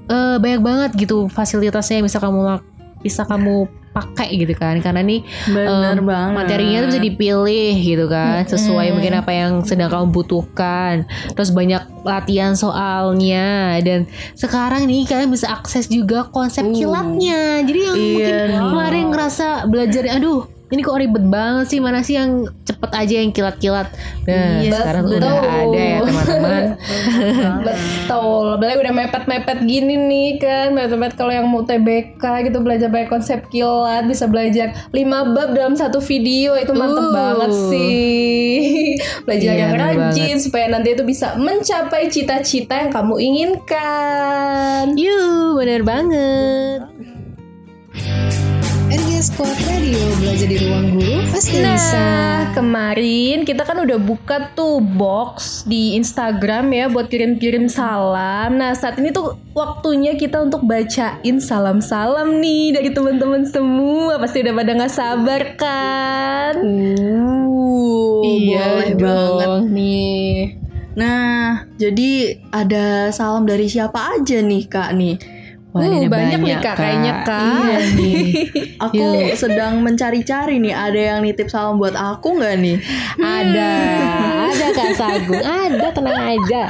eh, 0.08 0.36
banyak 0.40 0.60
banget 0.64 0.90
gitu 0.96 1.28
Fasilitasnya 1.28 2.00
yang 2.00 2.08
bisa 2.08 2.16
kamu 2.16 2.64
bisa 3.02 3.26
kamu 3.26 3.81
pakai 3.92 4.34
gitu 4.40 4.56
kan. 4.56 4.80
Karena 4.80 5.04
nih 5.04 5.20
Bener 5.48 6.00
em, 6.00 6.04
banget. 6.04 6.34
materinya 6.34 6.78
tuh 6.84 6.88
bisa 6.96 7.02
dipilih 7.04 7.74
gitu 7.78 8.04
kan. 8.08 8.42
Sesuai 8.48 8.96
mungkin 8.96 9.12
apa 9.20 9.32
yang 9.32 9.52
sedang 9.62 9.92
kamu 9.92 10.10
butuhkan. 10.10 11.04
Terus 11.36 11.52
banyak 11.52 11.82
latihan 12.02 12.56
soalnya. 12.56 13.78
Dan 13.84 14.08
sekarang 14.34 14.88
nih 14.88 15.06
kalian 15.06 15.30
bisa 15.30 15.52
akses 15.52 15.86
juga 15.86 16.26
konsep 16.32 16.64
kilatnya 16.72 17.62
jadi 17.62 17.80
yang 17.92 17.96
Iya 17.96 18.08
mungkin 18.08 18.36
kemarin 18.72 19.04
ngerasa 19.12 19.46
belajar 19.68 20.02
aduh 20.08 20.46
ini 20.72 20.80
kok 20.80 20.96
ribet 20.96 21.20
banget 21.22 21.68
sih 21.68 21.78
mana 21.78 22.00
sih 22.00 22.16
yang 22.16 22.32
cepet 22.64 22.90
aja 22.90 23.14
yang 23.14 23.28
kilat-kilat? 23.28 23.92
Nah 24.24 24.58
Iya, 24.58 24.72
sekarang 24.72 25.04
betul. 25.04 25.18
udah 25.20 25.34
ada 25.36 25.76
ya 25.78 25.98
teman-teman. 26.00 26.62
Betul, 27.62 28.44
apalagi 28.54 28.78
udah 28.80 28.94
mepet-mepet 28.94 29.58
gini 29.62 29.94
nih 29.94 30.30
kan? 30.36 30.66
Mepet-mepet 30.72 31.14
kalau 31.14 31.30
yang 31.30 31.44
mau 31.44 31.60
TBK 31.60 32.18
gitu 32.42 32.58
Belajar 32.58 32.88
banyak 32.88 33.06
konsep 33.06 33.44
kilat 33.46 34.04
Bisa 34.04 34.24
belajar 34.26 34.72
5 34.88 34.96
bab 35.30 35.52
dalam 35.52 35.74
satu 35.74 36.00
video. 36.00 36.56
Itu 36.56 36.72
mantep 36.72 37.00
Uh. 37.02 37.12
banget 37.12 37.52
sih. 37.68 38.56
Belajar 39.26 39.52
Iya, 39.52 39.60
yang 39.60 39.72
rajin 39.76 40.36
Supaya 40.38 40.66
nanti 40.68 40.88
itu 40.90 41.02
bisa 41.02 41.36
mencapai 41.36 42.08
cita-cita 42.08 42.74
yang 42.78 42.90
kamu 42.90 43.14
inginkan. 43.20 44.94
Yuh 44.94 45.52
bener 45.54 45.82
banget 45.82 46.80
Squad 49.22 49.54
Radio 49.70 50.02
belajar 50.18 50.50
di 50.50 50.58
ruang 50.66 50.98
guru 50.98 51.22
pasti 51.30 51.62
bisa. 51.62 51.94
Nah, 51.94 52.50
kemarin 52.58 53.46
kita 53.46 53.62
kan 53.62 53.78
udah 53.78 53.94
buka 53.94 54.50
tuh 54.58 54.82
box 54.82 55.62
di 55.62 55.94
Instagram 55.94 56.74
ya 56.74 56.90
buat 56.90 57.06
kirim-kirim 57.06 57.70
salam. 57.70 58.58
Nah, 58.58 58.74
saat 58.74 58.98
ini 58.98 59.14
tuh 59.14 59.38
waktunya 59.54 60.18
kita 60.18 60.42
untuk 60.42 60.66
bacain 60.66 61.38
salam-salam 61.38 62.42
nih 62.42 62.74
dari 62.74 62.90
teman-teman 62.90 63.46
semua. 63.46 64.18
Pasti 64.18 64.42
udah 64.42 64.54
pada 64.58 64.70
nggak 64.74 64.90
sabar 64.90 65.42
kan? 65.54 66.52
Uh, 66.58 68.26
boleh 68.26 68.90
dong. 68.98 69.38
banget 69.38 69.54
nih. 69.70 70.34
Nah, 70.98 71.62
jadi 71.78 72.42
ada 72.50 73.14
salam 73.14 73.46
dari 73.46 73.70
siapa 73.70 74.18
aja 74.18 74.42
nih 74.42 74.66
kak 74.66 74.90
nih? 74.98 75.14
Wah, 75.72 75.80
Uh, 75.80 75.88
ini 75.88 76.04
ada 76.04 76.10
banyak 76.12 76.40
nih, 76.44 76.56
Kak, 76.60 76.76
kayaknya, 76.76 77.12
Kak. 77.24 77.40
Iya 77.40 77.78
nih 77.96 78.16
Aku 78.76 79.04
sedang 79.40 79.80
mencari-cari 79.80 80.60
nih, 80.60 80.76
ada 80.76 81.00
yang 81.00 81.24
nitip 81.24 81.48
salam 81.48 81.80
buat 81.80 81.96
aku 81.96 82.36
nggak 82.36 82.56
nih? 82.60 82.76
Ada, 83.16 83.72
ada 84.52 84.66
Kak 84.76 84.90
Sagung, 84.92 85.40
ada 85.40 85.88
tenang 85.88 86.20
aja. 86.36 86.62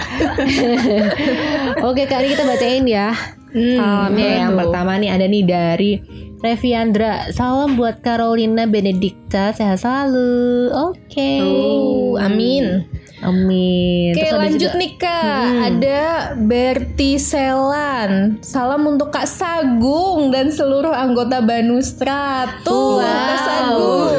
Oke 1.91 2.07
kali 2.07 2.31
kita 2.31 2.47
bacain 2.47 2.87
ya. 2.87 3.11
Salamnya 3.51 4.29
yang 4.47 4.55
pertama 4.55 4.95
nih 5.03 5.11
ada 5.11 5.27
nih 5.27 5.45
dari 5.51 5.91
Reviandra. 6.39 7.31
Salam 7.35 7.75
buat 7.75 8.07
Carolina 8.07 8.71
Benedicta, 8.71 9.51
sehat 9.51 9.83
selalu. 9.83 10.71
Oke. 10.75 11.43
Oh, 11.43 12.19
amin. 12.23 12.87
Amin. 13.23 14.13
Oke 14.13 14.21
Terus 14.21 14.35
lanjut 14.35 14.61
juga- 14.69 14.79
nih 14.79 14.93
kak 14.99 15.47
Ada 15.63 16.03
Berti 16.37 17.11
Selan 17.17 18.43
Salam 18.43 18.83
untuk 18.85 19.09
Kak 19.09 19.25
Sagung 19.25 20.29
Dan 20.29 20.51
seluruh 20.51 20.91
anggota 20.91 21.39
Banustra 21.39 22.51
Tuh 22.61 22.99
Kak 22.99 23.39
Sagung 23.41 24.11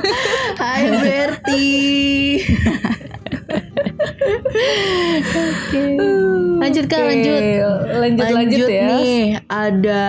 Hai 0.62 0.88
Berti. 0.88 1.68
Lanjut 6.56 6.84
Kak, 6.86 6.98
Oke, 6.98 7.06
lanjut. 7.06 7.42
Lanjut 7.92 8.26
lanjut, 8.26 8.66
ya 8.66 8.82
nih, 8.88 9.20
ada 9.46 10.06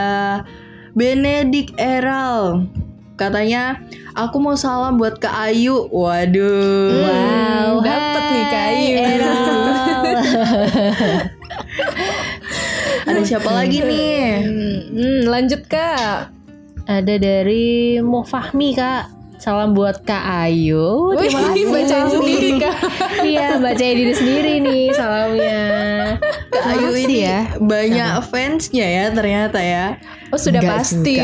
Benedik 0.93 1.75
Eral. 1.75 2.65
Katanya, 3.13 3.81
Aku 4.17 4.41
mau 4.41 4.57
salam 4.57 4.97
buat 4.97 5.21
Kak 5.21 5.29
Ayu. 5.29 5.93
Waduh. 5.93 7.05
Wow, 7.05 7.85
dapet 7.85 8.23
nih, 8.33 8.45
Kak 8.49 8.65
Ayu. 8.73 8.97
Ada 13.07 13.21
siapa 13.21 13.45
lagi 13.53 13.85
nih? 13.85 14.41
Hmm, 14.89 15.21
lanjut 15.29 15.61
kak. 15.69 16.33
Ada 16.89 17.13
dari 17.21 18.01
Mo 18.01 18.25
Fahmi 18.25 18.73
kak. 18.73 19.13
Salam 19.37 19.77
buat 19.77 20.01
Kak 20.01 20.49
Ayu. 20.49 21.13
Terima 21.13 21.53
kasih. 21.53 21.69
bacain 21.69 22.09
sendiri 22.09 22.57
kak. 22.57 22.73
Iya, 23.21 23.61
bacain 23.61 24.01
diri 24.01 24.17
sendiri 24.17 24.53
nih 24.65 24.97
salamnya. 24.97 25.61
Kak 26.49 26.65
Ayu 26.73 26.89
ini 27.05 27.21
ya. 27.21 27.53
banyak 27.61 28.17
fansnya 28.33 28.87
ya 28.89 29.13
ternyata 29.13 29.61
ya. 29.61 30.01
Oh 30.31 30.39
sudah 30.39 30.59
Enggak 30.59 30.83
pasti. 30.83 31.19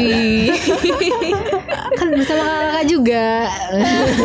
kan 2.00 2.08
bersama 2.10 2.44
kakak 2.44 2.86
juga. 2.88 3.28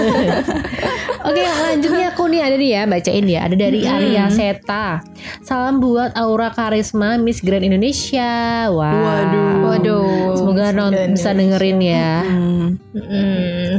Oke 1.29 1.43
lanjutnya 1.43 2.07
aku 2.15 2.25
nih 2.31 2.41
ada 2.41 2.57
nih 2.57 2.71
ya 2.73 2.83
bacain 2.87 3.27
ya 3.27 3.41
ada 3.45 3.57
dari 3.59 3.81
Arya 3.85 4.31
Seta. 4.31 5.03
Salam 5.43 5.83
buat 5.83 6.15
Aura 6.15 6.55
Karisma 6.55 7.19
Miss 7.19 7.43
Grand 7.43 7.67
Indonesia. 7.67 8.67
Wah. 8.71 8.95
Waduh. 8.95 9.55
Waduh. 9.67 10.35
Semoga 10.39 10.71
non 10.71 10.95
bisa 11.11 11.35
dengerin 11.35 11.79
ya. 11.83 12.13
Hmm. 12.23 12.67
Hmm. 12.95 13.73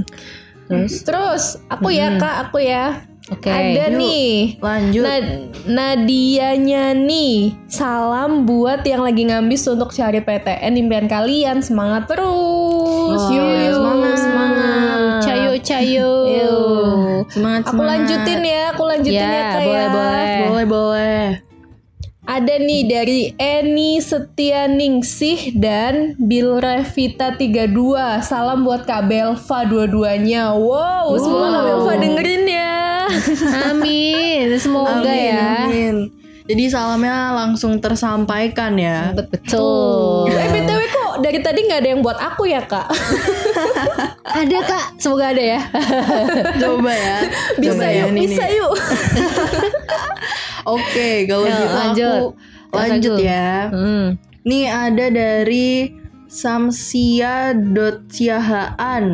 Terus 0.70 1.02
Terus 1.02 1.44
aku 1.72 1.90
ya 1.90 2.20
kak, 2.22 2.36
aku 2.50 2.62
ya. 2.62 3.09
Oke. 3.32 3.48
Ada 3.48 3.84
nih. 3.90 4.58
Lanjut. 4.58 5.04
Nah, 5.04 5.20
Nadianya 5.60 6.92
nih 6.94 7.54
Salam 7.66 8.44
buat 8.44 8.82
yang 8.82 9.02
lagi 9.02 9.24
ngambis 9.24 9.68
untuk 9.68 9.90
cari 9.90 10.18
PTN 10.18 10.74
impian 10.76 11.06
kalian 11.06 11.60
Semangat 11.60 12.08
terus 12.08 12.26
Wah, 13.20 13.30
Yuk, 13.30 13.46
yuk. 13.60 13.76
semangat, 13.76 14.16
semangat. 14.18 15.00
Cayo 15.22 15.52
cayo. 15.60 16.12
Yuk. 16.26 17.30
Semangat, 17.30 17.62
Aku 17.62 17.72
semangat. 17.72 17.90
lanjutin 17.92 18.42
ya 18.42 18.62
Aku 18.72 18.84
lanjutin 18.84 19.20
Ya, 19.20 19.30
ya, 19.30 19.44
Kak 19.48 19.62
boleh, 19.62 19.78
ya. 19.78 19.90
boleh. 19.90 20.36
Boleh 20.42 20.66
boleh. 20.66 21.24
Ada 22.22 22.56
nih 22.58 22.82
dari 22.86 23.22
Eni 23.36 23.98
Setianingsih 24.00 25.58
dan 25.58 26.14
Bill 26.16 26.58
Revita 26.58 27.34
32 27.34 27.74
Salam 28.22 28.62
buat 28.62 28.86
Kak 28.86 29.06
Belva 29.06 29.60
dua-duanya 29.66 30.54
Wow, 30.54 31.10
semoga 31.16 31.48
Kak 31.52 31.64
Belva 31.66 31.94
dengerin 31.98 32.44
ya 32.46 32.69
Amin. 33.66 34.46
Semoga 34.56 35.00
Amin, 35.00 35.30
ya. 35.30 35.66
amin. 35.66 35.96
Jadi 36.44 36.64
salamnya 36.66 37.32
langsung 37.32 37.78
tersampaikan 37.78 38.74
ya. 38.74 39.14
Betul. 39.14 40.28
Eh 40.30 40.50
BTW 40.50 40.82
kok 40.90 41.12
dari 41.22 41.40
tadi 41.40 41.62
nggak 41.62 41.78
ada 41.78 41.90
yang 41.90 42.02
buat 42.02 42.18
aku 42.18 42.46
ya 42.46 42.62
kak 42.62 42.90
Ada 44.42 44.60
kak. 44.64 44.86
Semoga 44.98 45.30
ada 45.30 45.44
ya. 45.46 45.62
Coba 46.62 46.90
ya. 46.90 47.18
Bisa 47.56 47.72
Coba 47.76 47.86
ya, 47.86 48.02
yuk, 48.02 48.10
nih, 48.12 48.22
bisa 48.26 48.44
nih. 48.44 48.58
yuk 48.58 48.74
Oke, 50.70 51.26
kalau 51.26 51.46
Yuk, 51.46 51.54
gitu 51.56 51.66
lanjut. 51.72 52.10
aku 52.10 52.26
lanjut 52.78 53.18
ya. 53.20 53.70
Hmm. 53.70 54.06
Nih 54.42 54.66
ada 54.66 55.06
dari 55.10 55.94
Samsia.siahaan. 56.30 59.06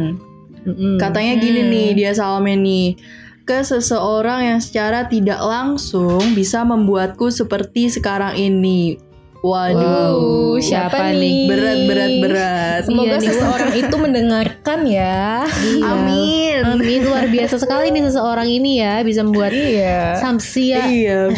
Mm-mm. 0.65 0.97
Katanya 0.97 1.33
gini 1.37 1.61
nih 1.63 1.87
dia 1.93 2.11
salamnya 2.11 2.57
nih 2.57 2.97
ke 3.45 3.61
seseorang 3.61 4.41
yang 4.43 4.59
secara 4.59 5.05
tidak 5.05 5.37
langsung 5.37 6.33
bisa 6.33 6.61
membuatku 6.61 7.29
seperti 7.29 7.87
sekarang 7.87 8.33
ini. 8.35 8.97
Waduh, 9.39 10.57
Wow, 10.57 10.57
siapa, 10.57 11.13
nih? 11.13 11.45
berat 11.45 11.79
berat 11.85 12.13
berat. 12.17 12.79
Semoga 12.83 13.05
Iya 13.05 13.15
nih. 13.15 13.27
seseorang 13.29 13.71
itu 13.85 13.95
mendengarkan 13.95 14.79
ya. 14.83 15.45
Iya. 15.45 15.85
Amin. 15.85 16.59
Amin 16.65 16.99
luar 17.05 17.29
biasa 17.29 17.61
sekali 17.61 17.93
nih 17.93 18.09
seseorang 18.09 18.49
ini 18.49 18.81
ya 18.81 19.05
bisa 19.05 19.21
membuat 19.21 19.53
Iya. 19.53 20.17
Samsia 20.17 20.89
Iya. 20.89 21.29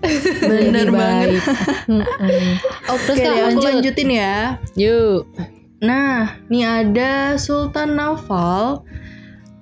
Bener 0.48 0.88
banget. 0.88 1.36
Oke, 2.96 3.12
aku 3.12 3.36
lanjut. 3.60 3.64
lanjutin 3.68 4.10
ya. 4.10 4.56
Yuk. 4.72 5.28
Nah, 5.78 6.40
nih 6.48 6.64
ada 6.64 7.36
Sultan 7.36 7.92
Naufal. 7.92 8.80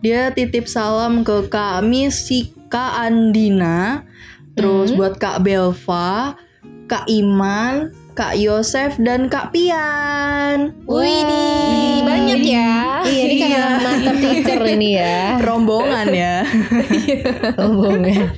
Dia 0.05 0.29
titip 0.37 0.69
salam 0.69 1.25
ke 1.25 1.49
Kak 1.49 1.81
Misika 1.81 2.93
Andina. 3.01 4.05
Terus 4.53 4.93
buat 4.93 5.17
Kak 5.17 5.41
Belva, 5.41 6.37
Kak 6.85 7.09
Iman, 7.09 7.89
Kak 8.13 8.37
Yosef 8.37 9.01
dan 9.01 9.33
Kak 9.33 9.57
Pian. 9.57 10.77
Wih 10.85 11.25
nih, 11.25 12.05
banyak 12.05 12.41
ya. 12.45 13.01
Iya 13.01 13.23
ini 13.25 13.37
kan 13.49 13.51
master 13.81 14.15
teacher 14.21 14.61
ini 14.77 14.89
ya. 15.01 15.21
Rombongan 15.49 16.13
ya. 16.13 16.45
Rombongan. 17.57 18.29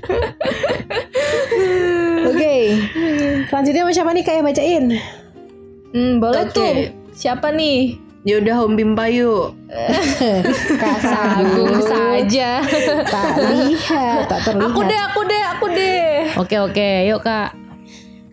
Oke. 2.30 2.56
Selanjutnya 3.50 3.82
sama 3.82 3.90
siapa 3.90 4.10
nih 4.14 4.22
kayak 4.22 4.46
bacain? 4.46 4.84
Hmm, 5.90 6.22
boleh 6.22 6.46
Oke. 6.46 6.54
tuh. 6.54 6.74
Siapa 7.10 7.50
nih? 7.50 8.05
Yaudah 8.26 8.66
Om 8.66 8.74
Bimpayu. 8.74 9.54
Kak 10.82 10.98
Agung 10.98 11.78
Sagung 11.78 11.78
saja. 11.78 12.58
Tak 13.06 13.38
lihat, 13.38 14.26
tak 14.26 14.40
terlihat. 14.50 14.66
aku 14.66 14.80
deh, 14.82 14.98
aku 14.98 15.20
deh, 15.22 15.42
aku 15.46 15.66
deh. 15.70 16.10
Oke 16.34 16.56
oke, 16.58 16.90
yuk 17.06 17.22
kak. 17.22 17.54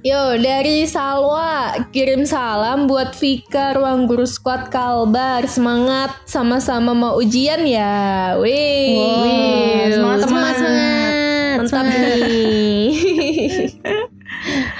Yo, 0.01 0.33
dari 0.41 0.89
Salwa 0.89 1.77
kirim 1.93 2.25
salam 2.25 2.89
buat 2.89 3.13
Vika 3.13 3.77
ruang 3.77 4.09
guru 4.09 4.25
squad 4.25 4.73
Kalbar. 4.73 5.45
Semangat 5.45 6.25
sama-sama 6.25 6.97
mau 6.97 7.13
ujian 7.21 7.61
ya. 7.61 8.33
Wih. 8.41 8.97
Wih, 8.97 9.93
semangat, 9.93 10.25
semangat, 10.25 10.55
semangat, 10.57 11.53
Mantap 11.53 11.69
semangat. 11.69 11.99
nih. 12.01 12.89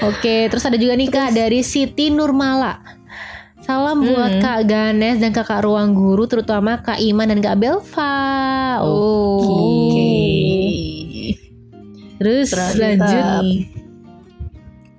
Oke, 0.09 0.49
terus 0.49 0.65
ada 0.65 0.75
juga 0.75 0.97
nih 0.97 1.07
kak 1.13 1.37
dari 1.37 1.61
Siti 1.61 2.09
Nurmala. 2.09 3.02
Salam 3.63 4.03
buat 4.03 4.43
Kak 4.43 4.67
Ganes 4.67 5.23
dan 5.23 5.31
kakak 5.31 5.63
ruang 5.63 5.95
guru, 5.95 6.27
terutama 6.27 6.83
Kak 6.83 6.99
Iman 6.99 7.31
dan 7.31 7.39
Kak 7.39 7.55
Belva. 7.63 8.83
Oke. 8.83 10.11
Terus 12.19 12.51
lanjut 12.75 13.63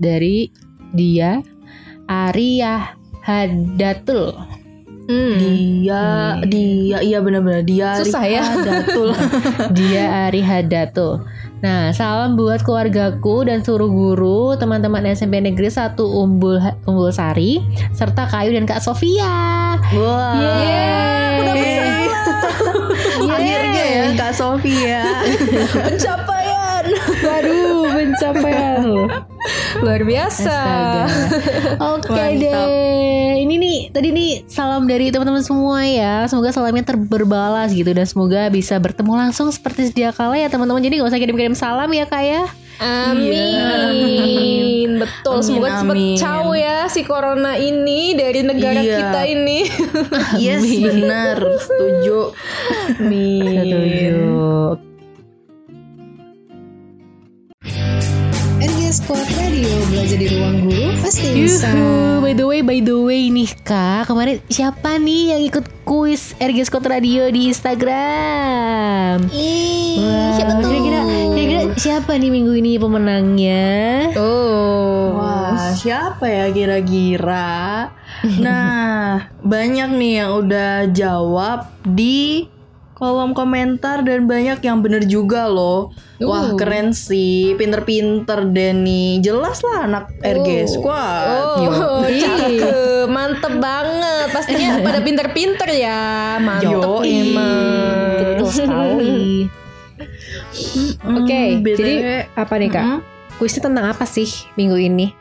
dari 0.00 0.48
dia 0.96 1.44
Arya 2.08 2.96
Hadatul. 3.20 4.32
Hmm. 5.04 5.36
Dia, 5.36 6.40
dia, 6.48 6.98
iya 7.04 7.20
benar-benar 7.20 7.68
dia. 7.68 8.00
Susah 8.00 8.24
ya. 8.24 8.40
Datul. 8.64 9.12
Dia 9.76 10.28
Ari 10.28 10.40
Hadatul. 10.40 11.20
Nah, 11.64 11.96
salam 11.96 12.36
buat 12.36 12.60
keluargaku 12.60 13.48
dan 13.48 13.64
seluruh 13.64 13.88
guru, 13.88 14.52
teman-teman 14.52 15.00
SMP 15.16 15.40
Negeri 15.40 15.72
1 15.72 15.96
Umbul 15.96 16.60
Umbul 16.84 17.08
Sari, 17.08 17.64
serta 17.96 18.28
Kayu 18.28 18.52
dan 18.52 18.68
Kak 18.68 18.84
Sofia. 18.84 19.80
Wah. 19.96 20.36
aku 21.32 21.40
dapet 21.48 21.68
salam. 21.72 22.12
Akhirnya 23.32 23.84
ya 23.88 24.04
Kak 24.12 24.32
Sofia. 24.36 25.24
Pencapaian. 25.88 26.84
Waduh, 27.24 27.88
pencapaian. 27.96 28.84
Luar 29.76 30.00
biasa. 30.00 30.56
Oke 31.92 32.08
Mantap. 32.08 32.40
deh. 32.40 33.36
Ini 33.36 33.54
nih 33.54 33.78
tadi 33.90 34.08
nih 34.08 34.30
salam 34.46 34.84
dari 34.84 35.08
teman-teman 35.08 35.40
semua 35.40 35.82
ya. 35.82 36.24
Semoga 36.24 36.48
salamnya 36.48 36.86
terberbalas 36.86 37.70
gitu 37.70 37.88
dan 37.88 38.04
semoga 38.04 38.48
bisa 38.48 38.76
bertemu 38.76 39.12
langsung 39.18 39.48
seperti 39.48 39.86
sedia 39.86 40.10
kala 40.10 40.34
ya 40.34 40.46
teman-teman. 40.48 40.80
Jadi 40.80 40.92
nggak 40.96 41.08
usah 41.08 41.18
kirim-kirim 41.18 41.52
salam 41.52 41.88
ya 41.88 42.04
kak 42.04 42.22
ya. 42.22 42.42
Amin. 42.74 43.36
Betul. 44.96 45.34
Amin, 45.34 45.44
Semoga 45.44 45.68
cepet 45.76 45.94
amin. 45.94 46.16
caw 46.16 46.44
ya 46.52 46.76
si 46.88 47.00
corona 47.02 47.52
ini 47.54 48.14
dari 48.14 48.40
negara 48.42 48.80
Iya. 48.80 48.96
kita 48.98 49.20
ini. 49.28 49.58
yes, 50.40 50.62
benar. 50.64 51.36
Setuju. 51.60 52.18
Setuju. 52.98 54.93
Squad 58.94 59.26
Radio 59.34 59.74
belajar 59.90 60.22
di 60.22 60.30
ruang 60.30 60.70
guru 60.70 60.94
pasti 61.02 61.34
bisa. 61.34 61.66
Yuhu, 61.66 62.22
by 62.22 62.30
the 62.30 62.46
way, 62.46 62.62
by 62.62 62.78
the 62.78 62.94
way 62.94 63.26
nih 63.26 63.50
kak, 63.66 64.06
kemarin 64.06 64.38
siapa 64.46 65.02
nih 65.02 65.34
yang 65.34 65.42
ikut 65.50 65.66
kuis 65.82 66.38
RG 66.38 66.70
Scott 66.70 66.86
Radio 66.86 67.26
di 67.26 67.50
Instagram? 67.50 69.26
Wah, 69.98 70.30
kira-kira, 70.38 71.00
kira-kira 71.10 71.62
siapa 71.74 72.14
nih 72.14 72.30
minggu 72.30 72.54
ini 72.54 72.78
pemenangnya? 72.78 73.66
Oh. 74.14 75.18
Wah, 75.18 75.74
siapa 75.74 76.30
ya 76.30 76.54
kira-kira? 76.54 77.90
Nah, 78.46 79.28
banyak 79.42 79.90
nih 80.00 80.12
yang 80.22 80.30
udah 80.38 80.88
jawab 80.94 81.66
di 81.82 82.46
kolom 83.04 83.36
komentar 83.36 84.00
dan 84.00 84.24
banyak 84.24 84.64
yang 84.64 84.80
bener 84.80 85.04
juga 85.04 85.44
loh. 85.44 85.92
Wah, 86.24 86.56
keren 86.56 86.96
sih. 86.96 87.52
Pinter-pinter 87.52 88.48
deh 88.48 88.72
nih. 88.72 89.20
Jelas 89.20 89.60
lah 89.60 89.84
anak 89.84 90.08
RG 90.24 90.64
Squad. 90.64 91.60
Oh, 91.68 92.08
cakep. 92.24 93.04
Mantep 93.04 93.60
banget. 93.60 94.32
Pastinya 94.32 94.80
pada 94.88 95.04
pinter-pinter 95.04 95.68
ya. 95.68 96.40
Mantep 96.40 96.80
Yoi. 97.04 97.12
emang. 97.28 98.08
Betul 98.16 98.48
sekali. 98.64 99.20
Oke, 101.04 101.40
Hmm, 101.44 101.60
BTW. 101.60 101.76
jadi 101.76 101.94
apa 102.32 102.54
nih 102.56 102.70
kak? 102.72 102.84
Mm. 102.88 103.00
Kuisnya 103.36 103.62
tentang 103.62 103.84
apa 103.92 104.08
sih 104.08 104.26
minggu 104.54 104.80
ini? 104.80 105.12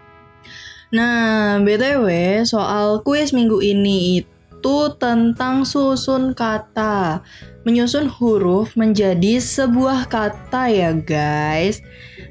Nah, 0.93 1.59
BTW 1.59 2.07
soal 2.45 3.01
kuis 3.01 3.33
minggu 3.33 3.59
ini 3.59 4.21
itu 4.21 4.77
tentang 4.95 5.65
susun 5.65 6.31
kata. 6.31 7.25
Menyusun 7.63 8.11
huruf 8.11 8.75
menjadi 8.75 9.39
sebuah 9.39 10.11
kata 10.11 10.67
ya 10.67 10.91
guys. 10.91 11.79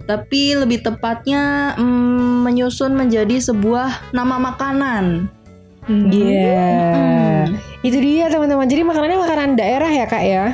Tapi 0.05 0.57
lebih 0.57 0.85
tepatnya 0.85 1.73
mm, 1.81 2.45
menyusun 2.45 2.93
menjadi 2.93 3.41
sebuah 3.41 4.13
nama 4.13 4.37
makanan. 4.37 5.33
Iya. 5.89 7.49
Itu 7.83 7.99
dia 7.99 8.31
teman-teman. 8.31 8.69
Jadi 8.69 8.83
makanannya 8.87 9.19
makanan 9.19 9.51
daerah 9.59 9.91
ya 9.91 10.07
kak 10.07 10.25
ya? 10.25 10.47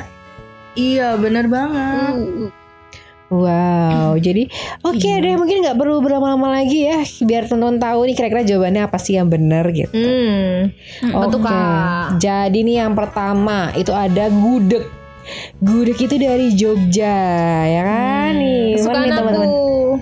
Iya, 0.73 1.19
bener 1.19 1.45
banget. 1.51 2.53
Wow, 3.29 4.17
jadi 4.17 4.49
oke 4.81 5.11
deh 5.21 5.37
mungkin 5.37 5.61
nggak 5.61 5.77
perlu 5.77 6.01
berlama-lama 6.01 6.49
lagi 6.49 6.89
ya 6.89 7.05
biar 7.21 7.45
teman-teman 7.45 7.77
tahu 7.77 7.99
nih 8.09 8.15
kira-kira 8.17 8.41
jawabannya 8.41 8.81
apa 8.89 8.97
sih 8.97 9.21
yang 9.21 9.29
benar 9.29 9.69
gitu. 9.69 9.93
Hmm. 9.93 10.73
Oke. 11.13 11.37
Kak? 11.37 12.17
Jadi 12.17 12.59
nih 12.65 12.81
yang 12.81 12.97
pertama 12.97 13.69
itu 13.77 13.93
ada 13.93 14.33
gudeg. 14.33 14.81
Gudeg 15.61 15.97
itu 16.01 16.15
dari 16.17 16.57
Jogja 16.57 17.17
ya 17.69 17.81
kan 17.85 18.33
nih. 18.33 18.65
Mana 18.65 18.77
Kesukaan 18.81 19.01
nih 19.05 19.11
teman-teman? 19.13 19.49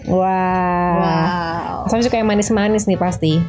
Wah. 0.08 0.96
Wow. 0.96 1.92
Saya 1.92 2.08
suka 2.08 2.16
yang 2.16 2.32
manis-manis 2.32 2.88
nih 2.88 2.96
pasti. 2.96 3.44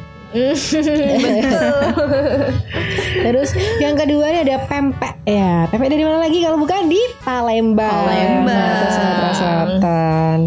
Terus 3.25 3.49
yang 3.81 3.97
kedua 3.97 4.29
ini 4.29 4.39
ada 4.45 4.61
pempek 4.69 5.25
ya. 5.25 5.65
Pempek 5.73 5.89
dari 5.89 6.03
mana 6.05 6.21
lagi 6.21 6.45
kalau 6.45 6.61
bukan 6.61 6.85
di 6.85 7.01
Palembang. 7.25 8.05
Palembang. 8.05 8.53
Atau 8.53 8.89
Sumatera 8.93 9.31
Selatan. 9.33 10.39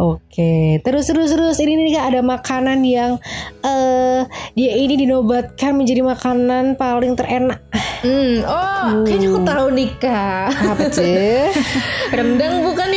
Oke, 0.00 0.80
terus 0.80 1.12
terus 1.12 1.28
terus 1.28 1.60
ini 1.60 1.76
nih 1.76 2.00
kak 2.00 2.06
ada 2.14 2.24
makanan 2.24 2.80
yang 2.88 3.20
eh 3.60 4.24
dia 4.56 4.72
ini 4.72 4.96
dinobatkan 4.96 5.76
menjadi 5.76 6.00
makanan 6.00 6.80
paling 6.80 7.20
terenak. 7.20 7.60
Hmm. 8.00 8.40
Oh, 8.48 9.04
kayaknya 9.04 9.28
aku 9.28 9.40
tahu 9.44 9.66
nih 9.76 9.90
kak. 10.00 10.56
Apa 10.56 10.88
sih? 10.88 11.52
Rendang 12.16 12.64
bukan 12.64 12.89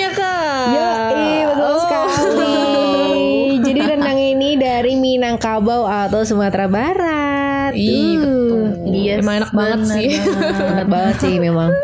Minangkabau 5.03 5.83
atau 5.83 6.23
Sumatera 6.23 6.71
Barat. 6.71 7.75
Ih, 7.75 8.15
betul. 8.15 8.63
Yes, 8.87 9.19
Emang 9.19 9.43
enak 9.43 9.51
banget 9.51 9.79
bener 9.83 9.95
sih. 9.99 10.09
Enak 10.79 10.87
banget 10.87 11.15
sih 11.19 11.35
memang. 11.43 11.75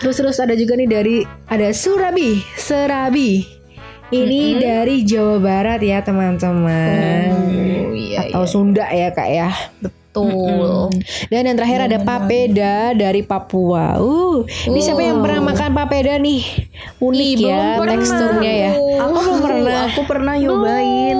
Terus 0.00 0.16
terus 0.16 0.40
ada 0.40 0.56
juga 0.56 0.72
nih 0.80 0.88
dari 0.88 1.16
ada 1.44 1.68
Surabi, 1.76 2.40
Serabi. 2.56 3.44
Ini 4.08 4.56
dari 4.56 5.04
Jawa 5.04 5.36
Barat 5.36 5.84
ya 5.84 6.00
teman-teman. 6.00 7.28
Oh, 7.28 7.92
iya, 7.92 8.32
Atau 8.32 8.48
Sunda 8.48 8.88
ya 8.88 9.12
kak 9.12 9.28
ya. 9.28 9.52
betul. 9.84 10.88
Dan 11.28 11.52
yang 11.52 11.56
terakhir 11.60 11.84
ada 11.84 11.98
papeda 12.00 12.96
dari 12.96 13.20
Papua. 13.20 14.00
Uh, 14.00 14.48
ini 14.72 14.80
siapa 14.80 15.04
yang 15.04 15.20
pernah 15.20 15.52
makan 15.52 15.76
papeda 15.76 16.16
nih? 16.16 16.40
Unik 16.96 17.36
Ih, 17.36 17.52
ya 17.52 17.76
teksturnya 17.84 18.52
ya. 18.56 18.70
aku. 18.72 18.86
Aku 18.96 19.18
belum 19.20 19.38
pernah. 19.44 19.80
Aku 19.92 20.02
pernah 20.08 20.34
nyobain. 20.40 21.18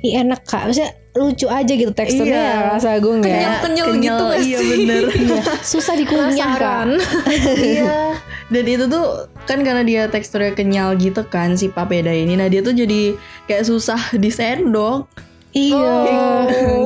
Ih 0.00 0.16
enak 0.16 0.40
kak, 0.42 0.66
maksudnya 0.66 0.90
lucu 1.12 1.46
aja 1.46 1.68
gitu 1.68 1.92
teksturnya 1.92 2.32
Iya. 2.32 2.48
ya 2.50 2.60
Kak 2.70 2.80
Sagung 2.80 3.20
ya. 3.20 3.28
Kenyal-kenyal 3.60 3.86
gitu 3.86 3.92
Kenyal, 3.92 4.18
gak 4.26 4.40
iya 4.40 4.58
sih? 4.58 4.68
bener. 4.70 5.02
Susah 5.72 5.94
dikunyah. 5.96 6.28
Penasaran. 6.32 6.88
Iya. 7.72 8.00
Dan 8.46 8.64
itu 8.64 8.84
tuh 8.86 9.06
kan 9.42 9.58
karena 9.60 9.82
dia 9.82 10.02
teksturnya 10.06 10.52
kenyal 10.52 10.94
gitu 10.94 11.24
kan 11.24 11.54
si 11.54 11.66
papeda 11.66 12.08
ini. 12.08 12.34
Nah 12.34 12.46
dia 12.46 12.60
tuh 12.60 12.72
jadi 12.72 13.16
kayak 13.44 13.64
susah 13.64 13.98
disendok. 14.14 15.08
Iya. 15.56 15.96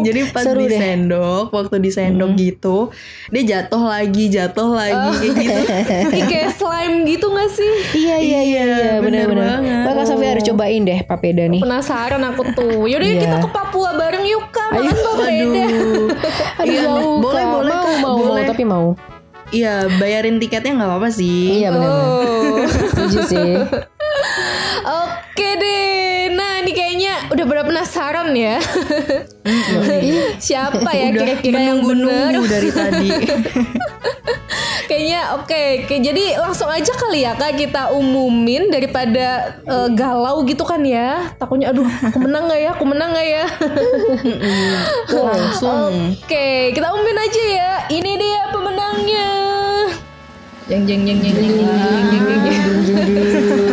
jadi 0.00 0.20
pas 0.30 0.42
Seru 0.42 0.62
deh. 0.62 0.70
disendok, 0.70 1.50
waktu 1.50 1.76
disendok 1.78 2.30
gitu, 2.32 2.94
dia 3.28 3.42
jatuh 3.44 3.82
lagi, 3.84 4.24
jatuh 4.28 4.70
lagi 4.70 5.10
kayak 5.18 5.34
gitu. 5.36 6.18
Kayak 6.30 6.50
slime 6.52 7.02
gitu 7.04 7.26
gak 7.28 7.50
sih? 7.50 7.72
Iya 7.96 8.16
iya 8.16 8.40
iya 8.40 8.62
Iya, 8.62 8.62
iya 8.62 8.92
benar-benar. 9.00 9.58
banget. 9.58 9.82
Bakal 9.84 10.04
Sofia 10.06 10.28
harus 10.30 10.44
cobain 10.44 10.82
deh 10.82 11.00
papeda 11.02 11.44
nih. 11.44 11.58
Penasaran 11.58 12.22
aku 12.24 12.42
tuh. 12.52 12.86
Yaudah 12.86 13.02
yuk 13.04 13.16
Iya. 13.16 13.24
kita 13.24 13.36
ke 13.38 13.48
Papua 13.50 13.90
bareng 13.92 14.24
yuk 14.24 14.44
kak. 14.48 14.70
Makan 14.70 14.94
papeda. 14.94 15.62
Aduh. 15.66 16.06
Aduh 16.60 16.70
Iya, 16.70 16.80
mau 16.86 17.10
boleh, 17.18 17.34
Kak. 17.36 17.50
boleh, 17.50 17.72
mau 17.72 17.82
Kak. 17.82 17.98
mau 17.98 18.16
Boleh. 18.16 18.28
mau 18.36 18.48
tapi 18.48 18.62
mau. 18.64 18.86
Iya, 19.50 19.72
bayarin 19.98 20.38
tiketnya 20.38 20.72
nggak 20.74 20.88
apa-apa 20.88 21.08
sih. 21.10 21.58
Iya 21.58 21.74
benar. 21.74 21.90
Oh. 21.90 22.62
Setuju 22.86 23.18
sih. 23.26 23.50
Oke 25.02 25.48
deh. 25.56 26.30
Nah 26.30 26.62
ini 26.62 26.70
kayaknya 26.70 27.12
udah 27.28 27.44
pada 27.60 27.68
penasaran 27.68 28.32
ya. 28.32 28.56
Siapa 30.40 30.90
ya 30.96 31.12
kira-kira 31.12 31.60
yang 31.60 31.84
bener? 31.84 32.32
menunggu-nunggu 32.32 32.44
dari 32.48 32.70
tadi. 32.72 33.08
Kayaknya 34.88 35.20
oke. 35.36 35.62
Oke, 35.84 35.96
Jadi 36.00 36.24
langsung 36.40 36.72
aja 36.72 36.88
kali 36.96 37.20
ya 37.20 37.36
kak 37.36 37.60
kita 37.60 37.92
umumin 37.92 38.72
daripada 38.72 39.60
eh, 39.60 39.88
galau 39.92 40.40
gitu 40.48 40.64
kan 40.64 40.80
ya. 40.80 41.36
Takutnya 41.36 41.76
aduh 41.76 41.84
aku 41.84 42.16
menang 42.16 42.48
nggak 42.48 42.60
ya? 42.64 42.70
Aku 42.72 42.84
menang 42.88 43.12
nggak 43.12 43.28
ya? 43.28 43.44
Langsung. 45.12 46.16
Oke, 46.16 46.72
kita 46.72 46.88
umumin 46.96 47.18
aja 47.20 47.42
ya. 47.44 47.72
Ini 47.92 48.12
dia 48.16 48.40
pemenangnya. 48.56 49.28
Jeng 50.64 50.88
jeng 50.88 51.02
jeng 51.04 51.18
jeng 51.20 51.36
jeng 51.36 51.54
jeng 51.60 52.08
jeng 52.08 52.24
jeng 52.24 52.40
jeng. 52.40 53.69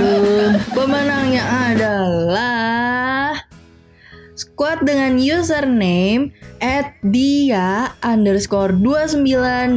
Squad 4.58 4.90
dengan 4.90 5.22
username 5.22 6.34
at 6.66 6.98
dia 7.14 7.94
underscore 8.02 8.74
29 8.74 9.22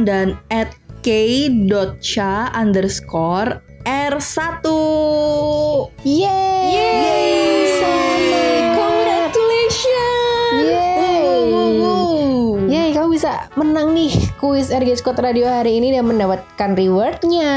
dan 0.09 0.33
at 0.49 0.73
k.cha 1.05 2.49
underscore 2.57 3.61
r1 3.85 4.65
Yeay. 6.01 6.65
Yeay! 6.73 7.29
Congratulations! 8.73 10.65
Yeay. 10.65 11.45
Yeay, 12.73 12.89
kamu 12.97 13.21
bisa 13.21 13.53
menang 13.53 13.93
nih 13.93 14.17
kuis 14.41 14.73
RG 14.73 14.97
Squad 14.97 15.21
Radio 15.21 15.45
hari 15.45 15.77
ini 15.77 15.93
dan 15.93 16.09
mendapatkan 16.09 16.73
rewardnya. 16.73 17.53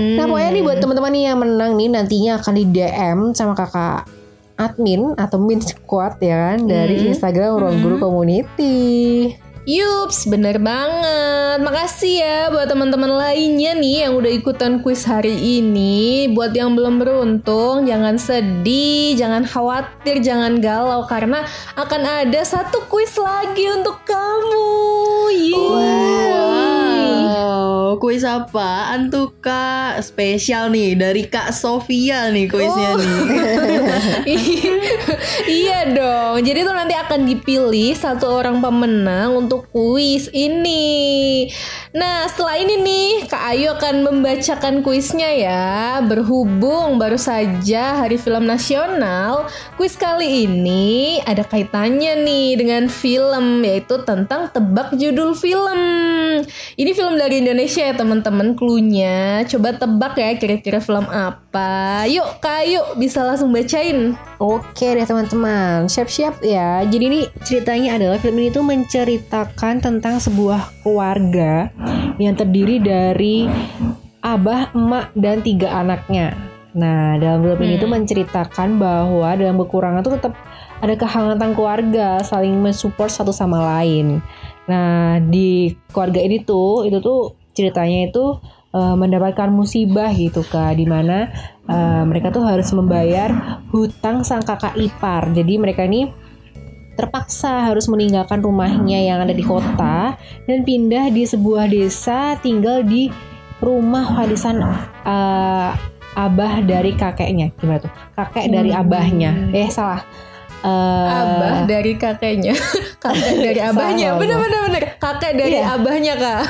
Nah, 0.00 0.24
pokoknya 0.24 0.48
nih 0.48 0.64
buat 0.64 0.80
teman-teman 0.80 1.12
nih 1.12 1.24
yang 1.28 1.38
menang 1.44 1.76
nih 1.76 1.92
nantinya 1.92 2.40
akan 2.40 2.52
di 2.56 2.64
DM 2.72 3.36
sama 3.36 3.52
kakak 3.52 4.16
admin 4.56 5.12
atau 5.20 5.36
min 5.40 5.60
squad 5.60 6.16
ya 6.20 6.52
kan 6.52 6.64
dari 6.64 7.08
Instagram 7.12 7.60
Ruang 7.60 7.78
Guru 7.84 7.96
Community. 8.00 9.36
Yups, 9.66 10.30
bener 10.30 10.62
banget. 10.62 11.58
Makasih 11.58 12.22
ya 12.22 12.38
buat 12.54 12.70
teman-teman 12.70 13.10
lainnya 13.10 13.74
nih 13.74 14.06
yang 14.06 14.14
udah 14.14 14.30
ikutan 14.30 14.78
kuis 14.78 15.02
hari 15.02 15.34
ini. 15.34 16.30
Buat 16.30 16.54
yang 16.54 16.78
belum 16.78 17.02
beruntung, 17.02 17.82
jangan 17.82 18.14
sedih, 18.14 19.18
jangan 19.18 19.42
khawatir, 19.42 20.22
jangan 20.22 20.62
galau 20.62 21.02
karena 21.10 21.42
akan 21.74 22.02
ada 22.06 22.46
satu 22.46 22.86
kuis 22.86 23.18
lagi 23.18 23.66
untuk 23.74 23.98
kamu. 24.06 24.70
Yeay. 25.34 26.15
Wow, 27.86 28.02
kuis 28.02 28.26
apaan 28.26 29.14
tuh 29.14 29.30
kak? 29.38 30.02
Spesial 30.02 30.74
nih 30.74 30.98
dari 30.98 31.30
kak 31.30 31.54
Sofia 31.54 32.34
nih 32.34 32.50
kuisnya 32.50 32.90
Oh. 32.90 32.98
nih. 32.98 33.14
iya 35.62 35.86
dong. 35.94 36.42
Jadi 36.42 36.66
tuh 36.66 36.74
nanti 36.74 36.98
akan 36.98 37.22
dipilih 37.30 37.94
satu 37.94 38.26
orang 38.42 38.58
pemenang 38.58 39.38
untuk 39.38 39.70
kuis 39.70 40.26
ini. 40.34 41.46
Nah, 41.94 42.26
setelah 42.26 42.58
ini 42.58 42.74
nih, 42.82 43.08
Kak 43.30 43.44
Ayu 43.54 43.70
akan 43.78 43.94
membacakan 44.02 44.82
kuisnya 44.82 45.30
ya. 45.30 45.66
Berhubung 46.02 46.98
baru 46.98 47.16
saja 47.16 48.02
Hari 48.02 48.18
Film 48.18 48.50
Nasional, 48.50 49.46
kuis 49.78 49.94
kali 49.94 50.50
ini 50.50 51.22
ada 51.22 51.46
kaitannya 51.46 52.18
nih 52.18 52.58
dengan 52.58 52.90
film 52.90 53.62
yaitu 53.62 54.02
tentang 54.02 54.50
tebak 54.50 54.90
judul 54.98 55.38
film. 55.38 55.78
Ini 56.76 56.90
film 56.92 57.14
dari 57.16 57.40
Indonesia 57.40 57.75
ya 57.76 57.92
teman-teman 57.92 58.56
cluenya. 58.56 59.44
Coba 59.44 59.76
tebak 59.76 60.16
ya 60.16 60.32
kira-kira 60.40 60.80
film 60.80 61.04
apa. 61.12 62.04
Yuk 62.08 62.40
Kak 62.40 62.64
Ayu 62.64 62.80
bisa 62.96 63.20
langsung 63.20 63.52
bacain. 63.52 64.16
Oke 64.40 64.96
deh 64.96 65.04
teman-teman, 65.04 65.84
siap-siap 65.84 66.40
ya. 66.40 66.80
Jadi 66.88 67.04
ini 67.04 67.20
ceritanya 67.44 68.00
adalah 68.00 68.16
film 68.16 68.40
ini 68.40 68.48
tuh 68.48 68.64
menceritakan 68.64 69.84
tentang 69.84 70.16
sebuah 70.16 70.84
keluarga 70.84 71.68
yang 72.16 72.32
terdiri 72.32 72.80
dari 72.80 73.44
abah, 74.24 74.72
emak, 74.72 75.12
dan 75.14 75.44
tiga 75.44 75.70
anaknya. 75.70 76.34
Nah, 76.76 77.16
dalam 77.16 77.40
film 77.40 77.60
ini 77.64 77.80
tuh 77.80 77.88
menceritakan 77.88 78.76
bahwa 78.76 79.32
dalam 79.32 79.56
kekurangan 79.56 80.04
tuh 80.04 80.20
tetap 80.20 80.32
ada 80.80 80.92
kehangatan 80.92 81.56
keluarga, 81.56 82.20
saling 82.20 82.60
mensupport 82.60 83.08
satu 83.08 83.32
sama 83.32 83.64
lain. 83.80 84.20
Nah 84.66 85.22
di 85.22 85.72
keluarga 85.94 86.20
ini 86.20 86.42
tuh 86.42 86.84
itu 86.84 86.98
tuh 86.98 87.38
ceritanya 87.56 88.12
itu 88.12 88.36
eh, 88.76 88.94
mendapatkan 89.00 89.48
musibah 89.48 90.12
gitu 90.12 90.44
kak, 90.44 90.76
di 90.76 90.84
mana 90.84 91.32
eh, 91.64 92.04
mereka 92.04 92.28
tuh 92.28 92.44
harus 92.44 92.68
membayar 92.76 93.64
hutang 93.72 94.20
sang 94.22 94.44
kakak 94.44 94.76
ipar. 94.76 95.32
Jadi 95.32 95.56
mereka 95.56 95.88
ini 95.88 96.12
terpaksa 96.96 97.72
harus 97.72 97.88
meninggalkan 97.88 98.40
rumahnya 98.40 99.00
yang 99.04 99.20
ada 99.20 99.32
di 99.32 99.44
kota 99.44 100.16
dan 100.48 100.58
pindah 100.64 101.12
di 101.12 101.28
sebuah 101.28 101.68
desa 101.68 102.40
tinggal 102.40 102.84
di 102.84 103.08
rumah 103.64 104.20
warisan 104.20 104.60
eh, 104.60 105.70
abah 106.16 106.64
dari 106.64 106.92
kakeknya. 106.92 107.52
Gimana 107.56 107.80
tuh? 107.84 107.92
Kakek 108.16 108.48
dari 108.52 108.72
abahnya. 108.72 109.52
Eh 109.52 109.68
salah 109.68 110.04
Eh, 110.66 111.06
Abah 111.08 111.62
dari 111.64 111.94
kakeknya, 111.94 112.50
kakek 113.04 113.34
dari 113.40 113.60
abahnya. 113.60 114.16
Bener 114.16 114.34
bener 114.36 114.60
bener. 114.64 114.82
Kakek 114.96 115.32
dari 115.34 115.56
Iya. 115.56 115.72
abahnya 115.72 116.14
kak. 116.16 116.42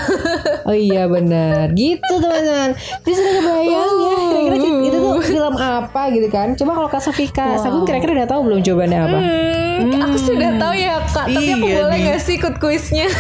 Oh 0.65 0.73
iya 0.73 1.05
benar, 1.05 1.69
gitu 1.71 2.13
teman-teman. 2.17 2.73
Sudah 3.03 3.33
kebayang 3.35 3.69
ya, 3.93 4.15
kira-kira 4.17 4.57
cerita- 4.57 4.85
itu 4.87 4.97
tuh 4.97 5.21
film 5.21 5.55
apa 5.55 6.03
gitu 6.11 6.29
kan? 6.29 6.49
Coba 6.55 6.71
kalau 6.75 6.89
Kak 6.89 7.03
Sofika, 7.03 7.47
Sagung 7.57 7.85
kira-kira 7.85 8.13
udah 8.15 8.27
tahu 8.27 8.41
belum 8.43 8.61
jawabannya 8.61 9.01
apa? 9.03 9.19
Hmm, 9.19 9.93
aku 10.01 10.17
sudah 10.17 10.51
tahu 10.57 10.75
ya 10.75 10.97
kak. 11.05 11.27
Tapi 11.27 11.45
aku 11.53 11.67
Iya 11.67 11.77
boleh 11.79 11.93
nih. 11.93 12.05
nggak 12.07 12.19
sih 12.19 12.35
ikut 12.35 12.55
kuisnya? 12.57 13.07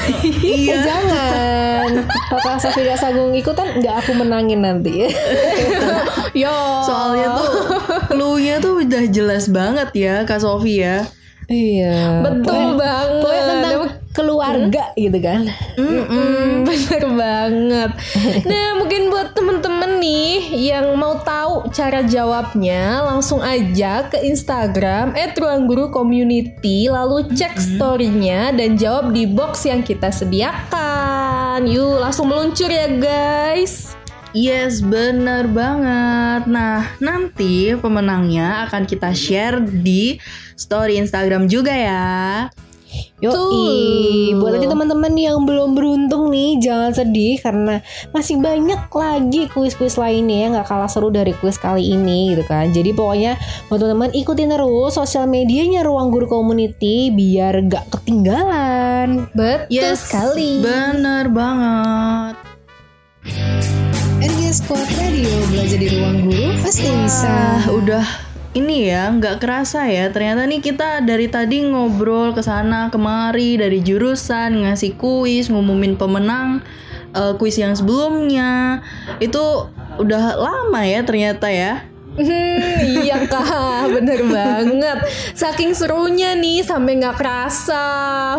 Eh, 0.46 0.78
jangan. 0.78 1.88
Kalau 2.06 2.40
Kak 2.42 2.56
Sofika 2.58 2.96
Sagung 2.96 3.32
ikutan, 3.32 3.76
nggak 3.76 3.94
aku 4.00 4.12
menangin 4.14 4.60
nanti. 4.60 5.04
Yo. 6.42 6.52
Soalnya 6.82 7.34
tuh 7.34 7.50
clue-nya 8.08 8.56
tuh 8.58 8.80
udah 8.80 9.04
jelas 9.06 9.48
banget 9.48 9.88
ya 9.92 10.14
Kak 10.22 10.38
Sofi 10.38 10.78
ya. 10.78 10.85
Iya. 11.46 12.20
Betul 12.26 12.76
banget. 12.76 13.22
Pokoknya 13.22 13.44
tentang 13.46 13.80
keluarga 14.16 14.84
gitu 14.96 15.18
kan. 15.20 15.44
Mm-mm, 15.76 16.48
bener 16.66 17.04
banget. 17.12 17.90
Nah, 18.48 18.66
mungkin 18.80 19.12
buat 19.12 19.36
temen-temen 19.36 20.00
nih 20.00 20.36
yang 20.72 20.96
mau 20.96 21.20
tahu 21.20 21.68
cara 21.76 22.00
jawabnya, 22.00 23.04
langsung 23.04 23.44
aja 23.44 24.08
ke 24.08 24.24
Instagram 24.24 25.12
@ruangguru_community 25.36 26.88
lalu 26.88 27.28
cek 27.36 27.60
story-nya 27.60 28.56
dan 28.56 28.80
jawab 28.80 29.12
di 29.12 29.28
box 29.28 29.68
yang 29.68 29.84
kita 29.84 30.08
sediakan. 30.08 31.68
Yuk, 31.68 32.00
langsung 32.00 32.32
meluncur 32.32 32.72
ya, 32.72 32.88
guys. 32.88 33.95
Yes, 34.36 34.84
bener 34.84 35.48
banget. 35.48 36.44
Nah, 36.44 36.84
nanti 37.00 37.72
pemenangnya 37.72 38.68
akan 38.68 38.84
kita 38.84 39.16
share 39.16 39.64
di 39.64 40.20
story 40.60 41.00
Instagram 41.00 41.48
juga 41.48 41.72
ya. 41.72 42.44
Yoi, 43.16 43.32
Tuh. 43.32 44.36
buat 44.36 44.60
nanti 44.60 44.68
teman-teman 44.68 45.12
yang 45.16 45.48
belum 45.48 45.72
beruntung 45.72 46.28
nih 46.28 46.60
jangan 46.60 46.92
sedih 46.92 47.40
karena 47.40 47.80
masih 48.12 48.36
banyak 48.36 48.92
lagi 48.92 49.48
kuis-kuis 49.48 49.96
lainnya 49.96 50.36
yang 50.36 50.52
nggak 50.52 50.68
kalah 50.68 50.88
seru 50.88 51.08
dari 51.08 51.32
kuis 51.40 51.56
kali 51.56 51.96
ini 51.96 52.36
gitu 52.36 52.44
kan. 52.44 52.68
Jadi 52.76 52.92
pokoknya 52.92 53.40
buat 53.72 53.80
teman-teman 53.80 54.12
ikutin 54.12 54.52
terus 54.52 55.00
sosial 55.00 55.24
medianya 55.24 55.80
Ruang 55.80 56.12
Guru 56.12 56.28
Community 56.28 57.08
biar 57.08 57.56
nggak 57.64 57.88
ketinggalan. 57.88 59.32
Betul 59.32 59.96
sekali. 59.96 60.60
Bener 60.60 61.32
banget. 61.32 62.45
RG 64.46 64.62
Squad 64.62 64.86
Radio 65.02 65.26
belajar 65.50 65.74
di 65.74 65.90
ruang 65.90 66.30
guru 66.30 66.54
pasti 66.62 66.86
bisa. 66.86 67.58
Ah, 67.58 67.66
udah 67.66 68.06
ini 68.54 68.86
ya 68.94 69.10
nggak 69.10 69.42
kerasa 69.42 69.90
ya. 69.90 70.06
Ternyata 70.14 70.46
nih 70.46 70.62
kita 70.62 71.02
dari 71.02 71.26
tadi 71.26 71.66
ngobrol 71.66 72.30
ke 72.30 72.46
sana 72.46 72.86
kemari 72.86 73.58
dari 73.58 73.82
jurusan 73.82 74.62
ngasih 74.62 74.94
kuis 75.02 75.50
ngumumin 75.50 75.98
pemenang 75.98 76.62
eh, 77.10 77.34
kuis 77.42 77.58
yang 77.58 77.74
sebelumnya. 77.74 78.86
Itu 79.18 79.66
udah 79.98 80.38
lama 80.38 80.80
ya 80.86 81.02
ternyata 81.02 81.50
ya 81.50 81.82
Hmm, 82.16 82.80
iya 83.04 83.28
kak, 83.28 83.92
bener 83.92 84.24
banget. 84.24 84.98
Saking 85.36 85.76
serunya 85.76 86.32
nih 86.32 86.64
sampai 86.64 86.96
nggak 86.96 87.20
kerasa. 87.20 87.84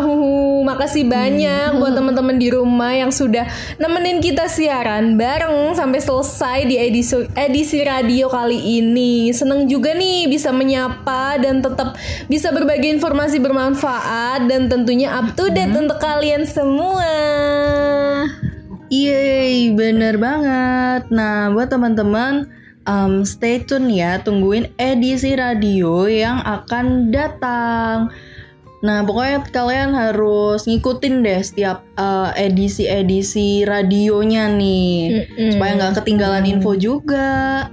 Huhu, 0.02 0.66
makasih 0.66 1.06
banyak 1.06 1.78
buat 1.78 1.94
teman-teman 1.94 2.34
di 2.42 2.50
rumah 2.50 2.90
yang 2.90 3.14
sudah 3.14 3.46
nemenin 3.78 4.18
kita 4.18 4.50
siaran 4.50 5.14
bareng 5.14 5.78
sampai 5.78 6.02
selesai 6.02 6.58
di 6.66 6.74
edisi 6.74 7.22
edisi 7.38 7.78
radio 7.86 8.26
kali 8.26 8.82
ini. 8.82 9.30
Seneng 9.30 9.70
juga 9.70 9.94
nih 9.94 10.26
bisa 10.26 10.50
menyapa 10.50 11.38
dan 11.38 11.62
tetap 11.62 11.94
bisa 12.26 12.50
berbagi 12.50 12.98
informasi 12.98 13.38
bermanfaat 13.38 14.50
dan 14.50 14.66
tentunya 14.66 15.14
up 15.22 15.38
to 15.38 15.54
date 15.54 15.70
untuk 15.70 16.02
kalian 16.02 16.42
semua. 16.42 17.14
Yeay, 18.90 19.70
bener 19.76 20.16
banget. 20.16 21.12
Nah, 21.12 21.52
buat 21.52 21.68
teman-teman, 21.68 22.57
um, 22.88 23.22
stay 23.28 23.60
tune 23.60 23.92
ya, 23.92 24.18
tungguin 24.24 24.72
edisi 24.80 25.36
radio 25.36 26.08
yang 26.08 26.40
akan 26.40 27.12
datang. 27.12 28.08
Nah, 28.78 29.02
pokoknya 29.02 29.42
kalian 29.50 29.90
harus 29.90 30.64
ngikutin 30.64 31.26
deh 31.26 31.42
setiap 31.42 31.82
uh, 31.98 32.30
edisi-edisi 32.38 33.66
radionya 33.66 34.48
nih, 34.54 35.26
Mm-mm. 35.28 35.50
supaya 35.54 35.70
nggak 35.76 35.98
ketinggalan 36.02 36.46
info 36.46 36.78
juga. 36.78 37.68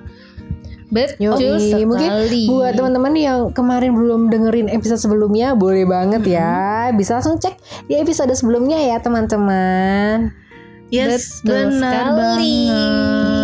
Betul 0.89 1.17
Yoi, 1.33 1.59
sekali. 1.59 1.83
mungkin 1.85 2.09
buat 2.49 2.73
teman-teman 2.77 3.13
yang 3.17 3.39
kemarin 3.53 3.97
belum 3.97 4.21
dengerin 4.29 4.69
episode 4.69 5.01
sebelumnya 5.01 5.57
boleh 5.57 5.83
banget 5.85 6.23
ya. 6.25 6.89
Bisa 6.93 7.17
langsung 7.19 7.41
cek 7.41 7.57
di 7.89 7.97
episode 7.97 8.31
sebelumnya 8.37 8.77
ya 8.77 8.97
teman-teman. 9.01 10.29
Yes, 10.93 11.41
Betul 11.41 11.73
benar 11.81 12.05
sekali. 12.05 12.13
banget. 12.13 13.34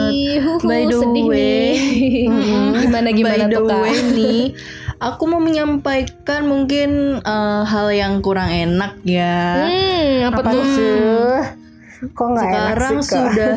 Huhu, 0.41 0.65
By 0.65 0.83
the 0.83 0.97
sedih 0.97 1.25
way, 1.25 1.37
nih. 1.39 2.27
gimana 2.81 3.09
gimana 3.09 3.43
By 3.45 3.49
the 3.49 3.55
tuh 3.55 3.65
kak? 3.65 3.79
way 3.79 3.97
nih, 4.11 4.41
aku 4.97 5.23
mau 5.25 5.37
menyampaikan 5.37 6.41
mungkin 6.43 6.89
uh, 7.21 7.61
hal 7.63 7.87
yang 7.89 8.19
kurang 8.19 8.49
enak 8.49 8.97
ya. 9.01 9.65
Hmm, 9.65 10.27
apa, 10.27 10.41
tuh? 10.43 11.39
Kok 12.01 12.27
nggak 12.27 12.41
enak 12.41 12.57
sekarang 12.57 12.95
sih, 12.97 13.05
Kak? 13.05 13.21
sudah 13.29 13.53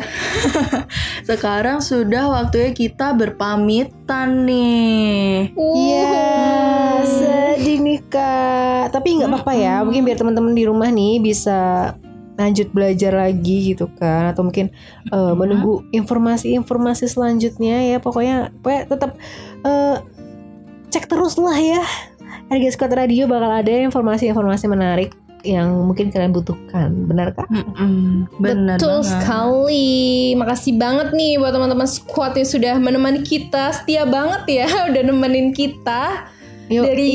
sekarang 1.33 1.77
sudah 1.81 2.23
waktunya 2.29 2.71
kita 2.71 3.07
berpamitan 3.11 4.45
nih. 4.45 5.49
Iya, 5.57 6.21
sedih 7.01 7.81
nih 7.81 7.99
kak. 8.05 8.93
Tapi 8.93 9.17
nggak 9.17 9.29
apa-apa 9.33 9.53
ya. 9.57 9.81
Mungkin 9.81 10.05
biar 10.05 10.17
teman-teman 10.21 10.53
di 10.53 10.61
rumah 10.61 10.93
nih 10.93 11.17
bisa 11.17 11.89
lanjut 12.35 12.67
belajar 12.75 13.15
lagi 13.15 13.75
gitu 13.75 13.87
kan, 13.95 14.31
atau 14.31 14.43
mungkin 14.43 14.71
eh, 15.11 15.33
menunggu 15.35 15.87
informasi-informasi 15.95 17.07
selanjutnya 17.07 17.95
ya. 17.95 17.97
Pokoknya, 18.03 18.51
pokoknya 18.59 18.81
tetap 18.91 19.11
eh, 19.63 19.97
cek 20.91 21.07
terus 21.07 21.35
lah 21.39 21.57
ya. 21.57 21.83
Harga 22.45 22.69
Squad 22.69 22.93
Radio 22.93 23.25
bakal 23.25 23.49
ada 23.49 23.71
informasi-informasi 23.71 24.69
menarik 24.69 25.09
yang 25.45 25.69
mungkin 25.85 26.09
kalian 26.09 26.33
butuhkan. 26.33 27.05
Benar 27.05 27.31
kak? 27.37 27.47
Bener 28.41 28.81
Betul 28.81 29.05
banget. 29.05 29.09
sekali. 29.13 30.33
Makasih 30.33 30.73
banget 30.75 31.13
nih 31.13 31.37
buat 31.37 31.53
teman-teman 31.53 31.87
squad 31.87 32.33
yang 32.35 32.49
sudah 32.49 32.75
menemani 32.81 33.21
kita. 33.21 33.71
Setia 33.71 34.03
banget 34.09 34.65
ya 34.65 34.67
udah 34.89 35.01
nemenin 35.05 35.53
kita. 35.53 36.33
Yoi. 36.65 36.81
Dari 36.81 37.13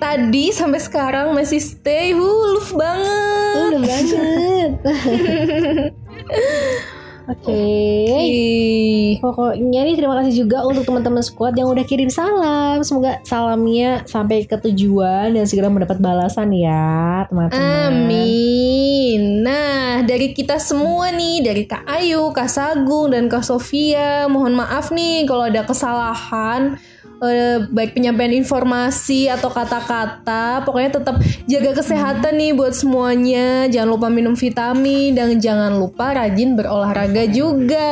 tadi 0.00 0.44
sampai 0.52 0.80
sekarang 0.80 1.36
masih 1.36 1.60
stay. 1.60 2.16
Love 2.16 2.72
banget. 2.72 3.70
Udah 3.76 3.82
banget. 3.84 4.70
Oke. 7.26 7.58
Ih. 8.06 9.18
Pokoknya 9.18 9.82
nih 9.82 9.98
terima 9.98 10.14
kasih 10.22 10.46
juga 10.46 10.62
untuk 10.62 10.86
teman-teman 10.86 11.26
squad 11.26 11.58
yang 11.58 11.66
udah 11.66 11.82
kirim 11.82 12.06
salam. 12.06 12.86
Semoga 12.86 13.18
salamnya 13.26 14.06
sampai 14.06 14.46
ke 14.46 14.54
tujuan 14.62 15.34
dan 15.34 15.42
segera 15.42 15.66
mendapat 15.66 15.98
balasan 15.98 16.54
ya, 16.54 17.26
teman-teman. 17.26 17.90
Amin. 17.90 19.42
Nah, 19.42 20.06
dari 20.06 20.30
kita 20.30 20.62
semua 20.62 21.10
nih, 21.10 21.42
dari 21.42 21.66
Kak 21.66 21.82
Ayu, 21.84 22.30
Kak 22.30 22.46
Sagung, 22.46 23.10
dan 23.10 23.26
Kak 23.26 23.42
Sofia, 23.42 24.30
mohon 24.30 24.54
maaf 24.54 24.94
nih 24.94 25.26
kalau 25.26 25.50
ada 25.50 25.66
kesalahan. 25.66 26.78
Eh, 27.22 27.64
baik 27.68 27.96
penyampaian 27.96 28.34
informasi 28.34 29.30
atau 29.32 29.48
kata-kata 29.48 30.64
pokoknya 30.64 31.00
tetap 31.00 31.16
jaga 31.48 31.70
kesehatan 31.76 32.34
nih 32.36 32.52
buat 32.52 32.74
semuanya. 32.76 33.68
Jangan 33.70 33.88
lupa 33.88 34.08
minum 34.08 34.34
vitamin 34.36 35.16
dan 35.16 35.36
jangan 35.40 35.76
lupa 35.76 36.16
rajin 36.16 36.58
berolahraga 36.58 37.24
juga. 37.30 37.90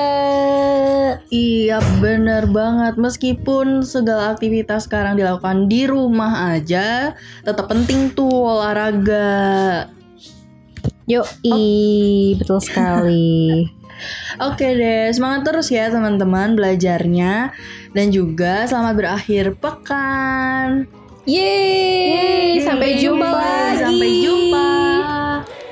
Iya 1.31 1.79
bener 2.01 2.51
banget. 2.51 3.01
Meskipun 3.01 3.87
segala 3.87 4.35
aktivitas 4.35 4.87
sekarang 4.89 5.17
dilakukan 5.17 5.71
di 5.71 5.87
rumah 5.87 6.57
aja 6.57 7.15
Tetap 7.45 7.67
penting 7.69 8.13
tuh 8.13 8.31
olahraga. 8.31 9.89
Yoi, 11.05 12.37
betul 12.41 12.61
sekali. 12.65 13.69
Oke 14.43 14.75
deh, 14.75 15.11
semangat 15.15 15.47
terus 15.47 15.71
ya 15.71 15.91
teman-teman 15.91 16.55
belajarnya. 16.59 17.55
Dan 17.95 18.11
juga 18.11 18.67
selamat 18.67 18.95
berakhir 18.99 19.45
pekan. 19.59 20.91
Yeay, 21.25 22.61
sampai 22.61 23.01
jumpa 23.01 23.29
lagi. 23.33 23.81
Sampai 23.81 24.11
jumpa. 24.21 24.69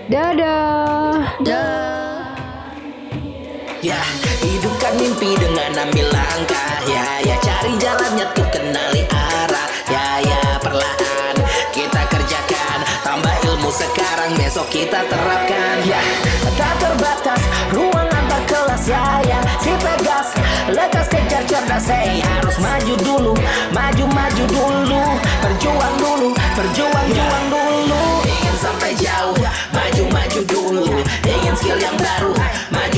Dadah. 0.09 1.03
Ya, 3.83 3.99
hidupkan 4.47 4.95
mimpi 4.95 5.35
dengan 5.35 5.75
ambil 5.75 6.07
langkah. 6.15 6.87
Ya, 6.87 7.19
ya 7.27 7.35
cari 7.43 7.75
jalannya 7.83 8.27
tuh 8.31 8.47
kenali 8.55 9.03
arah. 9.11 9.67
Ya, 9.91 10.23
ya 10.23 10.63
perlahan 10.63 11.35
kita 11.75 12.07
kerjakan. 12.07 12.79
Tambah 13.03 13.35
ilmu 13.43 13.75
sekarang 13.75 14.39
besok 14.39 14.71
kita 14.71 15.03
terapkan. 15.11 15.83
Ya, 15.83 15.99
tak 16.55 16.79
terbatas 16.79 17.43
ruang 17.75 18.02
antar 18.83 19.23
kelas 19.23 19.23
Ya, 19.23 19.23
ya 19.23 19.39
si 19.61 19.71
pegas 19.79 20.29
Lekas 20.69 21.07
kejar 21.09 21.43
cerdas 21.47 21.87
Hey, 21.87 22.21
harus 22.23 22.59
maju 22.59 22.95
dulu 22.99 23.35
Maju, 23.75 24.05
maju 24.11 24.45
dulu. 24.47 25.03
Berjuang 25.43 25.95
dulu 25.99 26.29
Berjuang, 26.57 27.09
juang 27.15 27.47
dulu. 27.51 28.03
Ingin 28.27 28.57
sampai 28.59 28.93
jauh 28.99 29.37
Maju, 29.73 30.05
maju 30.11 30.41
dulu. 30.47 30.87
Ingin 31.27 31.55
skill 31.57 31.79
yang 31.79 31.97
baru 31.97 32.35
Maju, 32.71 32.92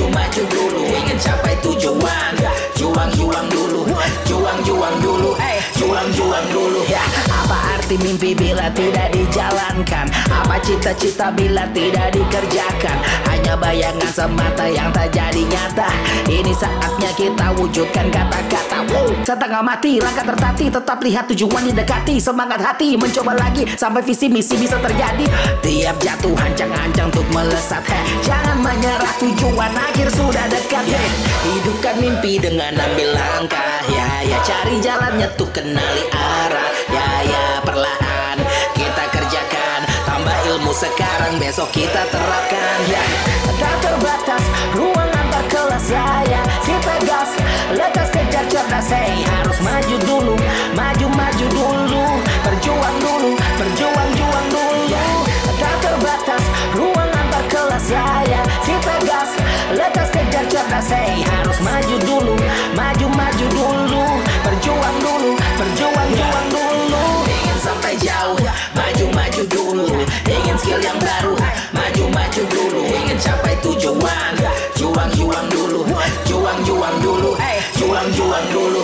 Arti 7.95 8.11
mimpi 8.11 8.35
bila 8.35 8.67
tidak 8.75 9.15
dijalankan. 9.15 10.11
Apa 10.27 10.59
cita-cita 10.59 11.31
bila 11.31 11.63
tidak 11.71 12.11
dikerjakan? 12.11 12.99
Hanya 13.31 13.55
bayangan 13.55 14.11
semata 14.11 14.67
yang 14.67 14.91
tak 14.91 15.15
jadi 15.15 15.39
nyata. 15.47 15.87
Ini 16.27 16.51
saatnya 16.59 17.15
kita 17.15 17.55
wujudkan 17.55 18.11
kata-kata. 18.11 18.83
Setengah 19.23 19.63
mati, 19.63 20.03
langkah 20.03 20.27
tertati 20.27 20.67
Tetap 20.71 20.99
lihat 21.03 21.27
tujuan 21.31 21.67
didekati 21.67 22.21
Semangat 22.21 22.61
hati, 22.63 22.95
mencoba 22.95 23.33
lagi 23.35 23.65
Sampai 23.75 24.03
visi 24.03 24.27
misi 24.27 24.59
bisa 24.59 24.77
terjadi. 24.83 25.25
Tiap 25.63 25.97
jatuh 26.03 26.35
hancang-hancang 26.35 27.15
untuk 27.15 27.27
melesat. 27.31 27.83
Heh, 27.87 28.05
Jangan 28.27 28.59
menyerah 28.59 29.15
tujuan 29.23 29.71
akhir 29.71 30.11
sudah 30.11 30.47
dekat. 30.51 30.83
Heh, 30.83 31.11
Hidupkan 31.47 31.95
mimpi 32.03 32.43
dengan 32.43 32.75
ambil 32.75 33.15
langkah. 33.15 33.87
Ya 33.87 34.27
ya 34.27 34.39
cari 34.43 34.83
jalannya 34.83 35.31
tuh 35.39 35.49
kenali 35.55 36.05
arah 36.11 36.64
sekarang 40.75 41.39
besok 41.39 41.71
kita 41.71 42.03
terapkan 42.11 42.79
Ya. 42.91 43.03
Tak 43.55 43.75
terbatas 43.79 44.43
ruang 44.75 45.11
antar 45.15 45.47
kelas 45.47 45.87
Ya 45.87 46.27
ya. 46.27 46.43
Si 46.67 46.75
pegas 46.83 47.31
lekas 47.79 48.11
kejar 48.11 48.45
cerdas 48.51 48.91
Hey. 48.91 49.23
Harus 49.23 49.59
maju 49.63 49.97
dulu 50.03 50.35
Maju 50.75 51.07
maju 51.15 51.47
dulu. 51.55 52.05
Berjuang 52.43 52.97
dulu 52.99 53.31
Berjuang 53.39 54.11
juang 54.19 54.47
dulu. 54.51 55.03
Tak 55.63 55.75
terbatas 55.79 56.43
ruang 56.75 57.11
antar 57.15 57.45
kelas 57.47 57.87
Ya 57.87 58.07
ya. 58.27 58.43
Si 58.67 58.75
pegas 58.83 59.31
lekas 59.79 60.11
kejar 60.11 60.45
cerdas 60.51 60.91
Hey. 60.91 61.23
Harus 61.23 61.59
maju 61.63 61.97
dulu 62.03 62.35
Maju 62.75 63.07
maju 63.15 63.47
dulu. 63.55 64.05
Berjuang 64.43 64.97
dulu 64.99 65.31
Berjuang 65.39 66.11
juang 66.19 66.47
dulu. 66.51 67.05
Ingin 67.31 67.59
sampai 67.63 67.95
jauh 68.03 68.43
skill 70.65 70.81
yang 70.81 70.97
baru. 70.97 71.37
Maju 71.77 72.05
maju 72.09 72.43
dulu 72.49 72.81
Ingin 72.89 73.21
capai 73.21 73.53
tujuan. 73.61 74.33
Juang 74.73 75.11
juang 75.13 75.47
dulu 75.53 75.85
Juang 76.25 76.59
juang 76.65 76.97
dulu. 77.05 77.31
Juang 77.77 78.09
juang 78.17 78.47
dulu. 78.49 78.83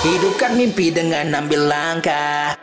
Hidupkan 0.00 0.56
mimpi 0.56 0.88
dengan 0.88 1.28
ambil 1.36 1.68
langkah 1.68 2.56